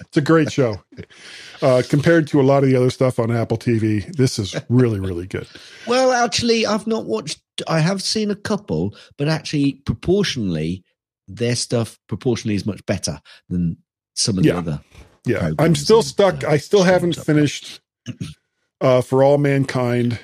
it's 0.00 0.16
a 0.16 0.20
great 0.20 0.52
show. 0.52 0.80
Uh, 1.60 1.82
compared 1.88 2.26
to 2.28 2.40
a 2.40 2.42
lot 2.42 2.62
of 2.62 2.70
the 2.70 2.76
other 2.76 2.90
stuff 2.90 3.18
on 3.18 3.30
Apple 3.34 3.58
TV, 3.58 4.04
this 4.16 4.38
is 4.38 4.54
really, 4.68 5.00
really 5.00 5.26
good. 5.26 5.48
Well, 5.86 6.12
actually, 6.12 6.66
I've 6.66 6.86
not 6.86 7.04
watched. 7.06 7.40
I 7.66 7.80
have 7.80 8.02
seen 8.02 8.30
a 8.30 8.36
couple, 8.36 8.94
but 9.16 9.28
actually, 9.28 9.74
proportionally, 9.84 10.84
their 11.26 11.56
stuff 11.56 11.98
proportionally 12.08 12.54
is 12.54 12.64
much 12.64 12.84
better 12.86 13.20
than 13.48 13.76
some 14.14 14.38
of 14.38 14.44
the 14.44 14.50
Yeah. 14.50 14.58
other. 14.58 14.80
Yeah, 15.26 15.50
I'm 15.58 15.74
still 15.74 15.98
and, 15.98 16.06
stuck. 16.06 16.44
uh, 16.44 16.48
I 16.48 16.56
still 16.56 16.84
haven't 16.84 17.14
finished 17.16 17.80
uh, 18.80 19.02
for 19.02 19.22
all 19.22 19.36
mankind, 19.36 20.18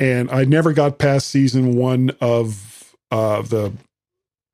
and 0.00 0.30
I 0.30 0.44
never 0.44 0.72
got 0.72 0.98
past 0.98 1.28
season 1.28 1.76
one 1.76 2.10
of 2.20 2.94
uh, 3.10 3.42
the 3.42 3.72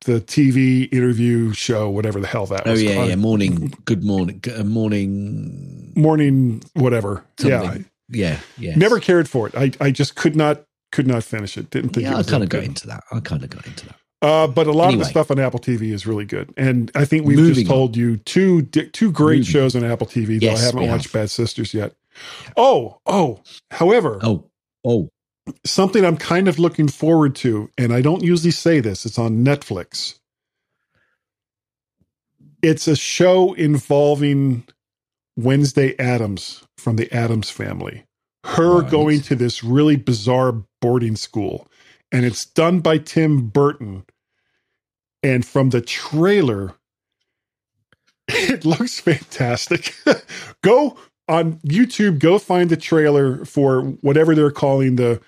the 0.07 0.20
TV 0.20 0.91
interview 0.93 1.53
show, 1.53 1.91
whatever 1.91 2.20
the 2.20 2.26
hell 2.26 2.47
that 2.47 2.66
Oh 2.66 2.70
was. 2.72 2.82
yeah, 2.82 2.95
called. 2.95 3.09
yeah. 3.11 3.16
Morning, 3.16 3.72
good 3.84 4.03
morning, 4.03 4.43
uh, 4.57 4.64
morning. 4.64 5.93
morning, 5.95 6.62
whatever. 6.74 7.24
Yeah, 7.41 7.62
Something. 7.62 7.84
Yeah, 8.09 8.38
yeah. 8.59 8.74
never 8.76 8.99
cared 8.99 9.28
for 9.28 9.47
it. 9.47 9.55
I 9.57 9.70
I 9.80 9.91
just 9.91 10.14
could 10.16 10.34
not 10.36 10.62
could 10.93 11.07
not 11.07 11.22
finish 11.22 11.57
it. 11.59 11.70
Didn't 11.70 11.91
think 11.91 12.05
Yeah, 12.05 12.18
it 12.18 12.26
I 12.26 12.30
kind 12.30 12.43
of 12.43 12.49
got 12.49 12.64
into 12.64 12.86
that. 12.88 13.05
I 13.12 13.20
kind 13.20 13.45
of 13.45 13.51
got 13.51 13.66
into 13.66 13.86
that. 13.86 13.97
Uh, 14.22 14.47
but 14.47 14.66
a 14.66 14.72
lot 14.72 14.93
of 14.93 14.99
the 14.99 15.07
stuff 15.07 15.30
on 15.30 15.38
Apple 15.38 15.61
TV 15.61 15.93
is 15.93 16.07
really 16.07 16.26
good, 16.26 16.53
and 16.59 16.91
I 16.95 17.05
think 17.07 17.24
we've 17.26 17.38
Moving 17.38 17.55
just 17.55 17.66
told 17.68 17.97
you 17.97 18.18
two 18.18 18.62
two 18.62 19.11
great 19.12 19.38
Moving 19.38 19.45
shows 19.53 19.76
on 19.76 19.84
Apple 19.84 20.07
TV. 20.07 20.38
Though 20.41 20.47
Yes, 20.47 20.61
I 20.62 20.64
haven't 20.66 20.88
watched 20.88 21.05
have. 21.05 21.12
Bad 21.22 21.30
Sisters 21.30 21.72
yet. 21.72 21.95
Oh, 22.57 22.99
oh. 23.07 23.41
However, 23.70 24.18
Oh, 24.22 24.51
oh, 24.84 25.09
something 25.66 26.05
I'm 26.05 26.16
kind 26.18 26.49
of 26.49 26.59
looking 26.59 26.88
forward 26.88 27.36
to, 27.36 27.70
and 27.78 27.93
I 27.93 28.03
don't 28.03 28.24
usually 28.24 28.51
say 28.53 28.80
this. 28.80 29.07
It's 29.07 29.18
on 29.18 29.45
Netflix. 29.45 30.18
It's 32.62 32.88
a 32.88 32.97
show 32.97 33.55
involving 33.55 34.64
Wednesday 35.36 35.99
Addams 35.99 36.64
from 36.78 36.97
the 36.97 37.12
Addams 37.12 37.51
family. 37.51 38.05
Her 38.45 38.82
Right. 38.82 38.91
going 38.91 39.20
to 39.22 39.36
this 39.36 39.64
really 39.64 39.97
bizarre 39.97 40.64
boarding 40.80 41.16
school, 41.16 41.68
and 42.12 42.24
it's 42.26 42.47
done 42.47 42.80
by 42.80 42.99
Tim 42.99 43.49
Burton. 43.49 44.05
And 45.22 45.45
from 45.47 45.70
the 45.70 45.80
trailer, 45.82 46.74
it 48.28 48.64
looks 48.64 49.01
fantastic. 49.01 49.95
go 50.62 50.99
on 51.31 51.55
YouTube, 51.66 52.18
go 52.18 52.39
find 52.39 52.68
the 52.70 52.76
trailer 52.76 53.45
for 53.45 53.83
whatever 54.03 54.35
they're 54.35 54.51
calling 54.51 54.97
the 54.97 55.20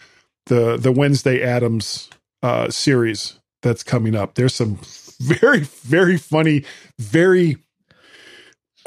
the 0.46 0.76
the 0.76 0.92
Wednesday 0.92 1.42
Addams 1.42 2.10
uh, 2.42 2.68
series 2.70 3.38
that's 3.62 3.82
coming 3.82 4.14
up. 4.14 4.34
There's 4.34 4.54
some 4.54 4.78
very 5.20 5.60
very 5.60 6.16
funny, 6.18 6.64
very 6.98 7.56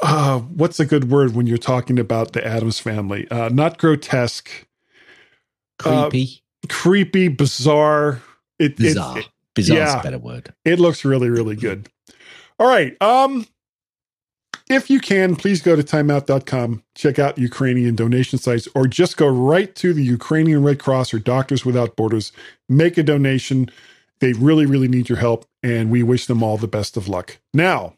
uh, 0.01 0.39
what's 0.39 0.80
a 0.80 0.86
good 0.86 1.09
word 1.09 1.34
when 1.36 1.47
you're 1.47 1.57
talking 1.57 1.97
about 1.99 2.34
the 2.34 2.45
Addams 2.45 2.80
family? 2.80 3.28
Uh, 3.32 3.47
not 3.49 3.78
grotesque, 3.78 4.49
Uh, 5.86 6.09
creepy, 6.09 6.43
creepy, 6.70 7.28
bizarre. 7.30 8.22
It, 8.59 8.72
it- 8.74 8.78
bizarre. 8.78 9.20
It, 9.20 9.30
Bizarre's 9.55 9.78
yeah. 9.93 9.99
a 10.01 10.03
better 10.03 10.18
word. 10.18 10.53
it 10.66 10.82
looks 10.82 11.05
really 11.05 11.30
really 11.30 11.55
good. 11.55 11.88
All 12.59 12.68
right. 12.68 13.01
Um 13.01 13.47
if 14.68 14.89
you 14.89 14.99
can, 14.99 15.36
please 15.36 15.61
go 15.61 15.76
to 15.76 15.84
timeout.com, 15.84 16.84
check 16.95 17.20
out 17.20 17.38
Ukrainian 17.38 17.95
donation 17.95 18.39
sites, 18.39 18.68
or 18.74 18.88
just 18.88 19.18
go 19.18 19.28
right 19.28 19.74
to 19.76 19.93
the 19.93 20.03
Ukrainian 20.03 20.63
Red 20.63 20.80
Cross 20.80 21.13
or 21.13 21.20
Doctors 21.20 21.66
Without 21.66 21.95
Borders, 21.95 22.32
make 22.68 22.97
a 22.97 23.03
donation. 23.03 23.70
They 24.22 24.34
really, 24.34 24.66
really 24.66 24.88
need 24.88 25.07
your 25.07 25.20
help, 25.20 25.45
and 25.61 25.91
we 25.91 26.01
wish 26.01 26.26
them 26.26 26.41
all 26.41 26.57
the 26.57 26.68
best 26.68 26.97
of 26.97 27.07
luck. 27.07 27.38
Now, 27.53 27.93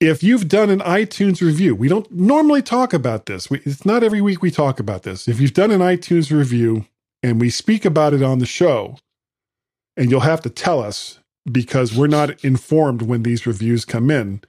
if 0.00 0.22
you've 0.22 0.48
done 0.48 0.70
an 0.70 0.80
iTunes 0.80 1.40
review, 1.40 1.74
we 1.74 1.88
don't 1.88 2.10
normally 2.10 2.62
talk 2.62 2.92
about 2.92 3.26
this. 3.26 3.50
We, 3.50 3.60
it's 3.64 3.84
not 3.84 4.02
every 4.02 4.20
week 4.20 4.42
we 4.42 4.50
talk 4.50 4.78
about 4.78 5.02
this. 5.02 5.26
If 5.26 5.40
you've 5.40 5.54
done 5.54 5.70
an 5.70 5.80
iTunes 5.80 6.30
review 6.30 6.86
and 7.22 7.40
we 7.40 7.50
speak 7.50 7.84
about 7.84 8.14
it 8.14 8.22
on 8.22 8.38
the 8.38 8.46
show, 8.46 8.98
and 9.96 10.10
you'll 10.10 10.20
have 10.20 10.42
to 10.42 10.50
tell 10.50 10.82
us 10.82 11.18
because 11.50 11.94
we're 11.96 12.06
not 12.08 12.44
informed 12.44 13.02
when 13.02 13.22
these 13.22 13.46
reviews 13.46 13.84
come 13.84 14.10
in. 14.10 14.42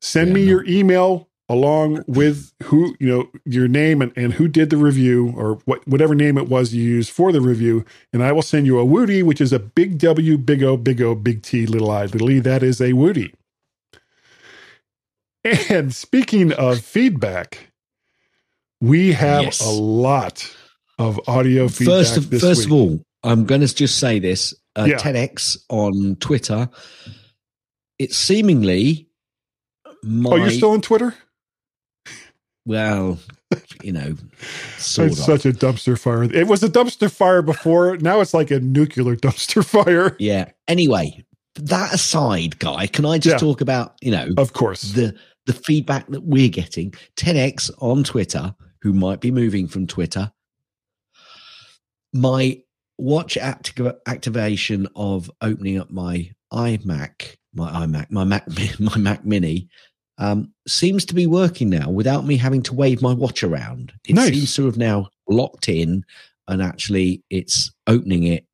Send 0.00 0.28
Yeah, 0.28 0.34
me 0.34 0.40
no. 0.42 0.48
your 0.48 0.64
email 0.66 1.28
along 1.48 2.04
with 2.06 2.52
who 2.64 2.94
you 3.00 3.08
know 3.08 3.30
your 3.44 3.68
name 3.68 4.00
and, 4.00 4.12
and 4.16 4.34
who 4.34 4.48
did 4.48 4.70
the 4.70 4.76
review 4.76 5.34
or 5.36 5.56
what 5.64 5.86
whatever 5.88 6.14
name 6.14 6.38
it 6.38 6.48
was 6.48 6.72
you 6.72 6.82
used 6.82 7.10
for 7.10 7.32
the 7.32 7.40
review 7.40 7.84
and 8.12 8.22
i 8.22 8.30
will 8.30 8.40
send 8.42 8.66
you 8.66 8.78
a 8.78 8.84
woody 8.84 9.20
which 9.22 9.40
is 9.40 9.52
a 9.52 9.58
big 9.58 9.98
w 9.98 10.38
big 10.38 10.62
o 10.62 10.76
big 10.76 11.02
o 11.02 11.14
big 11.16 11.42
t 11.42 11.66
little 11.66 11.90
i 11.90 12.04
little 12.04 12.30
e 12.30 12.38
that 12.38 12.62
is 12.62 12.80
a 12.80 12.92
woody 12.92 13.34
and 15.70 15.94
speaking 15.94 16.52
of 16.52 16.80
feedback 16.80 17.70
we 18.80 19.12
have 19.12 19.42
Yes. 19.42 19.60
a 19.60 19.70
lot 19.70 20.54
of 20.98 21.20
audio 21.28 21.68
feedback 21.68 21.94
First, 21.94 22.16
of, 22.18 22.30
this 22.30 22.42
first 22.42 22.58
week. 22.60 22.66
of 22.68 22.72
all, 22.72 23.02
I'm 23.24 23.44
going 23.44 23.60
to 23.62 23.74
just 23.74 23.98
say 23.98 24.18
this: 24.18 24.54
uh, 24.76 24.84
Yeah. 24.88 24.96
TEDx 24.98 25.56
on 25.68 26.16
Twitter. 26.16 26.68
It's 27.98 28.16
seemingly 28.16 29.08
my 30.02 30.30
oh 30.30 30.36
you're 30.36 30.50
still 30.50 30.70
on 30.70 30.80
twitter 30.80 31.14
well, 32.66 33.18
you 33.82 33.90
know, 33.92 34.14
it's 34.76 34.98
of. 34.98 35.14
such 35.16 35.44
a 35.46 35.50
dumpster 35.52 35.98
fire. 35.98 36.22
It 36.24 36.46
was 36.46 36.62
a 36.62 36.68
dumpster 36.68 37.10
fire 37.10 37.42
before. 37.42 37.96
Now 37.96 38.20
it's 38.20 38.34
like 38.34 38.50
a 38.50 38.60
nuclear 38.60 39.16
dumpster 39.16 39.64
fire. 39.64 40.14
yeah. 40.20 40.50
Anyway, 40.68 41.24
that 41.56 41.92
aside, 41.94 42.58
guy, 42.58 42.86
can 42.86 43.06
I 43.06 43.18
just 43.18 43.34
Yeah. 43.34 43.38
talk 43.38 43.60
about 43.62 43.94
you 44.02 44.10
know 44.12 44.28
Of 44.36 44.52
course. 44.52 44.92
the 44.92 45.14
the 45.46 45.54
feedback 45.54 46.06
that 46.08 46.22
we're 46.22 46.48
getting? 46.50 46.92
10x 47.16 47.70
on 47.78 48.04
Twitter, 48.04 48.54
who 48.82 48.92
might 48.92 49.20
be 49.20 49.30
moving 49.30 49.66
from 49.66 49.86
Twitter. 49.86 50.30
My 52.12 52.60
watch 53.00 53.36
acti- 53.36 53.90
activation 54.06 54.86
of 54.96 55.30
opening 55.40 55.78
up 55.78 55.90
my 55.90 56.30
iMac, 56.52 57.36
my 57.54 57.70
iMac, 57.86 58.10
my 58.10 58.24
Mac, 58.24 58.46
my 58.80 58.96
Mac 58.98 59.24
Mini, 59.24 59.68
um, 60.18 60.52
seems 60.68 61.04
to 61.06 61.14
be 61.14 61.26
working 61.26 61.70
now 61.70 61.88
without 61.90 62.26
me 62.26 62.36
having 62.36 62.62
to 62.64 62.74
wave 62.74 63.00
my 63.02 63.12
watch 63.14 63.42
around. 63.42 63.92
It 64.06 64.14
Nice. 64.14 64.28
seems 64.34 64.54
to 64.56 64.66
have 64.66 64.76
now 64.76 65.08
locked 65.28 65.68
in, 65.68 66.04
and 66.48 66.62
actually, 66.62 67.22
it's 67.30 67.72
opening 67.86 68.24
it 68.24 68.44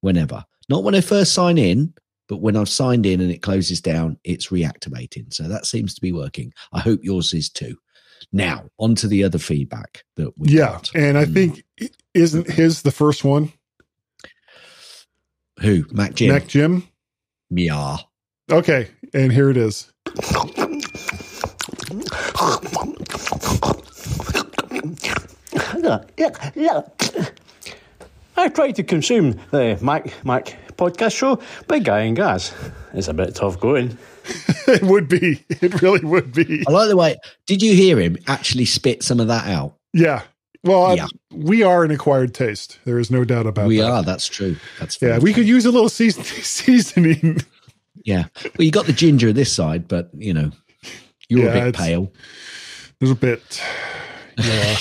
whenever. 0.00 0.44
Not 0.68 0.84
when 0.84 0.94
I 0.94 1.00
first 1.00 1.34
sign 1.34 1.58
in, 1.58 1.92
but 2.28 2.38
when 2.40 2.56
I've 2.56 2.68
signed 2.68 3.04
in 3.06 3.20
and 3.20 3.30
it 3.30 3.42
closes 3.42 3.80
down, 3.80 4.16
it's 4.24 4.48
reactivating. 4.48 5.34
So 5.34 5.48
that 5.48 5.66
seems 5.66 5.94
to 5.94 6.00
be 6.00 6.12
working. 6.12 6.52
I 6.72 6.78
hope 6.80 7.00
yours 7.02 7.34
is 7.34 7.50
too. 7.50 7.76
Now, 8.32 8.68
on 8.78 8.94
to 8.96 9.08
the 9.08 9.24
other 9.24 9.38
feedback 9.38 10.04
that 10.16 10.30
we 10.38 10.50
yeah. 10.50 10.66
got. 10.72 10.90
And 10.94 11.18
I 11.18 11.24
Mm. 11.24 11.34
think, 11.34 11.64
isn't 12.14 12.48
his 12.50 12.82
the 12.82 12.92
first 12.92 13.24
one? 13.24 13.52
Who? 15.60 15.84
Mac 15.92 16.14
Jim? 16.14 16.32
Mac 16.32 16.46
Jim? 16.46 16.88
yeah. 17.50 17.98
Okay. 18.50 18.88
And 19.12 19.30
here 19.30 19.50
it 19.50 19.56
is. 19.56 19.92
I 28.36 28.48
try 28.48 28.72
to 28.72 28.82
consume 28.82 29.38
the 29.50 29.78
Mac 29.82 30.24
Mac 30.24 30.56
podcast 30.76 31.14
show, 31.16 31.38
Big 31.68 31.84
Guy 31.84 32.00
and 32.00 32.16
Gaz. 32.16 32.54
It's 32.94 33.08
a 33.08 33.14
bit 33.14 33.34
tough 33.34 33.60
going. 33.60 33.98
it 34.66 34.82
would 34.82 35.08
be. 35.08 35.44
It 35.48 35.82
really 35.82 36.04
would 36.04 36.32
be. 36.32 36.64
I 36.66 36.70
like 36.70 36.88
the 36.88 36.96
way. 36.96 37.16
Did 37.46 37.62
you 37.62 37.74
hear 37.74 37.98
him 37.98 38.16
actually 38.26 38.64
spit 38.64 39.02
some 39.02 39.20
of 39.20 39.28
that 39.28 39.46
out? 39.46 39.74
Yeah. 39.92 40.22
Well, 40.62 40.96
Yeah. 40.96 41.06
we 41.32 41.62
are 41.62 41.84
an 41.84 41.90
acquired 41.90 42.34
taste. 42.34 42.78
There 42.84 42.98
is 42.98 43.10
no 43.10 43.24
doubt 43.24 43.46
about 43.46 43.66
we 43.68 43.78
that. 43.78 43.90
are. 43.90 44.02
That's 44.02 44.26
true. 44.28 44.56
That's 44.78 45.00
Yeah, 45.00 45.08
very 45.08 45.20
we 45.20 45.32
true. 45.32 45.42
could 45.42 45.48
use 45.48 45.64
a 45.66 45.70
little 45.70 45.88
season- 45.88 46.24
seasoning. 46.42 47.40
Yeah. 48.04 48.24
Well, 48.44 48.64
you 48.64 48.70
got 48.70 48.86
the 48.86 48.92
ginger 48.92 49.32
this 49.32 49.52
side, 49.52 49.88
but 49.88 50.10
you 50.14 50.32
know, 50.34 50.50
you're 51.28 51.44
Yeah, 51.46 51.54
a 51.54 51.64
bit 51.66 51.76
pale. 51.76 52.12
There's 52.98 53.10
a 53.12 53.14
bit. 53.14 53.62
Yeah. 54.38 54.76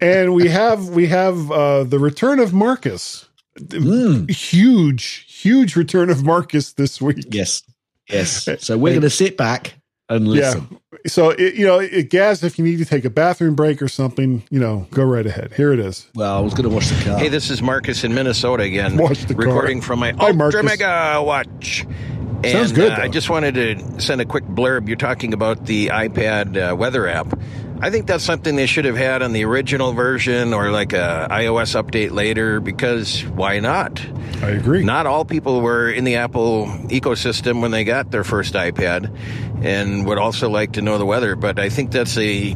and 0.00 0.34
we 0.34 0.48
have 0.48 0.88
we 0.88 1.06
have 1.06 1.50
uh 1.50 1.84
the 1.84 1.98
return 1.98 2.38
of 2.40 2.52
Marcus. 2.52 3.28
Mm. 3.58 4.30
Huge, 4.30 5.26
huge 5.28 5.76
return 5.76 6.08
of 6.08 6.24
Marcus 6.24 6.72
this 6.72 7.00
week. 7.02 7.26
Yes. 7.30 7.62
Yes. 8.08 8.48
So 8.60 8.78
we're 8.78 8.92
going 8.94 9.02
to 9.02 9.10
sit 9.10 9.36
back 9.36 9.74
and 10.14 10.28
listen. 10.28 10.68
Yeah. 10.70 10.78
So 11.06 11.30
it, 11.30 11.54
you 11.54 11.66
know, 11.66 11.80
it, 11.80 12.10
Gaz, 12.10 12.44
if 12.44 12.58
you 12.58 12.64
need 12.64 12.78
to 12.78 12.84
take 12.84 13.04
a 13.04 13.10
bathroom 13.10 13.54
break 13.54 13.82
or 13.82 13.88
something, 13.88 14.44
you 14.50 14.60
know, 14.60 14.86
go 14.92 15.04
right 15.04 15.26
ahead. 15.26 15.52
Here 15.54 15.72
it 15.72 15.80
is. 15.80 16.06
Well, 16.14 16.36
I 16.36 16.40
was 16.40 16.54
going 16.54 16.68
to 16.68 16.74
wash 16.74 16.90
the 16.90 17.04
car. 17.04 17.18
Hey, 17.18 17.28
this 17.28 17.50
is 17.50 17.60
Marcus 17.60 18.04
in 18.04 18.14
Minnesota 18.14 18.62
again. 18.62 18.96
Watch 18.96 19.24
the 19.24 19.34
car. 19.34 19.46
recording 19.46 19.80
from 19.80 19.98
my 19.98 20.12
Hi, 20.12 20.30
Ultra 20.30 20.62
Mega 20.62 21.22
Watch. 21.24 21.84
And, 22.44 22.46
Sounds 22.46 22.72
good, 22.72 22.92
uh. 22.92 23.02
I 23.02 23.08
just 23.08 23.30
wanted 23.30 23.54
to 23.54 24.00
send 24.00 24.20
a 24.20 24.24
quick 24.24 24.44
blurb. 24.44 24.88
You're 24.88 24.96
talking 24.96 25.32
about 25.32 25.66
the 25.66 25.88
iPad 25.88 26.72
uh, 26.72 26.74
weather 26.74 27.06
app. 27.06 27.38
I 27.82 27.90
think 27.90 28.06
that's 28.06 28.22
something 28.22 28.54
they 28.54 28.66
should 28.66 28.84
have 28.84 28.96
had 28.96 29.22
on 29.22 29.32
the 29.32 29.44
original 29.44 29.92
version 29.92 30.54
or 30.54 30.70
like 30.70 30.92
a 30.92 31.26
iOS 31.28 31.74
update 31.74 32.12
later 32.12 32.60
because 32.60 33.24
why 33.24 33.58
not? 33.58 34.00
I 34.40 34.50
agree. 34.50 34.84
Not 34.84 35.06
all 35.06 35.24
people 35.24 35.60
were 35.60 35.90
in 35.90 36.04
the 36.04 36.14
Apple 36.14 36.66
ecosystem 36.90 37.60
when 37.60 37.72
they 37.72 37.82
got 37.82 38.12
their 38.12 38.22
first 38.22 38.54
iPad 38.54 39.12
and 39.64 40.06
would 40.06 40.18
also 40.18 40.48
like 40.48 40.74
to 40.74 40.82
know 40.82 40.96
the 40.96 41.04
weather, 41.04 41.34
but 41.34 41.58
I 41.58 41.70
think 41.70 41.90
that's 41.90 42.16
a 42.18 42.54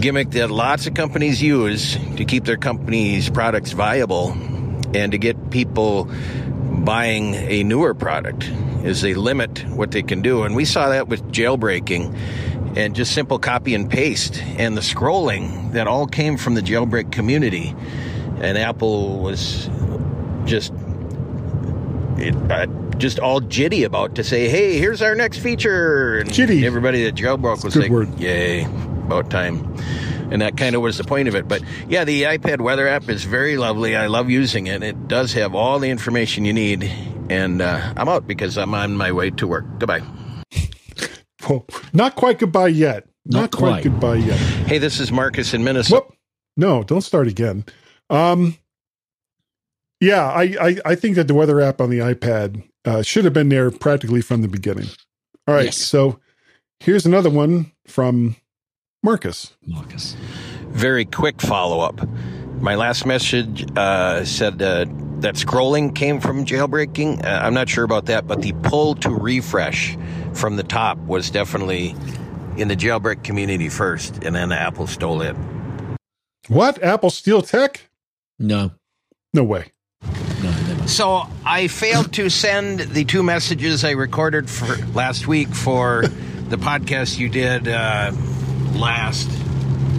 gimmick 0.00 0.30
that 0.30 0.50
lots 0.50 0.86
of 0.86 0.94
companies 0.94 1.42
use 1.42 1.98
to 2.16 2.24
keep 2.24 2.44
their 2.44 2.56
company's 2.56 3.28
products 3.28 3.72
viable 3.72 4.32
and 4.94 5.12
to 5.12 5.18
get 5.18 5.50
people 5.50 6.10
buying 6.84 7.34
a 7.34 7.64
newer 7.64 7.92
product 7.92 8.44
is 8.82 9.02
they 9.02 9.12
limit 9.12 9.64
what 9.68 9.90
they 9.90 10.02
can 10.02 10.22
do. 10.22 10.42
And 10.42 10.56
we 10.56 10.64
saw 10.64 10.88
that 10.88 11.08
with 11.08 11.22
jailbreaking 11.32 12.16
and 12.76 12.94
just 12.94 13.12
simple 13.12 13.38
copy 13.38 13.74
and 13.74 13.90
paste 13.90 14.42
and 14.58 14.76
the 14.76 14.80
scrolling 14.80 15.72
that 15.72 15.86
all 15.86 16.06
came 16.06 16.36
from 16.36 16.54
the 16.54 16.60
jailbreak 16.60 17.12
community. 17.12 17.74
And 18.40 18.58
Apple 18.58 19.20
was 19.20 19.70
just 20.44 20.72
it, 22.16 22.34
uh, 22.50 22.66
just 22.98 23.18
all 23.18 23.40
jitty 23.40 23.84
about 23.84 24.14
to 24.16 24.24
say, 24.24 24.48
"Hey, 24.48 24.78
here's 24.78 25.02
our 25.02 25.14
next 25.14 25.38
feature." 25.38 26.18
And 26.18 26.30
Jitty. 26.30 26.64
Everybody 26.64 27.04
that 27.04 27.14
jailbroke 27.14 27.64
was 27.64 27.76
like, 27.76 27.90
word. 27.90 28.18
"Yay, 28.18 28.64
about 28.64 29.30
time." 29.30 29.76
And 30.30 30.42
that 30.42 30.56
kind 30.56 30.74
of 30.74 30.82
was 30.82 30.98
the 30.98 31.04
point 31.04 31.28
of 31.28 31.34
it. 31.34 31.46
But 31.46 31.62
yeah, 31.88 32.04
the 32.04 32.22
iPad 32.22 32.60
weather 32.60 32.88
app 32.88 33.08
is 33.08 33.24
very 33.24 33.56
lovely. 33.56 33.94
I 33.94 34.06
love 34.06 34.30
using 34.30 34.66
it. 34.66 34.82
It 34.82 35.06
does 35.06 35.32
have 35.34 35.54
all 35.54 35.78
the 35.78 35.90
information 35.90 36.44
you 36.44 36.52
need. 36.52 36.90
And 37.30 37.62
uh, 37.62 37.92
I'm 37.96 38.08
out 38.08 38.26
because 38.26 38.58
I'm 38.58 38.74
on 38.74 38.96
my 38.96 39.12
way 39.12 39.30
to 39.30 39.46
work. 39.46 39.64
Goodbye. 39.78 40.02
Well, 41.48 41.66
not 41.92 42.14
quite 42.16 42.38
goodbye 42.38 42.68
yet. 42.68 43.06
Not, 43.26 43.40
Not 43.40 43.50
quite. 43.52 43.70
quite. 43.70 43.84
goodbye 43.84 44.16
yet. 44.16 44.38
Hey, 44.66 44.78
this 44.78 45.00
is 45.00 45.10
Marcus 45.12 45.54
in 45.54 45.64
Minnesota. 45.64 46.04
Whoop. 46.06 46.16
No, 46.56 46.82
don't 46.82 47.00
start 47.00 47.26
again. 47.26 47.64
Um, 48.10 48.56
yeah, 50.00 50.26
I, 50.30 50.42
I, 50.60 50.76
I 50.84 50.94
think 50.94 51.16
that 51.16 51.28
the 51.28 51.34
weather 51.34 51.60
app 51.60 51.80
on 51.80 51.90
the 51.90 51.98
iPad 51.98 52.62
uh, 52.84 53.02
should 53.02 53.24
have 53.24 53.32
been 53.32 53.48
there 53.48 53.70
practically 53.70 54.20
from 54.20 54.42
the 54.42 54.48
beginning. 54.48 54.86
All 55.48 55.54
right, 55.54 55.66
Yes. 55.66 55.76
so 55.78 56.20
here's 56.80 57.06
another 57.06 57.30
one 57.30 57.72
from 57.86 58.36
Marcus. 59.02 59.54
Marcus. 59.66 60.16
very 60.68 61.04
quick 61.04 61.40
follow 61.40 61.80
up. 61.80 62.06
My 62.60 62.74
last 62.74 63.04
message 63.06 63.64
uh, 63.76 64.24
said 64.24 64.60
uh, 64.62 64.84
that 65.20 65.34
scrolling 65.34 65.94
came 65.94 66.20
from 66.20 66.44
jailbreaking. 66.44 67.24
Uh, 67.24 67.40
I'm 67.42 67.54
not 67.54 67.68
sure 67.68 67.84
about 67.84 68.06
that, 68.06 68.26
but 68.26 68.42
the 68.42 68.52
pull 68.62 68.94
to 68.96 69.10
refresh 69.10 69.96
from 70.34 70.56
the 70.56 70.62
top 70.62 70.98
was 70.98 71.30
definitely 71.30 71.94
in 72.56 72.68
the 72.68 72.76
jailbreak 72.76 73.24
community 73.24 73.68
first, 73.68 74.22
and 74.24 74.34
then 74.34 74.52
Apple 74.52 74.86
stole 74.86 75.22
it. 75.22 75.34
What? 76.48 76.82
Apple 76.82 77.10
Steal 77.10 77.42
Tech? 77.42 77.88
No, 78.38 78.72
No 79.32 79.44
way. 79.44 79.70
no. 80.42 80.52
So 80.86 81.22
I 81.46 81.68
failed 81.68 82.12
to 82.14 82.28
send 82.28 82.80
the 82.80 83.04
two 83.04 83.22
messages 83.22 83.84
I 83.84 83.92
recorded 83.92 84.50
for 84.50 84.76
last 84.92 85.26
week 85.26 85.48
for 85.48 86.02
the 86.48 86.56
podcast 86.56 87.18
you 87.18 87.28
did 87.30 87.66
uh, 87.68 88.12
last 88.74 89.30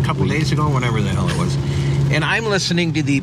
couple 0.06 0.28
days 0.28 0.52
ago, 0.52 0.70
whatever 0.70 1.02
the 1.02 1.10
hell 1.10 1.28
it 1.28 1.38
was. 1.38 1.56
And 2.14 2.24
I'm 2.24 2.46
listening 2.46 2.94
to 2.94 3.02
the 3.04 3.22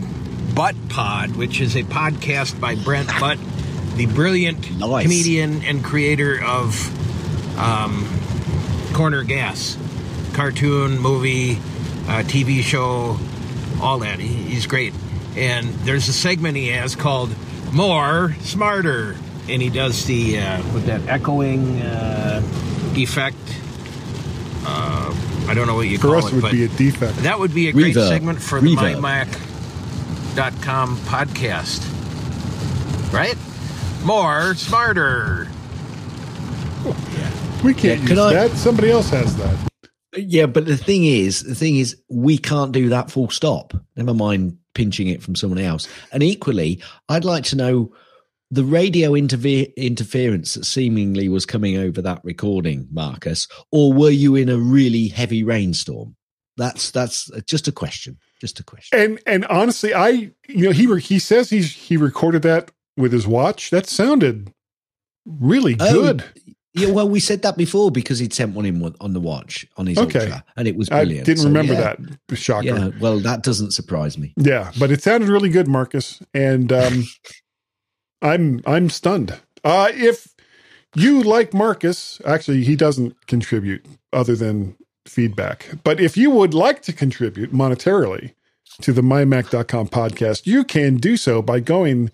Butt 0.54 0.74
Pod, 0.88 1.36
which 1.36 1.60
is 1.60 1.76
a 1.76 1.84
podcast 1.84 2.58
by 2.60 2.74
Brent 2.74 3.08
Butt, 3.20 3.38
the 3.94 4.06
brilliant 4.06 4.78
Nice. 4.78 5.04
comedian 5.04 5.62
and 5.62 5.84
creator 5.84 6.42
of 6.42 6.74
um, 7.56 8.06
Corner 8.94 9.22
Gas, 9.22 9.76
cartoon, 10.34 10.98
movie, 10.98 11.52
uh, 12.06 12.22
TV 12.24 12.62
show, 12.62 13.18
all 13.80 13.98
that. 14.00 14.18
He, 14.18 14.28
he's 14.28 14.66
great. 14.66 14.92
And 15.36 15.68
there's 15.84 16.08
a 16.08 16.12
segment 16.12 16.56
he 16.56 16.68
has 16.68 16.94
called 16.96 17.34
More 17.72 18.34
Smarter. 18.40 19.16
And 19.48 19.60
he 19.62 19.70
does 19.70 20.04
the, 20.04 20.38
uh, 20.38 20.58
with 20.74 20.86
that 20.86 21.06
echoing 21.08 21.80
uh, 21.82 22.40
effect. 22.94 23.36
Uh, 24.64 25.12
I 25.48 25.54
don't 25.54 25.66
know 25.66 25.74
what 25.74 25.88
you 25.88 25.98
For 25.98 26.08
call 26.08 26.16
us, 26.18 26.24
it. 26.26 26.28
it 26.28 26.34
would 26.36 26.42
but 26.42 26.52
be 26.52 26.64
a 26.64 26.68
defect. 26.68 27.16
that 27.18 27.38
would 27.40 27.52
be 27.54 27.68
a 27.68 27.72
great 27.72 27.96
Reverb. 27.96 28.08
segment 28.08 28.40
for 28.40 28.60
the 28.60 28.76
Reverb. 28.76 29.00
mymac.com 30.34 30.96
podcast. 30.98 31.82
Right? 33.12 33.36
More 34.04 34.54
smarter. 34.54 35.48
We 37.64 37.74
can't 37.74 38.02
Yeah, 38.02 38.08
use 38.10 38.18
I- 38.18 38.32
that. 38.34 38.56
Somebody 38.56 38.90
else 38.90 39.10
has 39.10 39.36
that. 39.36 39.68
Yeah, 40.16 40.46
but 40.46 40.66
the 40.66 40.76
thing 40.76 41.04
is, 41.04 41.42
the 41.42 41.54
thing 41.54 41.76
is, 41.76 41.96
we 42.10 42.36
can't 42.36 42.72
do 42.72 42.88
that 42.90 43.10
full 43.10 43.30
stop. 43.30 43.72
Never 43.96 44.12
mind 44.12 44.58
pinching 44.74 45.08
it 45.08 45.22
from 45.22 45.34
someone 45.36 45.58
else. 45.60 45.88
And 46.12 46.22
equally, 46.22 46.82
I'd 47.08 47.24
like 47.24 47.44
to 47.44 47.56
know 47.56 47.92
the 48.50 48.64
radio 48.64 49.12
interve- 49.12 49.74
interference 49.76 50.54
that 50.54 50.64
seemingly 50.66 51.28
was 51.28 51.46
coming 51.46 51.78
over 51.78 52.02
that 52.02 52.20
recording, 52.24 52.88
Marcus, 52.90 53.48
or 53.70 53.92
were 53.94 54.10
you 54.10 54.34
in 54.34 54.48
a 54.50 54.58
really 54.58 55.08
heavy 55.08 55.42
rainstorm? 55.42 56.16
That's 56.58 56.90
that's 56.90 57.30
just 57.46 57.66
a 57.68 57.72
question. 57.72 58.18
Just 58.40 58.60
a 58.60 58.64
question. 58.64 58.98
And 58.98 59.20
and 59.26 59.44
honestly, 59.46 59.94
I 59.94 60.08
you 60.48 60.66
know 60.66 60.72
he 60.72 60.86
re- 60.86 61.00
he 61.00 61.18
says 61.18 61.48
he's 61.48 61.72
he 61.72 61.96
recorded 61.96 62.42
that 62.42 62.70
with 62.98 63.12
his 63.12 63.26
watch. 63.26 63.70
That 63.70 63.86
sounded 63.86 64.52
really 65.24 65.76
Oh, 65.80 65.92
good. 66.02 66.24
Yeah, 66.74 66.88
well, 66.90 67.06
we 67.08 67.20
said 67.20 67.42
that 67.42 67.58
before 67.58 67.90
because 67.90 68.18
he'd 68.18 68.32
sent 68.32 68.54
one 68.54 68.64
in 68.64 68.82
on 69.00 69.12
the 69.12 69.20
watch 69.20 69.66
on 69.76 69.86
his 69.86 69.98
Okay. 69.98 70.20
Ultra, 70.20 70.44
and 70.56 70.66
it 70.66 70.74
was 70.74 70.88
brilliant. 70.88 71.20
I 71.20 71.24
didn't 71.24 71.42
So, 71.42 71.48
remember 71.48 71.74
yeah. 71.74 71.94
that. 72.28 72.38
Shocker. 72.38 72.66
Yeah, 72.66 72.90
well, 72.98 73.18
that 73.20 73.42
doesn't 73.42 73.72
surprise 73.72 74.16
me. 74.16 74.32
Yeah, 74.38 74.72
but 74.78 74.90
it 74.90 75.02
sounded 75.02 75.28
really 75.28 75.50
good, 75.50 75.68
Marcus, 75.68 76.22
and 76.32 76.72
um, 76.72 77.04
I'm 78.22 78.60
I'm 78.66 78.88
stunned. 78.88 79.38
Uh, 79.64 79.90
if 79.92 80.28
you 80.94 81.22
like 81.22 81.52
Marcus, 81.54 82.20
actually, 82.24 82.64
he 82.64 82.76
doesn't 82.76 83.26
contribute 83.26 83.84
other 84.12 84.34
than 84.36 84.76
feedback. 85.06 85.70
But 85.84 86.00
if 86.00 86.16
you 86.16 86.30
would 86.30 86.54
like 86.54 86.82
to 86.82 86.92
contribute 86.92 87.52
monetarily 87.52 88.32
to 88.80 88.92
the 88.92 89.02
mymac.com 89.02 89.88
podcast, 89.88 90.46
you 90.46 90.64
can 90.64 90.96
do 90.96 91.16
so 91.16 91.42
by 91.42 91.60
going. 91.60 92.10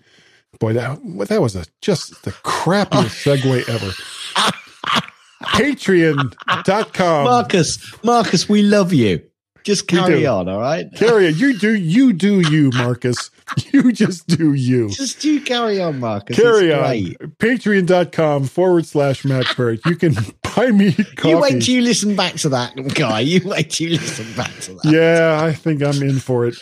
Boy, 0.59 0.73
that 0.73 0.99
that 1.29 1.41
was 1.41 1.55
a 1.55 1.63
just 1.81 2.23
the 2.23 2.31
crappiest 2.31 3.23
segue 3.23 3.69
ever. 3.69 3.91
Patreon.com. 5.43 7.23
Marcus, 7.25 8.03
Marcus, 8.03 8.49
we 8.49 8.61
love 8.61 8.93
you. 8.93 9.21
Just 9.63 9.87
carry 9.87 10.25
on, 10.25 10.47
all 10.47 10.59
right? 10.59 10.87
Carry 10.95 11.27
on. 11.27 11.35
you 11.37 11.57
do 11.57 11.75
you 11.75 12.13
do 12.13 12.39
you, 12.49 12.71
Marcus. 12.75 13.29
You 13.73 13.91
just 13.91 14.27
do 14.27 14.53
you. 14.53 14.89
Just 14.89 15.21
do 15.21 15.41
carry 15.41 15.81
on, 15.81 15.99
Marcus. 15.99 16.35
Carry 16.35 16.69
it's 16.69 17.19
on. 17.21 17.29
Patreon.com 17.37 18.45
forward 18.45 18.85
slash 18.85 19.25
Matt 19.25 19.45
Bird. 19.57 19.79
You 19.85 19.95
can 19.95 20.13
buy 20.55 20.71
me 20.71 20.93
coffee. 20.93 21.29
You 21.29 21.39
wait 21.39 21.61
till 21.61 21.75
you 21.75 21.81
listen 21.81 22.15
back 22.15 22.35
to 22.35 22.49
that, 22.49 22.75
guy. 22.93 23.21
You 23.21 23.41
wait 23.45 23.71
till 23.71 23.89
you 23.89 23.97
listen 23.97 24.31
back 24.35 24.53
to 24.61 24.75
that. 24.75 24.85
yeah, 24.85 25.43
I 25.43 25.51
think 25.53 25.81
I'm 25.81 26.01
in 26.03 26.19
for 26.19 26.45
it. 26.45 26.55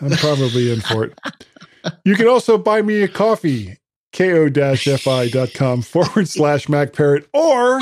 I'm 0.00 0.10
probably 0.12 0.72
in 0.72 0.80
for 0.80 1.04
it. 1.04 1.18
You 2.04 2.14
can 2.14 2.28
also 2.28 2.56
buy 2.56 2.82
me 2.82 3.02
a 3.02 3.08
coffee, 3.08 3.76
ko-fi.com 4.12 5.82
forward 5.82 6.28
slash 6.28 6.68
Mac 6.68 6.92
Parrot, 6.92 7.28
or 7.32 7.80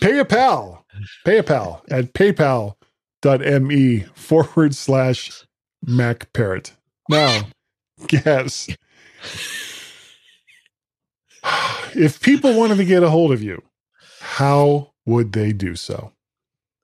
Pay 0.00 0.18
a 0.18 0.24
pal. 0.24 0.84
Pay 1.24 1.38
a 1.38 1.42
pal 1.42 1.82
at 1.90 2.12
paypal.me 2.14 4.00
forward 4.14 4.74
slash 4.74 5.46
Mac 5.86 6.32
Parrot. 6.32 6.72
Now, 7.08 7.42
guess. 8.06 8.68
If 11.92 12.20
people 12.20 12.56
wanted 12.56 12.76
to 12.76 12.84
get 12.84 13.02
a 13.02 13.10
hold 13.10 13.32
of 13.32 13.42
you, 13.42 13.62
how 14.20 14.92
would 15.06 15.32
they 15.32 15.52
do 15.52 15.74
so? 15.74 16.12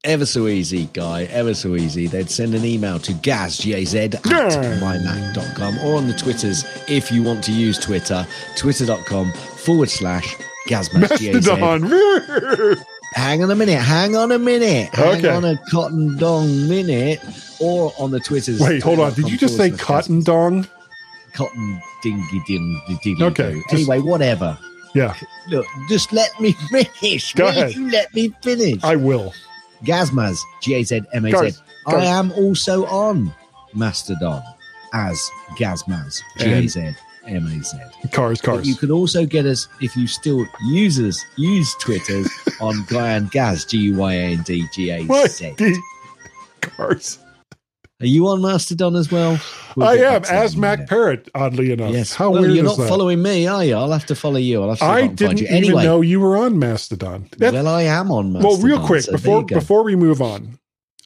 Ever 0.07 0.25
so 0.25 0.47
easy, 0.47 0.89
guy. 0.93 1.25
Ever 1.25 1.53
so 1.53 1.75
easy. 1.75 2.07
They'd 2.07 2.31
send 2.31 2.55
an 2.55 2.65
email 2.65 2.99
to 3.01 3.13
gaz, 3.13 3.59
G-A-Z, 3.59 3.99
at 3.99 4.13
mymac.com 4.23 5.79
or 5.81 5.97
on 5.97 6.07
the 6.07 6.15
Twitters 6.15 6.65
if 6.89 7.11
you 7.11 7.23
want 7.25 7.43
to 7.45 7.53
use 7.53 7.77
Twitter, 7.79 8.25
twitter.com 8.57 9.33
forward 9.33 9.91
slash 9.91 10.37
gazmaz, 10.69 11.19
G-A-Z. 11.19 12.85
Hang 13.15 13.43
on 13.43 13.51
a 13.51 13.57
minute. 13.57 13.81
Hang 13.81 14.15
on 14.15 14.31
a 14.31 14.39
minute. 14.39 14.95
Hang 14.95 15.19
Okay. 15.19 15.29
on 15.29 15.45
a 15.45 15.59
cotton 15.71 16.17
dong 16.19 16.69
minute. 16.69 17.21
Or 17.61 17.93
on 17.99 18.11
the 18.13 18.21
Twitters. 18.21 18.61
Wait, 18.61 18.83
hold 18.83 19.01
on. 19.01 19.13
Did 19.15 19.29
you 19.31 19.39
just 19.39 19.57
say 19.57 19.71
cotton 19.71 20.23
dong? 20.23 20.69
Cotton 21.33 21.81
dingy 22.03 22.43
dim 22.47 22.81
dingy 23.03 23.25
Okay, 23.25 23.61
Anyway, 23.73 24.01
whatever. 24.01 24.57
Yeah, 24.95 25.15
Look, 25.49 25.67
just 25.89 26.13
let 26.13 26.39
me 26.41 26.53
finish. 26.71 27.35
Go 27.35 27.45
Will 27.45 27.51
ahead. 27.51 27.75
you 27.75 27.91
let 27.91 28.15
me 28.15 28.33
finish? 28.43 28.83
I 28.85 28.97
will. 28.97 29.33
Gazmaz, 29.85 30.39
G 30.63 30.75
A 30.75 30.83
Z 30.85 31.03
M 31.13 31.25
A 31.25 31.31
Guys, 31.31 31.63
I 31.87 32.05
am 32.05 32.33
also 32.33 32.87
on 32.87 33.33
Mastodon 33.75 34.43
as 34.93 35.31
Gazmaz, 35.59 36.19
G 36.39 36.53
A 36.53 36.67
Z 36.69 36.95
M 37.27 37.47
A 37.47 37.63
Z. 37.63 37.77
Cars, 38.13 38.41
But 38.41 38.47
cars. 38.47 38.69
you 38.69 38.75
can 38.77 38.91
also 38.91 39.27
get 39.27 39.47
us 39.47 39.69
if 39.81 39.97
you 39.97 40.07
still 40.07 40.47
use 40.69 40.99
us, 41.01 41.21
use 41.37 41.75
Twitters 41.81 42.29
on 42.61 42.85
Guy 42.89 43.11
and 43.13 43.31
Gaz, 43.31 43.65
G 43.65 43.79
U 43.79 43.97
Y 43.97 44.13
A 44.15 44.23
N 44.33 44.43
D 44.43 44.65
G 44.73 44.91
A? 44.91 45.29
Z. 45.29 45.55
Cars. 46.61 47.19
Are 48.01 48.07
you 48.07 48.29
on 48.29 48.43
Mastodon 48.43 48.95
as 48.95 49.11
well? 49.11 49.41
We'll 49.75 49.87
I 49.89 49.95
am 49.95 50.21
back 50.21 50.23
to 50.25 50.29
that 50.33 50.45
as 50.45 50.57
Mac 50.57 50.79
minute. 50.81 50.89
Parrot, 50.91 51.29
oddly 51.35 51.73
enough. 51.73 51.93
Yes. 51.93 52.15
How 52.15 52.31
well, 52.31 52.43
weird 52.43 52.55
you're 52.55 52.65
not 52.65 52.77
that? 52.77 52.89
following 52.89 53.23
me, 53.23 53.47
are 53.47 53.65
you? 53.65 53.75
I'll 53.75 53.91
have 53.93 54.05
to 54.07 54.15
follow 54.15 54.37
you. 54.37 54.63
I'll 54.63 54.69
have 54.71 54.79
to 54.81 54.85
I 54.85 54.89
I 54.97 55.01
can 55.01 55.07
find 55.09 55.19
didn't 55.19 55.39
you. 55.41 55.45
even 55.47 55.57
Anyway, 55.57 55.85
know 55.85 56.01
you 56.03 56.21
were 56.21 56.37
on 56.37 56.59
Mastodon. 56.59 57.29
Well, 57.39 57.67
I 57.69 57.83
am 57.83 58.11
on 58.13 58.35
Mastodon. 58.35 58.59
well, 58.61 58.67
real 58.69 58.87
quick 58.87 59.03
so 59.03 59.13
before 59.13 59.45
before 59.45 59.83
we 59.83 59.97
move 59.97 60.21
on, 60.21 60.59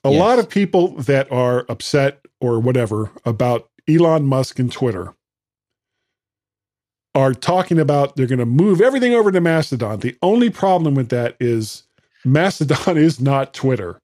a 0.03 0.11
Yes. 0.11 0.19
lot 0.19 0.39
of 0.41 0.49
people 0.49 0.89
that 1.03 1.31
are 1.31 1.65
upset 1.69 2.25
or 2.41 2.59
whatever 2.59 3.11
about 3.25 3.69
Elon 3.89 4.27
Musk 4.27 4.59
and 4.59 4.73
Twitter 4.73 5.15
are 7.15 7.35
talking 7.35 7.79
about 7.79 8.17
they're 8.17 8.27
going 8.27 8.39
to 8.39 8.47
move 8.47 8.81
everything 8.81 9.15
over 9.15 9.31
to 9.33 9.41
Mastodon. 9.41 10.01
The 10.01 10.17
only 10.23 10.51
problem 10.51 10.95
with 10.95 11.09
that 11.11 11.37
is 11.41 11.85
Mastodon 12.25 12.97
is 12.99 13.21
not 13.21 13.53
Twitter. 13.55 14.01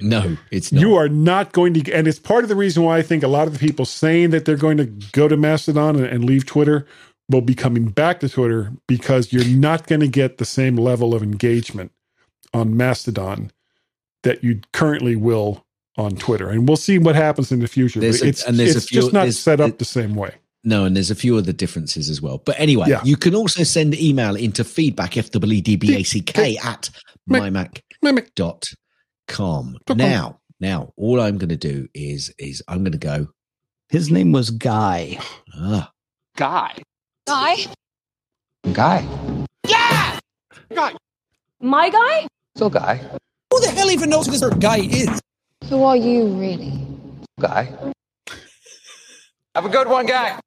No, 0.00 0.36
it's 0.50 0.72
not. 0.72 0.80
You 0.80 0.94
are 0.96 1.08
not 1.08 1.52
going 1.52 1.72
to, 1.74 1.92
and 1.92 2.06
it's 2.06 2.18
part 2.18 2.44
of 2.44 2.48
the 2.48 2.56
reason 2.56 2.82
why 2.82 2.98
I 2.98 3.02
think 3.02 3.22
a 3.22 3.28
lot 3.28 3.46
of 3.46 3.54
the 3.54 3.58
people 3.58 3.84
saying 3.86 4.30
that 4.30 4.44
they're 4.44 4.56
going 4.56 4.76
to 4.76 4.84
go 5.12 5.26
to 5.26 5.36
Mastodon 5.36 5.96
and, 5.96 6.04
and 6.06 6.24
leave 6.24 6.44
Twitter 6.44 6.86
will 7.30 7.40
be 7.40 7.54
coming 7.54 7.86
back 7.88 8.20
to 8.20 8.28
Twitter 8.28 8.72
because 8.86 9.32
you're 9.32 9.44
not 9.46 9.86
going 9.86 10.00
to 10.02 10.08
get 10.08 10.38
the 10.38 10.44
same 10.44 10.76
level 10.76 11.14
of 11.14 11.22
engagement 11.22 11.92
on 12.52 12.76
Mastodon 12.76 13.50
that 14.22 14.44
you 14.44 14.60
currently 14.72 15.16
will 15.16 15.64
on 15.96 16.14
Twitter. 16.16 16.50
And 16.50 16.68
we'll 16.68 16.76
see 16.76 16.98
what 16.98 17.16
happens 17.16 17.50
in 17.50 17.60
the 17.60 17.66
future. 17.68 17.98
There's 18.00 18.18
but 18.20 18.26
a- 18.26 18.28
it's 18.28 18.44
and 18.44 18.58
there's 18.58 18.74
a 18.74 18.78
it's 18.78 18.88
few- 18.88 19.00
just 19.00 19.12
not 19.14 19.32
set 19.32 19.60
up 19.60 19.78
the 19.78 19.84
same 19.86 20.14
way. 20.14 20.34
No, 20.62 20.84
and 20.84 20.94
there's 20.96 21.10
a 21.12 21.14
few 21.14 21.36
other 21.36 21.52
differences 21.52 22.10
as 22.10 22.20
well. 22.20 22.38
But 22.44 22.56
anyway, 22.58 22.88
Yeah. 22.88 23.00
you 23.04 23.16
can 23.16 23.34
also 23.36 23.62
send 23.62 23.94
email 24.00 24.34
into 24.34 24.64
feedback, 24.64 25.16
F-W-D-B-A-C-K 25.16 26.58
at 26.58 26.90
mymac. 27.30 27.80
mymac.com. 29.28 29.78
Now, 29.96 30.40
now, 30.60 30.92
all 30.96 31.20
I'm 31.20 31.38
going 31.38 31.48
to 31.50 31.56
do 31.56 31.88
is, 31.94 32.32
is 32.38 32.62
I'm 32.68 32.78
going 32.78 32.92
to 32.92 32.98
go, 32.98 33.28
His 33.88 34.10
name 34.10 34.32
was 34.32 34.50
Guy. 34.50 35.18
ah, 35.54 35.90
Guy. 36.36 36.74
Guy? 37.26 37.56
Guy. 38.72 39.06
Yeah. 39.66 40.18
Guy. 40.74 40.92
My 41.60 41.90
guy? 41.90 42.26
So 42.56 42.68
Guy. 42.70 43.00
Who 43.52 43.60
the 43.60 43.70
hell 43.70 43.90
even 43.90 44.10
knows 44.10 44.26
who 44.26 44.32
this 44.36 44.54
guy 44.54 44.78
is? 44.78 45.20
Who 45.68 45.82
are 45.82 45.96
you, 45.96 46.26
really? 46.28 46.72
Guy. 47.40 47.72
Have 49.54 49.64
a 49.64 49.68
good 49.68 49.88
one, 49.88 50.06
Guy. 50.06 50.38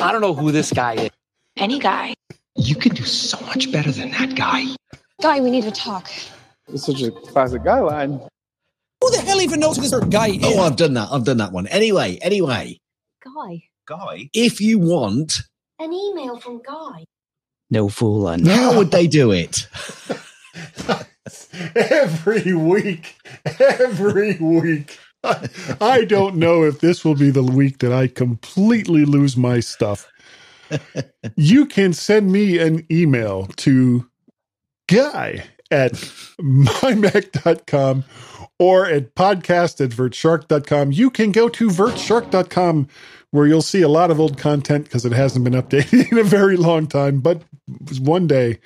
I 0.00 0.10
don't 0.12 0.20
know 0.20 0.34
who 0.34 0.50
this 0.52 0.72
guy 0.72 0.94
is. 0.94 1.10
Any 1.56 1.78
guy. 1.78 2.14
You 2.56 2.74
can 2.76 2.94
do 2.94 3.04
so 3.04 3.38
much 3.46 3.70
better 3.70 3.92
than 3.92 4.10
that 4.12 4.34
guy. 4.34 4.64
Guy, 5.20 5.40
we 5.40 5.50
need 5.50 5.64
to 5.64 5.70
talk. 5.70 6.10
It's 6.68 6.86
such 6.86 7.02
a 7.02 7.10
classic 7.10 7.64
guy 7.64 7.80
line. 7.80 8.20
Who 9.00 9.10
the 9.10 9.18
hell 9.20 9.40
even 9.40 9.60
knows 9.60 9.76
who 9.76 9.82
this 9.82 9.94
guy 10.06 10.28
is? 10.28 10.40
oh, 10.44 10.60
I've 10.60 10.76
done 10.76 10.94
that. 10.94 11.08
I've 11.10 11.24
done 11.24 11.38
that 11.38 11.52
one. 11.52 11.66
Anyway, 11.68 12.18
anyway, 12.22 12.78
Guy. 13.24 13.64
Guy, 13.86 14.30
if 14.32 14.60
you 14.60 14.78
want, 14.78 15.42
An 15.80 15.92
email 15.92 16.38
from 16.38 16.62
Guy. 16.62 17.04
No 17.70 17.88
fool. 17.88 18.22
fooling. 18.22 18.46
how 18.46 18.76
would 18.78 18.90
they 18.92 19.06
do 19.08 19.32
it? 19.32 19.68
every 21.76 22.54
week, 22.54 23.16
every 23.60 24.36
week. 24.38 24.98
I, 25.24 25.48
I 25.80 26.04
don't 26.04 26.36
know 26.36 26.64
if 26.64 26.80
this 26.80 27.04
will 27.04 27.14
be 27.16 27.30
the 27.30 27.42
week 27.42 27.78
that 27.78 27.92
I 27.92 28.08
completely 28.08 29.04
lose 29.04 29.36
my 29.36 29.60
stuff. 29.60 30.08
You 31.36 31.66
can 31.66 31.92
send 31.92 32.32
me 32.32 32.58
an 32.58 32.86
email 32.90 33.46
to 33.58 34.08
guy 34.88 35.44
at 35.72 35.92
mymac.com 36.40 38.04
or 38.58 38.86
at 38.86 39.14
podcast 39.14 39.84
at 39.84 39.90
vertshark.com. 39.90 40.92
You 40.92 41.10
can 41.10 41.32
go 41.32 41.48
to 41.48 41.68
vertshark.com 41.68 42.88
where 43.30 43.46
you'll 43.46 43.62
see 43.62 43.82
a 43.82 43.88
lot 43.88 44.10
of 44.10 44.20
old 44.20 44.38
content 44.38 44.84
because 44.84 45.04
it 45.04 45.12
hasn't 45.12 45.44
been 45.44 45.54
updated 45.54 46.12
in 46.12 46.18
a 46.18 46.22
very 46.22 46.56
long 46.56 46.86
time, 46.86 47.20
but 47.20 47.42
one 47.98 48.26
day 48.26 48.58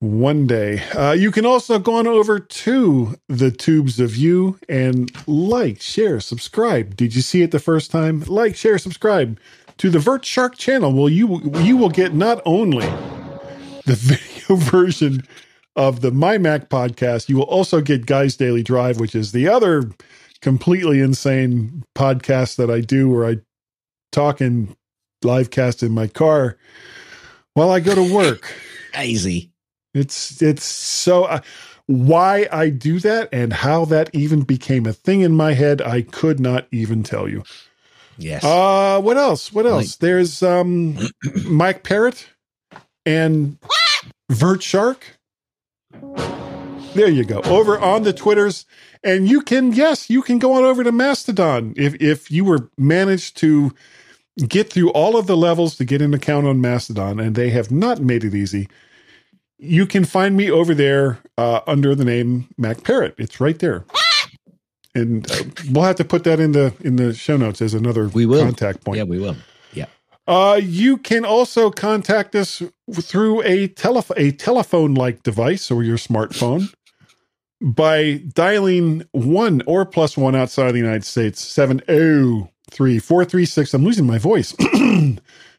one 0.00 0.46
day. 0.46 0.82
Uh, 0.94 1.12
you 1.12 1.30
can 1.30 1.46
also 1.46 1.78
go 1.78 1.94
on 1.96 2.06
over 2.06 2.38
to 2.38 3.14
the 3.28 3.50
tubes 3.50 3.98
of 4.00 4.16
you 4.16 4.58
and 4.68 5.10
like, 5.26 5.80
share, 5.80 6.20
subscribe. 6.20 6.96
Did 6.96 7.14
you 7.14 7.22
see 7.22 7.42
it 7.42 7.50
the 7.50 7.58
first 7.58 7.90
time? 7.90 8.20
Like, 8.26 8.54
share, 8.56 8.76
subscribe 8.78 9.38
to 9.78 9.90
the 9.90 9.98
Vert 9.98 10.24
Shark 10.24 10.56
channel. 10.56 10.92
Well, 10.92 11.08
you 11.08 11.40
you 11.60 11.76
will 11.76 11.88
get 11.88 12.14
not 12.14 12.40
only 12.44 12.86
the 13.86 13.94
video 14.46 14.56
version 14.56 15.26
of 15.76 16.00
the 16.00 16.10
My 16.10 16.38
Mac 16.38 16.68
podcast, 16.68 17.28
you 17.28 17.36
will 17.36 17.44
also 17.44 17.80
get 17.80 18.06
Guys 18.06 18.36
Daily 18.36 18.62
Drive, 18.62 19.00
which 19.00 19.14
is 19.14 19.32
the 19.32 19.48
other 19.48 19.90
completely 20.40 21.00
insane 21.00 21.84
podcast 21.96 22.56
that 22.56 22.70
I 22.70 22.80
do 22.80 23.08
where 23.08 23.26
I 23.26 23.36
talk 24.12 24.40
and 24.40 24.76
live 25.22 25.50
cast 25.50 25.82
in 25.82 25.92
my 25.92 26.06
car 26.06 26.56
while 27.54 27.70
I 27.70 27.80
go 27.80 27.94
to 27.94 28.14
work. 28.14 28.52
Easy. 29.02 29.50
It's 29.94 30.42
it's 30.42 30.64
so 30.64 31.24
uh, 31.24 31.40
why 31.86 32.48
I 32.52 32.68
do 32.70 32.98
that 33.00 33.28
and 33.32 33.52
how 33.52 33.84
that 33.86 34.10
even 34.12 34.42
became 34.42 34.86
a 34.86 34.92
thing 34.92 35.20
in 35.20 35.32
my 35.32 35.54
head, 35.54 35.80
I 35.82 36.02
could 36.02 36.40
not 36.40 36.66
even 36.72 37.02
tell 37.02 37.28
you. 37.28 37.42
Yes. 38.18 38.44
Uh 38.44 39.00
what 39.00 39.16
else? 39.16 39.52
What 39.52 39.66
else? 39.66 39.92
Like- 39.94 39.98
There's 39.98 40.42
um 40.42 40.98
Mac 41.46 41.82
Parrot 41.84 42.28
and 43.06 43.58
Vert 44.30 44.62
Shark. 44.62 45.18
There 46.94 47.08
you 47.10 47.24
go. 47.24 47.40
Over 47.42 47.78
on 47.78 48.04
the 48.04 48.12
Twitters. 48.12 48.66
And 49.02 49.28
you 49.28 49.42
can, 49.42 49.72
yes, 49.72 50.08
you 50.08 50.22
can 50.22 50.38
go 50.38 50.54
on 50.54 50.64
over 50.64 50.82
to 50.84 50.92
Mastodon. 50.92 51.74
If 51.76 51.94
if 52.00 52.30
you 52.30 52.44
were 52.44 52.70
managed 52.78 53.36
to 53.38 53.74
get 54.48 54.72
through 54.72 54.90
all 54.92 55.16
of 55.16 55.26
the 55.26 55.36
levels 55.36 55.76
to 55.76 55.84
get 55.84 56.00
an 56.00 56.14
account 56.14 56.46
on 56.46 56.60
Mastodon, 56.60 57.20
and 57.20 57.34
they 57.34 57.50
have 57.50 57.70
not 57.70 58.00
made 58.00 58.24
it 58.24 58.34
easy, 58.34 58.68
you 59.58 59.86
can 59.86 60.04
find 60.04 60.36
me 60.36 60.50
over 60.50 60.74
there 60.74 61.18
uh, 61.36 61.60
under 61.66 61.94
the 61.94 62.04
name 62.04 62.48
Mac 62.56 62.82
Parrot. 62.84 63.14
It's 63.18 63.40
right 63.40 63.58
there. 63.58 63.84
And 64.94 65.30
uh, 65.30 65.44
we'll 65.70 65.84
have 65.84 65.96
to 65.96 66.04
put 66.04 66.24
that 66.24 66.38
in 66.40 66.52
the 66.52 66.72
in 66.80 66.96
the 66.96 67.12
show 67.12 67.36
notes 67.36 67.60
as 67.60 67.74
another 67.74 68.08
We 68.08 68.24
will. 68.26 68.44
contact 68.44 68.84
point. 68.84 68.98
yeah, 68.98 69.04
we 69.04 69.18
will. 69.18 69.36
Uh, 70.26 70.58
you 70.62 70.96
can 70.96 71.24
also 71.24 71.70
contact 71.70 72.34
us 72.34 72.62
through 72.92 73.42
a 73.42 73.68
telef- 73.68 74.16
a 74.16 74.32
telephone 74.32 74.94
like 74.94 75.22
device 75.22 75.70
or 75.70 75.82
your 75.82 75.98
smartphone 75.98 76.72
by 77.60 78.22
dialing 78.32 79.04
one 79.12 79.62
or 79.66 79.84
plus 79.84 80.16
one 80.16 80.34
outside 80.34 80.68
of 80.68 80.72
the 80.72 80.78
United 80.80 81.04
States, 81.04 81.40
703 81.40 82.98
436. 82.98 83.74
I'm 83.74 83.84
losing 83.84 84.06
my 84.06 84.18
voice. 84.18 84.56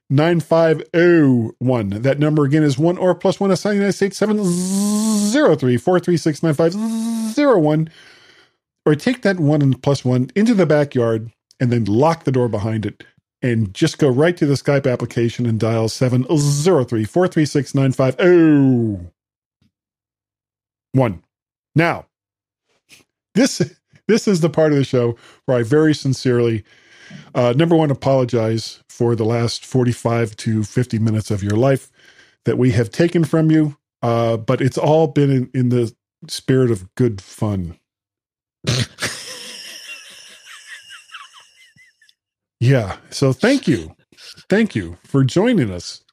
9501. 0.10 1.90
That 1.90 2.20
number 2.20 2.44
again 2.46 2.62
is 2.64 2.78
one 2.78 2.98
or 2.98 3.16
plus 3.16 3.40
one 3.40 3.52
outside 3.52 3.72
the 3.72 3.78
United 3.78 3.94
States, 3.94 4.18
703 4.18 5.78
436 5.78 6.44
9501. 6.44 7.90
Or 8.86 8.94
take 8.96 9.24
that 9.24 9.40
one 9.40 9.64
and 9.64 9.82
plus 9.82 10.06
one 10.06 10.30
into 10.36 10.54
the 10.54 10.68
backyard 10.68 11.32
and 11.60 11.72
then 11.72 11.86
lock 11.86 12.24
the 12.24 12.32
door 12.32 12.48
behind 12.48 12.86
it 12.86 13.04
and 13.46 13.74
just 13.76 14.00
go 14.00 14.10
right 14.10 14.36
to 14.38 14.48
the 14.48 14.56
Skype 14.56 14.92
application 14.92 15.46
and 15.46 15.60
dial 15.60 15.88
703 15.88 17.06
436 17.06 17.76
950. 17.76 19.12
One. 20.94 21.24
Now, 21.76 22.08
this 23.36 23.62
this 24.08 24.28
is 24.28 24.42
the 24.42 24.50
part 24.50 24.72
of 24.72 24.78
the 24.80 24.84
show 24.84 25.16
where 25.46 25.60
I 25.60 25.64
very 25.64 25.94
sincerely, 25.94 26.64
uh, 27.36 27.54
number 27.56 27.76
one, 27.76 27.92
apologize 27.92 28.82
for 28.90 29.16
the 29.16 29.26
last 29.26 29.64
forty-five 29.66 30.36
to 30.38 30.64
fifty 30.64 30.98
minutes 30.98 31.30
of 31.30 31.44
your 31.44 31.58
life 31.58 31.92
that 32.46 32.58
we 32.58 32.72
have 32.72 32.90
taken 32.90 33.24
from 33.26 33.52
you. 33.52 33.78
Uh, 34.02 34.38
but 34.38 34.62
it's 34.62 34.78
all 34.78 35.08
been 35.08 35.30
in, 35.32 35.52
in 35.54 35.70
the 35.70 35.94
spirit 36.28 36.72
of 36.72 36.94
good 36.96 37.22
fun. 37.22 37.78
yeah. 42.66 42.98
So 43.12 43.32
thank 43.32 43.68
you. 43.68 43.96
Thank 44.50 44.76
you 44.76 44.98
for 45.04 45.24
joining 45.24 45.72
us 45.72 46.04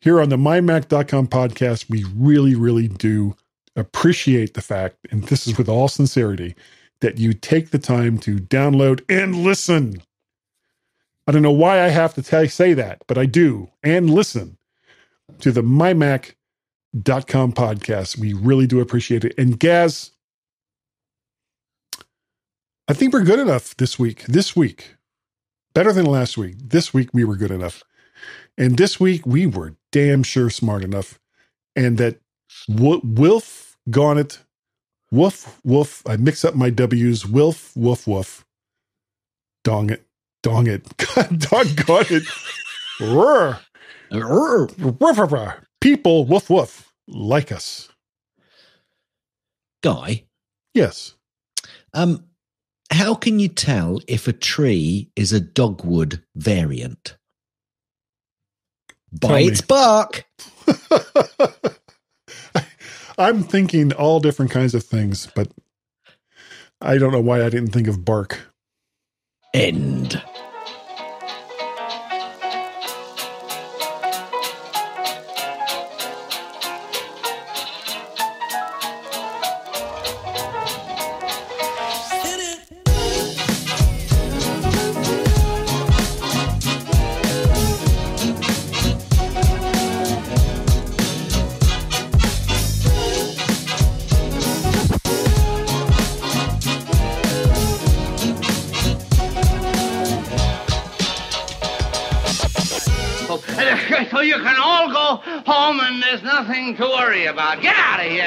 here 0.00 0.20
on 0.20 0.30
the 0.30 0.36
mymac.com 0.36 1.28
podcast. 1.28 1.90
We 1.90 2.04
really, 2.16 2.54
really 2.54 2.88
do 2.88 3.36
appreciate 3.76 4.54
the 4.54 4.62
fact, 4.62 4.96
and 5.10 5.24
this 5.24 5.46
is 5.46 5.58
with 5.58 5.68
all 5.68 5.88
sincerity, 5.88 6.54
that 7.00 7.18
you 7.18 7.32
take 7.32 7.70
the 7.70 7.78
time 7.78 8.18
to 8.18 8.36
download 8.36 9.02
and 9.08 9.36
listen. 9.36 10.02
I 11.26 11.32
don't 11.32 11.42
know 11.42 11.52
why 11.52 11.84
I 11.84 11.88
have 11.88 12.14
to 12.14 12.22
tell, 12.22 12.48
say 12.48 12.72
that, 12.74 13.02
but 13.06 13.18
I 13.18 13.26
do, 13.26 13.70
and 13.82 14.10
listen 14.10 14.56
to 15.40 15.52
the 15.52 15.62
mymac.com 15.62 16.32
podcast. 17.52 18.18
We 18.18 18.32
really 18.32 18.66
do 18.66 18.80
appreciate 18.80 19.24
it. 19.24 19.34
And 19.36 19.60
Gaz, 19.60 20.10
I 22.88 22.94
think 22.94 23.12
we're 23.12 23.24
good 23.24 23.38
enough 23.38 23.76
this 23.76 23.98
week. 23.98 24.24
This 24.24 24.56
week, 24.56 24.96
better 25.74 25.92
than 25.92 26.06
last 26.06 26.38
week. 26.38 26.56
This 26.60 26.94
week, 26.94 27.10
we 27.12 27.24
were 27.24 27.36
good 27.36 27.50
enough. 27.50 27.82
And 28.58 28.76
this 28.78 29.00
week, 29.00 29.26
we 29.26 29.46
were 29.46 29.76
damn 29.92 30.22
sure 30.22 30.50
smart 30.50 30.84
enough. 30.84 31.18
And 31.76 31.98
that 31.98 32.20
w- 32.68 33.02
Wilf 33.04 33.76
Gaunt, 33.90 34.40
woof, 35.10 35.60
woof. 35.64 36.02
I 36.06 36.16
mix 36.16 36.44
up 36.44 36.54
my 36.54 36.70
W's. 36.70 37.26
Wilf, 37.26 37.76
woof, 37.76 38.06
woof. 38.06 38.44
Dong 39.64 39.90
it. 39.90 40.04
Dong 40.42 40.66
it. 40.68 40.84
Doggone 41.38 42.06
it. 42.10 42.24
Roar. 43.00 43.60
Roar, 44.12 44.68
roar, 44.78 45.26
roar. 45.26 45.64
People, 45.80 46.24
woof, 46.26 46.50
woof, 46.50 46.92
like 47.08 47.52
us. 47.52 47.88
Guy, 49.82 50.24
Yes. 50.74 51.14
um, 51.94 52.24
how 52.90 53.14
can 53.14 53.38
you 53.38 53.48
tell 53.48 54.00
if 54.08 54.26
a 54.28 54.32
tree 54.32 55.10
is 55.16 55.32
a 55.32 55.40
dogwood 55.40 56.22
variant? 56.36 57.16
Tell 59.20 59.30
By 59.30 59.38
me. 59.42 59.48
its 59.48 59.60
bark. 59.62 60.24
I'm 63.18 63.42
thinking 63.42 63.92
all 63.92 64.20
different 64.20 64.50
kinds 64.52 64.74
of 64.74 64.84
things, 64.84 65.28
but 65.34 65.48
I 66.80 66.96
don't 66.98 67.12
know 67.12 67.20
why 67.20 67.44
I 67.44 67.48
didn't 67.50 67.72
think 67.72 67.88
of 67.88 68.04
bark. 68.04 68.38
End. 69.54 70.22